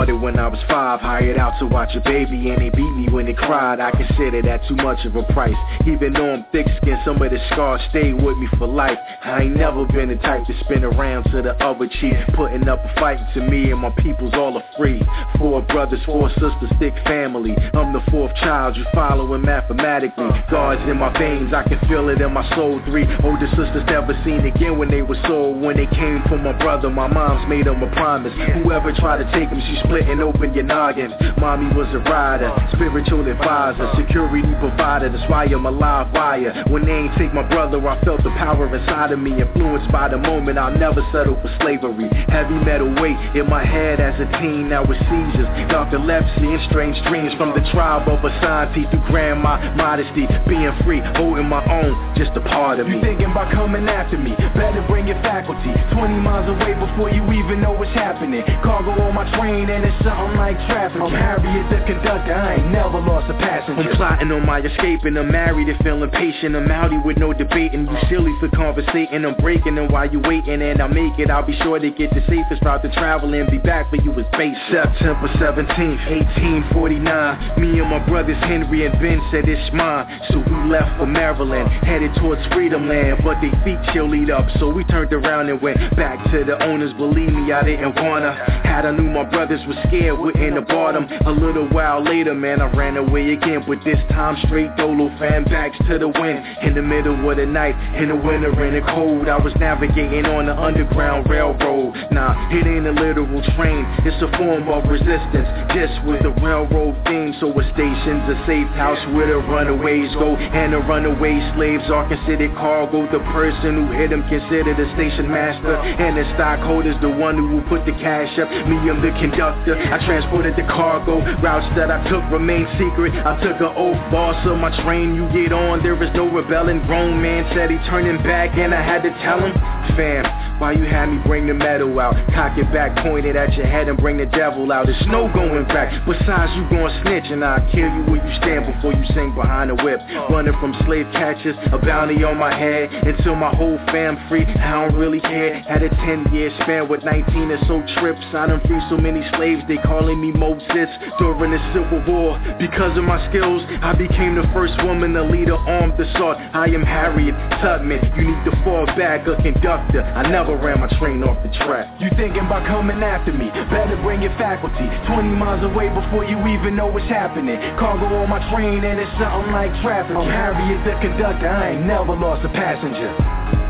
[0.00, 1.00] Started when I was five.
[1.00, 3.80] Hired out to watch a baby and they beat me when they cried.
[3.80, 5.54] I consider that too much of a price.
[5.86, 8.96] Even though I'm thick-skinned, some of the scars stay with me for life.
[9.24, 12.80] I ain't never been the type to spin around to the other cheek Putting up
[12.80, 15.02] a fight to me and my people's all are free.
[15.36, 17.54] Four brothers, four sisters, thick family.
[17.74, 20.30] I'm the fourth child, you following mathematically.
[20.50, 22.80] God's in my veins, I can feel it in my soul.
[22.86, 25.60] Three older sisters never seen again when they were sold.
[25.60, 28.32] When they came for my brother, my mom's made them a promise.
[28.62, 31.10] Whoever tried to take them, she splitting open your noggin.
[31.42, 36.54] Mommy was a rider, spiritual advisor Security provider, that's why I'm a live wire.
[36.70, 40.08] When they ain't take my brother, I felt the power inside of me Influenced by
[40.08, 42.06] the moment, I'll never settle for slavery.
[42.30, 45.50] Heavy metal weight in my head as a teen, now with seizures.
[45.72, 51.48] Narcolepsy and strange dreams From the tribe of Asante through grandma Modesty, being free, holding
[51.48, 52.96] my own Just a part of me.
[52.96, 55.72] You thinking about coming after me Better bring your faculty.
[55.96, 58.44] 20 miles away before you even know what's happening.
[58.62, 61.00] Cargo on my train and it's something like traffic.
[61.00, 63.90] I'm Harriet the conductor, I ain't never lost a passenger.
[63.90, 66.56] I'm plotting on my escape and I'm married and feeling patient.
[66.56, 67.86] I'm outy with no debating.
[67.86, 69.24] You silly for conversating.
[69.24, 70.62] I'm breaking and while you waiting?
[70.62, 73.50] And I make it I'll be sure to get the safest route to travel and
[73.50, 78.98] be back for you as base September 17th, 1849 Me and my brothers Henry and
[79.00, 80.06] Ben said it's mine.
[80.30, 83.20] So we left for Maryland Headed towards freedom land.
[83.24, 84.46] But they feet chillied up.
[84.58, 86.92] So we turned around and went back to the owners.
[86.94, 88.32] Believe me I didn't wanna.
[88.64, 92.34] Had I knew my brothers were scared Wouldn't have bought them A little while later
[92.34, 96.44] man I ran away again But this time straight dolo fan Backs to the wind.
[96.62, 100.26] In the middle of the night In the winter and the cold I was navigating
[100.26, 101.94] on the underground railroad.
[102.10, 105.48] Nah it ain't a literal train It's a form of resistance.
[105.70, 110.34] Just with the railroad theme So a station's a safe house where the runaways go.
[110.36, 113.06] And the runaway slaves are considered cargo.
[113.10, 115.76] The person who hit them considered a station master.
[115.76, 118.50] And the stockholder's the one who will put the cash up.
[118.66, 121.20] Me, I'm the conductor I transported the cargo.
[121.42, 123.12] Routes that I took remain secret.
[123.12, 125.14] I took an oath, boss of my train.
[125.14, 126.80] You get on, there is no rebelling.
[126.86, 129.52] Grown man said he turning back And I had to tell him
[129.96, 130.24] Fam,
[130.60, 132.14] why you had me bring the metal out?
[132.32, 134.86] Cock it back, point it at your head and bring the devil out.
[134.86, 135.92] There's no going back.
[136.06, 139.70] Besides you gon' snitch and I'll kill you where you stand Before you sing behind
[139.70, 140.00] the whip.
[140.30, 144.86] Running from slave catchers, a bounty on my head Until my whole fam free, I
[144.86, 145.60] don't really care.
[145.64, 148.22] Had a 10 year span with 19 or so trips.
[148.32, 152.94] I done free so many slaves, they calling me Moses During the Civil War, because
[152.96, 156.38] of my skills I became the first woman to lead an armed assault.
[156.38, 160.02] I am Harriet Tubman, you need to fall back a conductor.
[160.02, 161.90] I never ran my train off the track.
[161.98, 163.50] You thinking about coming after me?
[163.74, 164.86] Better bring your faculty.
[165.10, 167.58] 20 miles away before you even know what's happening.
[167.74, 171.86] Cargo on my train and it's something like traffic I'm Harriet the conductor, I ain't
[171.86, 173.69] never lost a passenger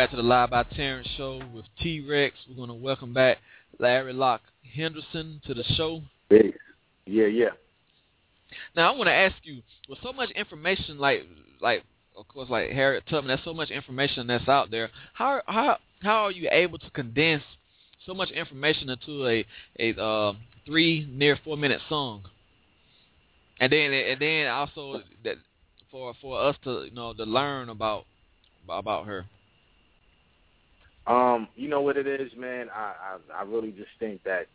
[0.00, 2.32] back to the Live by Terrence show with Tee Recx.
[2.48, 3.36] We're going to welcome back
[3.78, 4.40] Larry LAK
[4.74, 6.00] Henderson to the show.
[6.30, 6.54] Big.
[7.04, 7.50] Yeah, yeah.
[8.74, 9.60] Now I want to ask you,
[9.90, 11.26] with so much information, like
[11.60, 11.82] like
[12.16, 14.88] of course like Harriet Tubman, there's so much information that's out there.
[15.12, 17.42] How how how are you able to condense
[18.06, 19.44] so much information into a
[19.78, 20.32] a uh,
[20.64, 22.22] three near four minute song?
[23.60, 25.36] And then and then also that
[25.90, 28.06] for for us to you know to learn about
[28.66, 29.26] about her.
[31.10, 32.68] Um, you know what it is, man.
[32.74, 32.94] I
[33.34, 34.46] I, I really just think that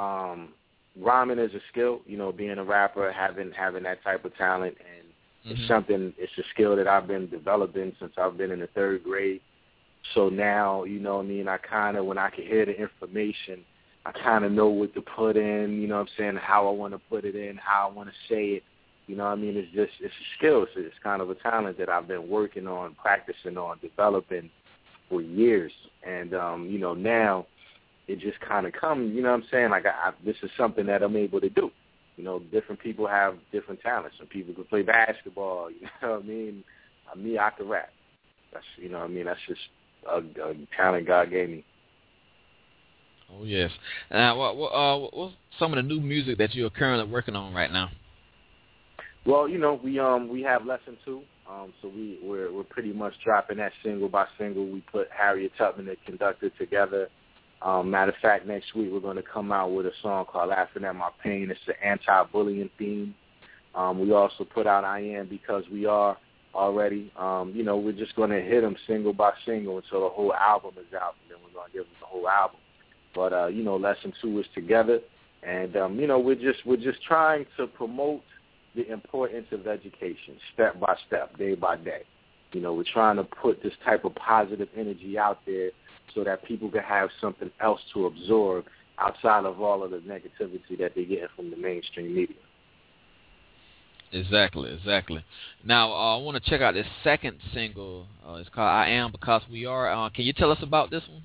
[0.00, 0.50] um,
[0.98, 2.00] rhyming is a skill.
[2.06, 5.06] You know, being a rapper, having having that type of talent, and
[5.46, 5.52] Mm-hmm.
[5.52, 6.12] it's something.
[6.18, 9.40] It's a skill that I've been developing since I've been in the third grade.
[10.14, 12.78] So now, you know, what I mean, I kind of when I can hear the
[12.78, 13.64] information,
[14.04, 15.80] I kind of know what to put in.
[15.80, 18.10] You know, what I'm saying how I want to put it in, how I want
[18.10, 18.62] to say it.
[19.06, 20.62] You know, what I mean, it's just it's a skill.
[20.62, 24.50] It's, it's kind of a talent that I've been working on, practicing on, developing
[25.10, 25.72] for years.
[26.06, 27.46] And um, you know, now
[28.08, 29.14] it just kind of comes.
[29.14, 31.50] You know, what I'm saying like I, I, this is something that I'm able to
[31.50, 31.70] do.
[32.16, 34.16] You know, different people have different talents.
[34.18, 35.68] Some people can play basketball.
[35.80, 36.64] You know what I mean?
[37.12, 37.90] Uh, me, I can rap.
[38.52, 39.60] That's you know, what I mean, that's just
[40.10, 41.64] a, a talent God gave me.
[43.32, 43.70] Oh yes.
[44.10, 47.36] Now, what what uh, what's some of the new music that you are currently working
[47.36, 47.90] on right now?
[49.26, 51.22] Well, you know, we um we have lesson two.
[51.48, 54.66] Um, so we we're we're pretty much dropping that single by single.
[54.66, 57.08] We put Harriet Tubman, the conductor, together.
[57.62, 60.50] Um, matter of fact, next week we're going to come out with a song called
[60.50, 63.14] "Laughing at My Pain." It's the anti-bullying theme.
[63.74, 66.16] Um, we also put out "I Am" because we are
[66.54, 67.12] already.
[67.18, 70.32] Um, you know, we're just going to hit them single by single until the whole
[70.32, 72.58] album is out, and then we're going to give them the whole album.
[73.14, 75.00] but uh, you know, lesson two is together,
[75.42, 78.22] and um, you know, we're just we're just trying to promote
[78.74, 82.02] the importance of education, step by step, day by day.
[82.52, 85.70] You know, we're trying to put this type of positive energy out there
[86.14, 88.64] so that people can have something else to absorb
[88.98, 92.36] outside of all of the negativity that they get from the mainstream media.
[94.12, 95.24] Exactly, exactly.
[95.64, 98.06] Now uh, I want to check out this second single.
[98.26, 101.04] Uh, it's called "I Am Because We Are." Uh, can you tell us about this
[101.08, 101.22] one?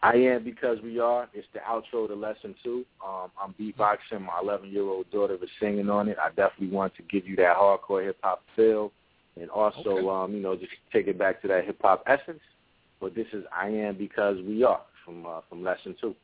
[0.00, 1.28] I am because we are.
[1.34, 2.84] It's the outro to lesson two.
[3.04, 4.20] Um, I'm beatboxing.
[4.20, 6.16] My 11 year old daughter is singing on it.
[6.22, 8.92] I definitely want to give you that hardcore hip hop feel,
[9.40, 10.08] and also, Okay.
[10.08, 12.40] um, you know, just take it back to that hip hop essence.
[13.00, 16.14] But this is I am because we are from uh, from lesson two.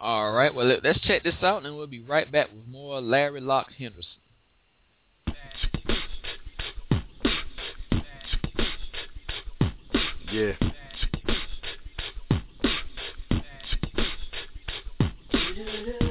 [0.00, 0.54] All right.
[0.54, 3.72] Well, let- let's check this out, and we'll be right back with more Larry LAK
[3.72, 4.20] Henderson.
[10.30, 10.52] Yeah.
[15.68, 16.07] Uh,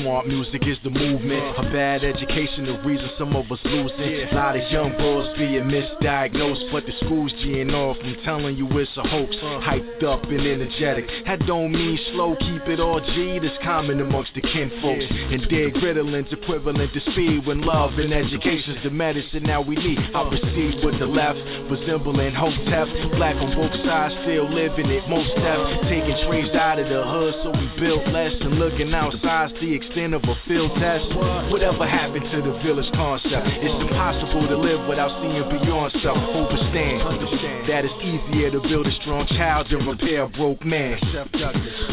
[0.00, 1.58] smart music is the movement.
[1.58, 4.28] A bad education, the reason some of us losing.
[4.30, 7.96] A lot of young boys being misdiagnosed, but the school's G'ing off.
[8.02, 9.34] I'm telling you it's a hoax.
[9.36, 11.06] Hyped up and energetic.
[11.26, 13.38] That don't mean slow, keep it all G.
[13.38, 15.04] That's common amongst the kinfolks.
[15.10, 19.98] And dead Ritalins equivalent to speed when love and education's the medicine now we need.
[19.98, 21.38] I proceed with the left,
[21.70, 22.88] resembling Hotep.
[23.16, 25.08] Black on both sides, still living it.
[25.08, 29.52] Most steps taking trades out of the hood, so we built less and looking outside's
[29.60, 31.02] the extent of a field test.
[31.50, 33.42] Whatever happened to the village concept?
[33.58, 36.14] It's impossible to live without seeing beyond self.
[36.14, 40.94] Overstand that it's easier to build a strong child than repair a broke man.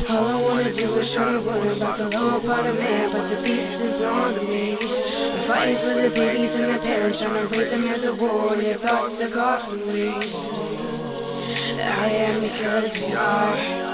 [0.10, 3.34] All I wanna do is try to worry about the lower part of man, but
[3.34, 4.78] the beast is on to me.
[4.78, 8.54] I'm fighting for the babies and the parents, trying to raise them as a war,
[8.54, 10.06] and their thoughts are costly.
[11.82, 13.87] I am because we are.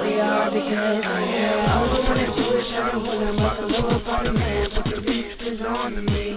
[0.00, 1.68] We are because I am.
[1.68, 5.42] I wanna do is try to worry about the lower of man, but the beast
[5.42, 6.27] is on to me.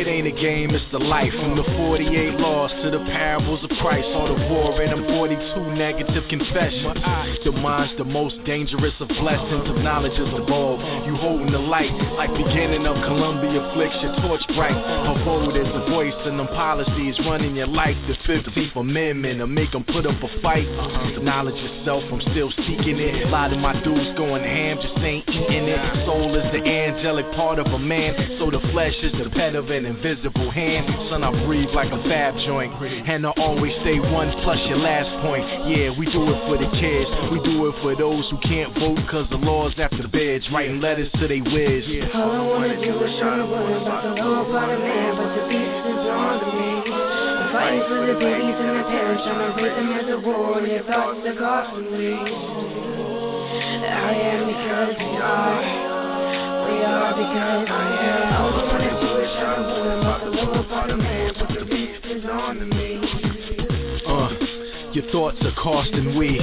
[0.00, 1.28] It ain't a game, it's the life.
[1.28, 4.08] From the 48 laws to the parables of Christ.
[4.16, 6.96] All the war and them 42 negative confessions.
[7.44, 10.80] The mind's the most dangerous of blessings of knowledge is evolved.
[11.04, 14.72] You holding the light like beginning of Columbia flicks your torch bright.
[14.72, 17.96] Her vote is a voice and them policies running your life.
[18.08, 20.64] The 15th Amendment to make them put up a fight.
[21.20, 23.26] Knowledge yourself, I'm still seeking it.
[23.26, 26.06] A lot of my dudes going ham, just ain't eating it.
[26.08, 29.68] Soul is the angelic part of a man, so the flesh is the pet of
[29.68, 30.86] an invisible hand.
[31.10, 35.10] Son, I breathe like a fab joint, and I always stay one plus your last
[35.26, 35.44] point.
[35.66, 38.98] Yeah, we do it for the kids, we do it for those who can't vote
[39.10, 41.84] cause the laws after the beds, writing letters to they whiz.
[42.14, 45.30] All I wanna do is try to worry about the lower part of man, but
[45.34, 46.70] the beast is on to me.
[46.94, 50.84] I'm fighting for the babies and their parents, to raise them as a war, their
[50.84, 52.14] thoughts are costly.
[53.90, 55.89] I am because we are.
[56.66, 58.32] We are because I am.
[58.32, 61.64] I wanna do is try to worry about the lower part of man, but the
[61.64, 63.00] beast is on to me.
[64.06, 64.28] Uh,
[64.92, 66.38] your thoughts are costing we.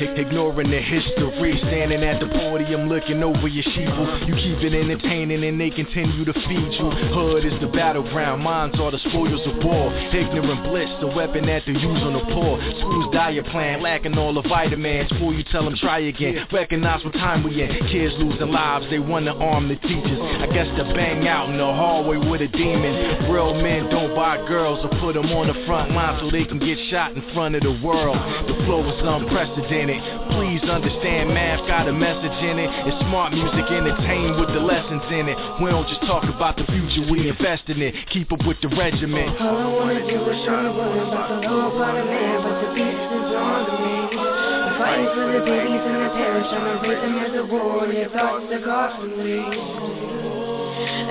[0.00, 4.26] Ignoring the history, standing at the podium looking over your sheeple.
[4.26, 6.90] You keep it entertaining and they continue to feed you.
[7.14, 9.94] Hood is the battleground, minds are the spoils of war.
[9.94, 12.58] Ignorant bliss, the weapon that they use on the poor.
[12.80, 15.10] School's diet plan, lacking all the vitamins.
[15.20, 17.70] Fool, you tell them try again, recognize what time we in.
[17.86, 20.18] Kids losing lives, they wanna arm the teachers.
[20.42, 23.30] I guess to bang out in the hallway with a demon.
[23.30, 26.58] Real men don't buy girls or put them on the front line so they can
[26.58, 28.18] get shot in front of the world.
[28.48, 29.83] The flow is unprecedented.
[29.84, 32.72] Please understand, math got a message in it.
[32.88, 35.36] It's smart music, entertained with the lessons in it.
[35.60, 37.92] We don't just talk about the future, we invest in it.
[38.08, 39.36] Keep up with the regiment.
[39.36, 43.12] All I wanna do is try to worry about the of man, but the beast
[43.12, 44.16] is on to me.
[44.16, 46.56] I'm fighting for the babies and their parents, to
[46.88, 49.44] raise them as a war, their thoughts are costly.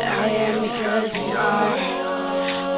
[0.01, 1.77] I am because we are.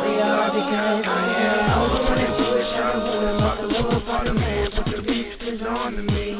[0.04, 1.72] We are because I am.
[1.72, 4.86] All I wanna do is try to worry about the lower part of man, but
[4.92, 5.24] the beast
[5.61, 6.36] on to me.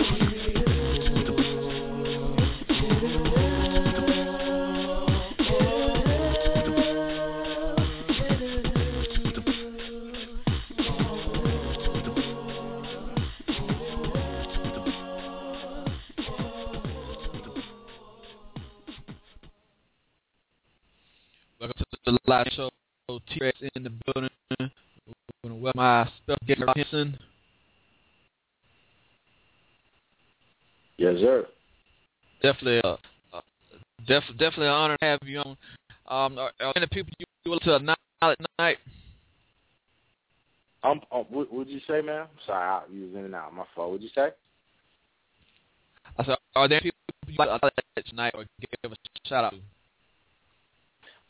[21.60, 22.70] Welcome to the live show.
[23.08, 24.30] Tee Recx in the building.
[24.60, 24.70] We're
[25.44, 27.20] going to welcome my special guest, Henson.
[30.98, 31.46] Yes, sir.
[32.42, 32.98] Definitely, uh,
[33.34, 33.42] uh,
[34.08, 35.58] def- definitely an honor to have you on.
[36.08, 38.78] Um, are, are any people you want to acknowledge tonight?
[40.84, 42.28] Um, um what would you say, man?
[42.46, 43.54] Sorry, I was in and out.
[43.54, 43.92] My fault.
[43.92, 44.30] What'd you say?
[46.18, 46.98] I said, are there people
[47.28, 47.72] you like to
[48.04, 48.96] tonight or give a
[49.28, 49.60] shout out to?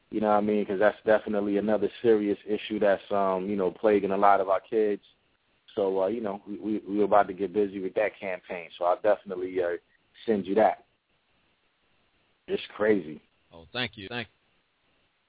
[0.09, 0.63] You know what I mean?
[0.63, 4.59] Because that's definitely another serious issue that's um, you know plaguing a lot of our
[4.59, 5.01] kids.
[5.75, 8.69] So uh, you know, we, we we're about to get busy with that campaign.
[8.77, 9.77] So I'll definitely uh,
[10.27, 10.82] send you that.
[12.47, 13.21] It's crazy.
[13.53, 14.33] Oh, thank you, thank you.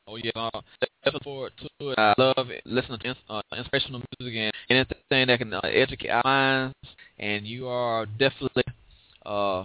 [0.07, 0.61] Oh yeah, uh,
[1.03, 1.99] definitely forward to it.
[1.99, 2.63] I love it.
[2.67, 6.75] listening to uh, inspirational music and anything that can uh, educate our minds.
[7.19, 8.65] And you are definitely
[9.25, 9.65] uh,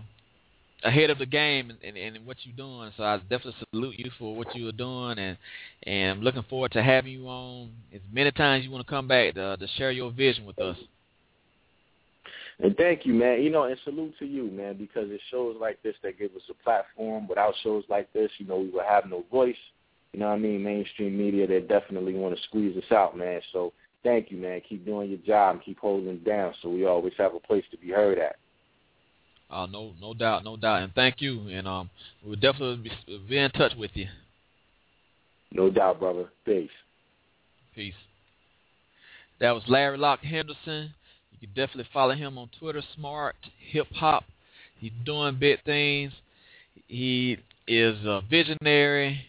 [0.83, 2.91] ahead of the game in, in, in what you're doing.
[2.95, 5.37] So I definitely salute you for what you are doing, and
[5.83, 9.07] and I'm looking forward to having you on as many times you want to come
[9.07, 10.77] back to, to share your vision with us.
[12.61, 13.41] And thank you, man.
[13.41, 16.41] You know, and salute to you, man, because it shows like this that give us
[16.49, 17.27] a platform.
[17.27, 19.55] Without shows like this, you know, we would have no voice.
[20.11, 20.63] You know what I mean?
[20.63, 23.41] Mainstream media, they definitely want to squeeze us out, man.
[23.53, 23.71] So
[24.03, 24.61] thank you, man.
[24.67, 27.63] Keep doing your job and keep holding it down so we always have a place
[27.71, 28.35] to be heard at.
[29.49, 31.47] Uh, no, no doubt, no doubt, and thank you.
[31.47, 31.89] And um,
[32.23, 34.07] we'll definitely be, be in touch with you.
[35.51, 36.29] No doubt, brother.
[36.45, 36.69] Peace.
[37.73, 37.95] Peace.
[39.39, 40.93] That was Larry LAK Henderson.
[41.39, 42.81] You definitely follow him on Twitter.
[42.95, 43.35] Smart
[43.71, 44.23] Hip Hop.
[44.79, 46.13] He's doing big things.
[46.87, 47.37] He
[47.67, 49.21] is a visionary.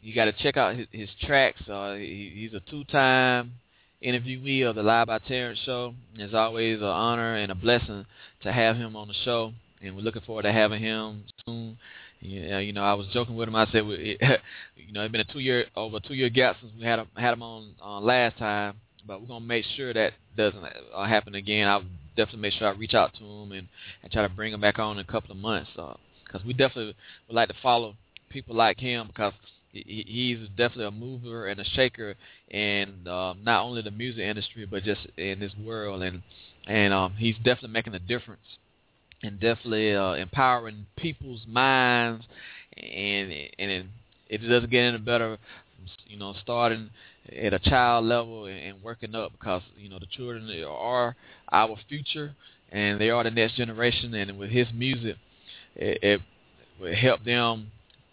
[0.00, 1.60] You got to check out his, his tracks.
[1.68, 3.52] Uh, he, he's a two-time
[4.02, 5.94] interviewee of the Live by Terrence show.
[6.14, 8.06] It's always an honor and a blessing
[8.42, 9.52] to have him on the show,
[9.82, 11.78] and we're looking forward to having him soon.
[12.20, 13.56] Yeah, you know, I was joking with him.
[13.56, 17.06] I said, you know, it's been a two-year over two-year gap since we had him,
[17.16, 18.74] had him on uh, last time,
[19.06, 21.68] but we're gonna make sure that doesn't uh, happen again.
[21.68, 21.84] I'll
[22.16, 23.68] definitely make sure I reach out to him and,
[24.02, 26.54] and try to bring him back on in a couple of months, because uh, we
[26.54, 26.94] definitely
[27.26, 27.94] would like to follow
[28.30, 29.32] people like him because
[29.72, 32.14] he, he's definitely a mover and a shaker
[32.50, 36.22] in um, not only the music industry but just in this world, and
[36.66, 38.58] and um, he's definitely making a difference
[39.22, 42.24] and definitely uh, empowering people's minds,
[42.76, 43.86] and and it,
[44.28, 45.38] it doesn't get any better,
[46.06, 46.90] you know, starting
[47.36, 51.16] at a child level and, working up because you know the children are
[51.52, 52.34] our future
[52.70, 55.16] and they are the next generation, and with his music,
[55.74, 56.20] it, it
[56.80, 57.70] will help them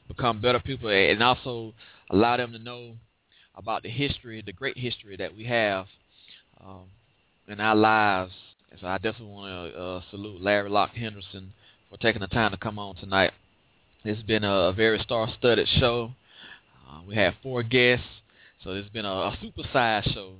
[0.08, 1.74] become better people and also
[2.10, 2.94] allow them to know
[3.56, 5.88] about the history, the great history that we have
[6.64, 6.84] um,
[7.48, 8.34] in our lives.
[8.72, 11.54] And so I definitely want to uh, salute Larry LAK Henderson
[11.90, 13.32] for taking the time to come on tonight.
[14.04, 16.12] It's been a, a very star-studded show.
[16.88, 18.06] Uh, we had four guests,
[18.66, 20.34] so it's been a, a super-sized show.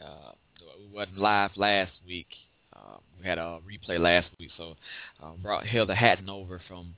[0.00, 0.30] Uh,
[0.78, 2.28] we wasn't live last week.
[2.74, 4.76] Uh, we had a replay last week, so
[5.20, 6.94] uh, brought Heather Hatton over from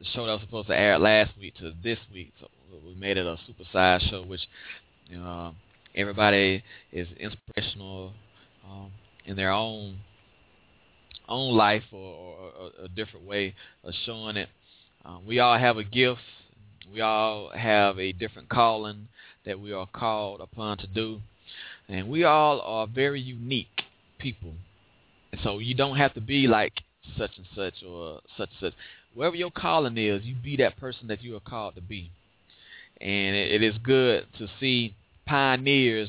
[0.00, 2.32] the show that was supposed to air last week to this week.
[2.40, 2.48] So
[2.84, 4.40] we made it a supersized show, which
[5.08, 5.54] you know
[5.94, 8.14] everybody is inspirational
[8.68, 8.90] um,
[9.26, 9.98] in their own
[11.28, 14.48] own life or, or, or a different way of showing it.
[15.04, 16.20] Um, we all have a gift.
[16.92, 19.06] We all have a different calling
[19.44, 21.20] that we are called upon to do,
[21.88, 23.82] and we all are very unique
[24.18, 24.52] people.
[25.32, 26.72] And so you don't have to be like
[27.16, 28.74] such and such or such and such
[29.14, 32.10] wherever your calling is, you be that person that you are called to be.
[33.00, 34.94] And it, is good to see
[35.26, 36.08] pioneers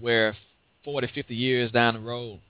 [0.00, 0.36] where
[0.84, 2.40] 40, 50 years down the road,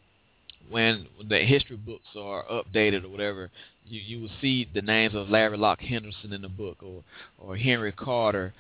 [0.71, 3.51] when the history books are updated or whatever,
[3.87, 7.03] you you will see the names of Larry LAK Henderson in the book, or
[7.39, 8.55] or Henry Carter,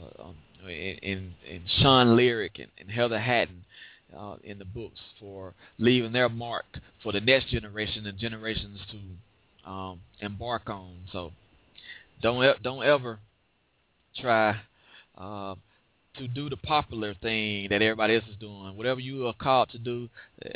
[0.00, 0.36] or, um,
[0.66, 3.64] and, and Sean Lyric and, and Heather Hatton
[4.16, 6.64] uh, in the books for leaving their mark
[7.02, 10.96] for the next generation and generations to um, embark on.
[11.12, 11.32] So
[12.22, 13.18] don't don't ever
[14.16, 14.56] try
[15.16, 15.54] uh,
[16.16, 18.76] to do the popular thing that everybody else is doing.
[18.76, 20.08] Whatever you are called to do,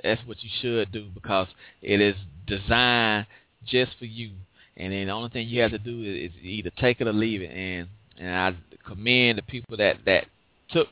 [0.02, 1.48] that's what you should do because
[1.80, 2.16] it is
[2.46, 3.26] designed
[3.64, 4.32] just for you.
[4.76, 7.42] And then the only thing you have to do is, either take it or leave
[7.42, 7.50] it.
[7.50, 7.88] And
[8.18, 8.56] and I
[8.86, 10.26] commend the people that that
[10.70, 10.88] took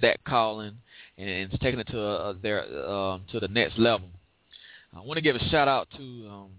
[0.00, 0.76] that calling
[1.18, 4.08] and, and taking it to uh, their uh, to the next level.
[4.96, 6.50] I want to give a shout out to um,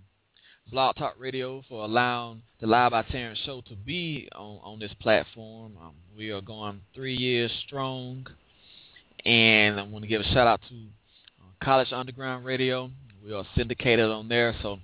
[0.72, 4.92] Blog Talk Radio for allowing the Live by Terrence show to be on, on this
[5.00, 5.74] platform.
[5.82, 8.28] Um, we are going three years strong.
[9.26, 12.92] And I want to give a shout out to uh, College Underground Radio.
[13.24, 14.80] We are syndicated on there, so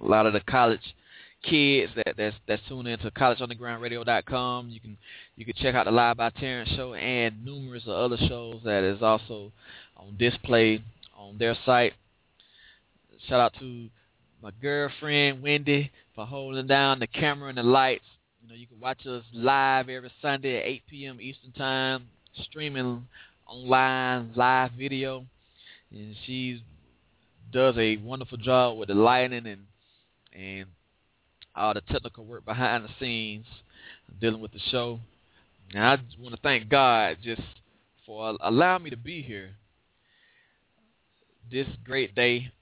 [0.00, 0.94] a lot of the college
[1.42, 4.68] kids that that's that's tuning into collegeundergroundradio.com.
[4.70, 4.96] You can
[5.36, 8.84] you can check out the Live by Terrence show and numerous of other shows that
[8.84, 9.52] is also
[9.96, 10.82] on display
[11.16, 11.94] on their site.
[13.28, 13.88] Shout out to
[14.42, 18.04] my girlfriend Wendy for holding down the camera and the lights.
[18.42, 21.20] You know, you can watch us live every Sunday at 8 p.m.
[21.20, 22.06] Eastern Time,
[22.44, 23.06] streaming
[23.46, 25.26] online live video,
[25.90, 26.62] and she
[27.52, 29.66] does a wonderful job with the lighting and
[30.32, 30.66] and
[31.54, 33.46] all the technical work behind the scenes
[34.20, 35.00] dealing with the show.
[35.74, 37.42] And I want to thank God just
[38.06, 39.50] for allowing me to be here
[41.50, 42.52] this great day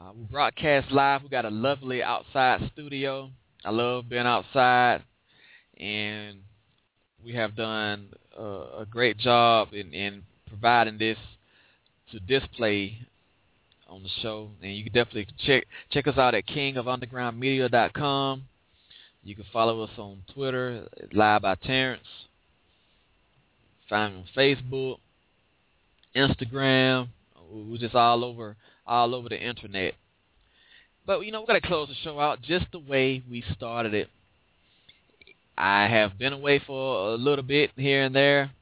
[0.00, 1.24] uh, we broadcast live.
[1.24, 3.30] We got a lovely outside studio.
[3.64, 5.02] I love being outside,
[5.76, 6.38] and
[7.24, 11.18] we have done uh, a great job in, in providing this
[12.12, 12.96] to display
[13.88, 14.50] on the show.
[14.62, 18.42] And you can definitely check check us out at kingofundergroundmedia.com.
[19.24, 22.06] You can follow us on Twitter, Live by Terrence.
[23.88, 24.98] Find me on Facebook,
[26.14, 27.08] Instagram.
[27.50, 28.56] We're just all over
[28.86, 29.94] all over the internet.
[31.06, 34.08] But you know, we're gonna close the show out just the way we started it.
[35.56, 38.52] I have been away for a little bit here and there,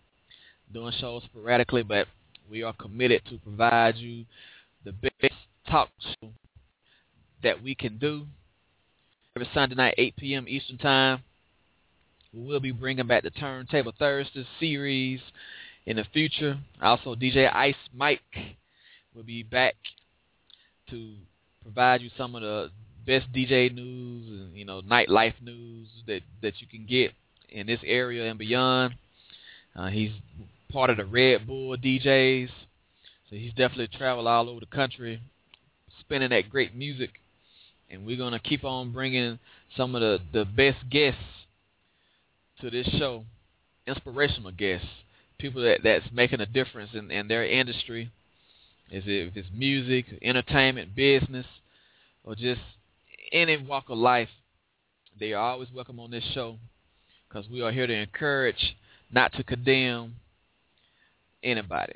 [0.73, 2.07] doing shows sporadically, but
[2.51, 4.25] we are committed to provide you
[4.87, 5.35] the best
[5.69, 6.29] talk show
[7.43, 8.25] that we can do
[9.35, 10.47] every Sunday night, 8 p.m.
[10.49, 11.25] Eastern Time.
[12.33, 15.21] We will be bringing back the Turntable Thursday series
[15.87, 16.59] in the future.
[16.81, 18.21] Also, DJ Ice Mike
[19.13, 19.75] will be back
[20.91, 21.15] to
[21.63, 22.71] provide you some of the
[23.05, 27.11] best DJ news and you know nightlife news that that you can get
[27.49, 28.95] in this area and beyond.
[29.75, 30.13] Uh, he's
[30.71, 32.51] part of the Red Bull DJs,
[33.29, 35.21] so he's definitely traveled all over the country,
[36.01, 37.11] spinning that great music.
[37.91, 39.39] And we're gonna keep on bringing
[39.77, 41.21] some of the the best guests
[42.61, 43.25] to this show,
[43.87, 44.89] inspirational guests,
[45.39, 48.11] people that that's making a difference in, in their industry
[48.91, 51.47] is it if it's music, entertainment, business,
[52.25, 52.61] or just
[53.33, 54.29] any walk of life,
[55.19, 56.57] they are always welcome on this show
[57.29, 58.77] because we are here to encourage,
[59.11, 60.15] not to condemn
[61.43, 61.95] anybody.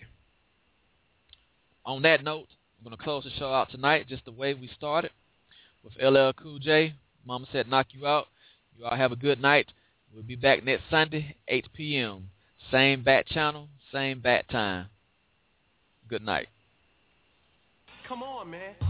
[1.84, 2.46] On that note,
[2.78, 5.10] I'm going to close the show out tonight just the way we started
[5.82, 6.94] with LL Cool J.
[7.26, 8.26] Mama said knock you out.
[8.78, 9.66] You all have a good night.
[10.12, 12.30] We'll be back next Sunday, 8 p.m.
[12.70, 14.86] Same bat channel, same bat time.
[16.08, 16.48] Good night.
[18.08, 18.89] Come on, man.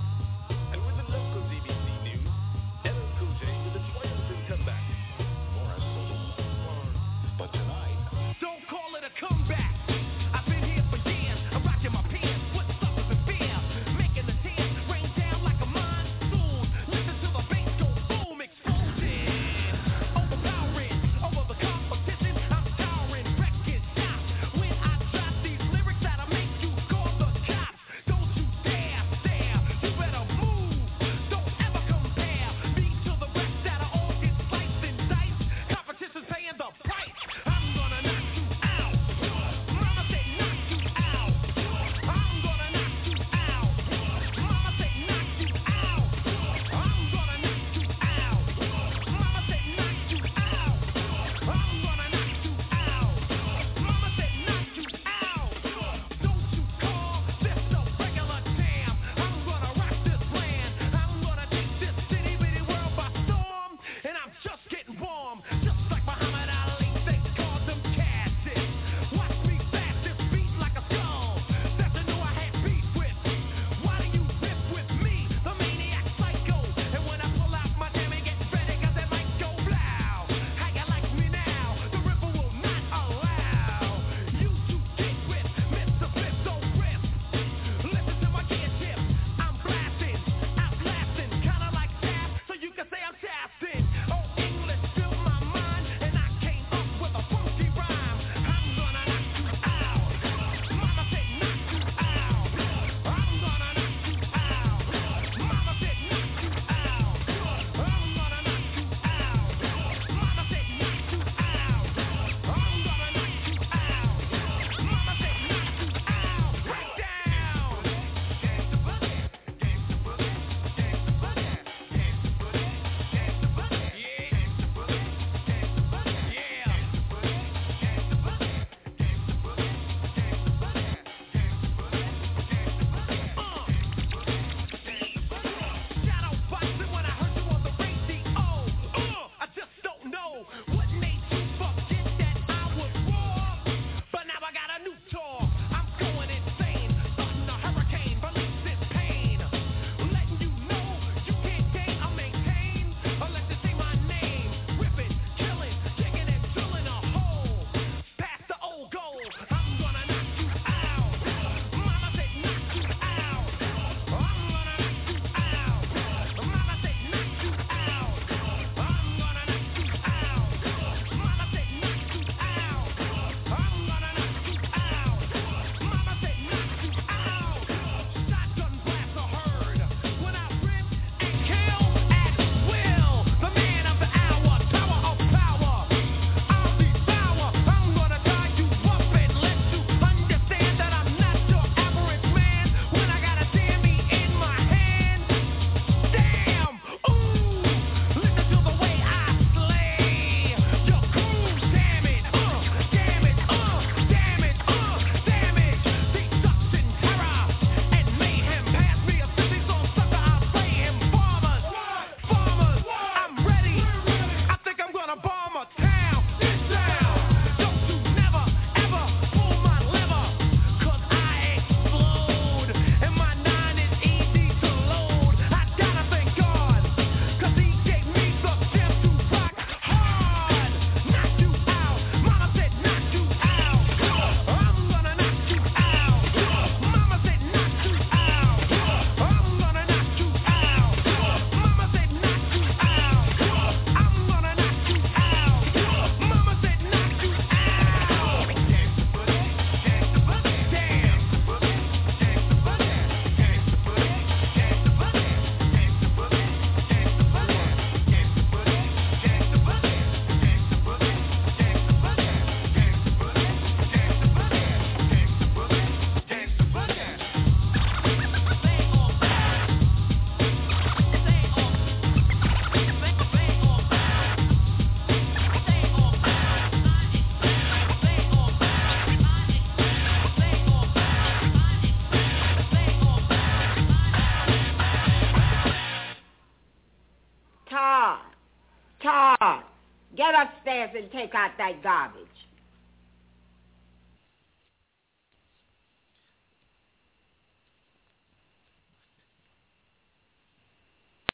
[291.72, 292.19] That garbage.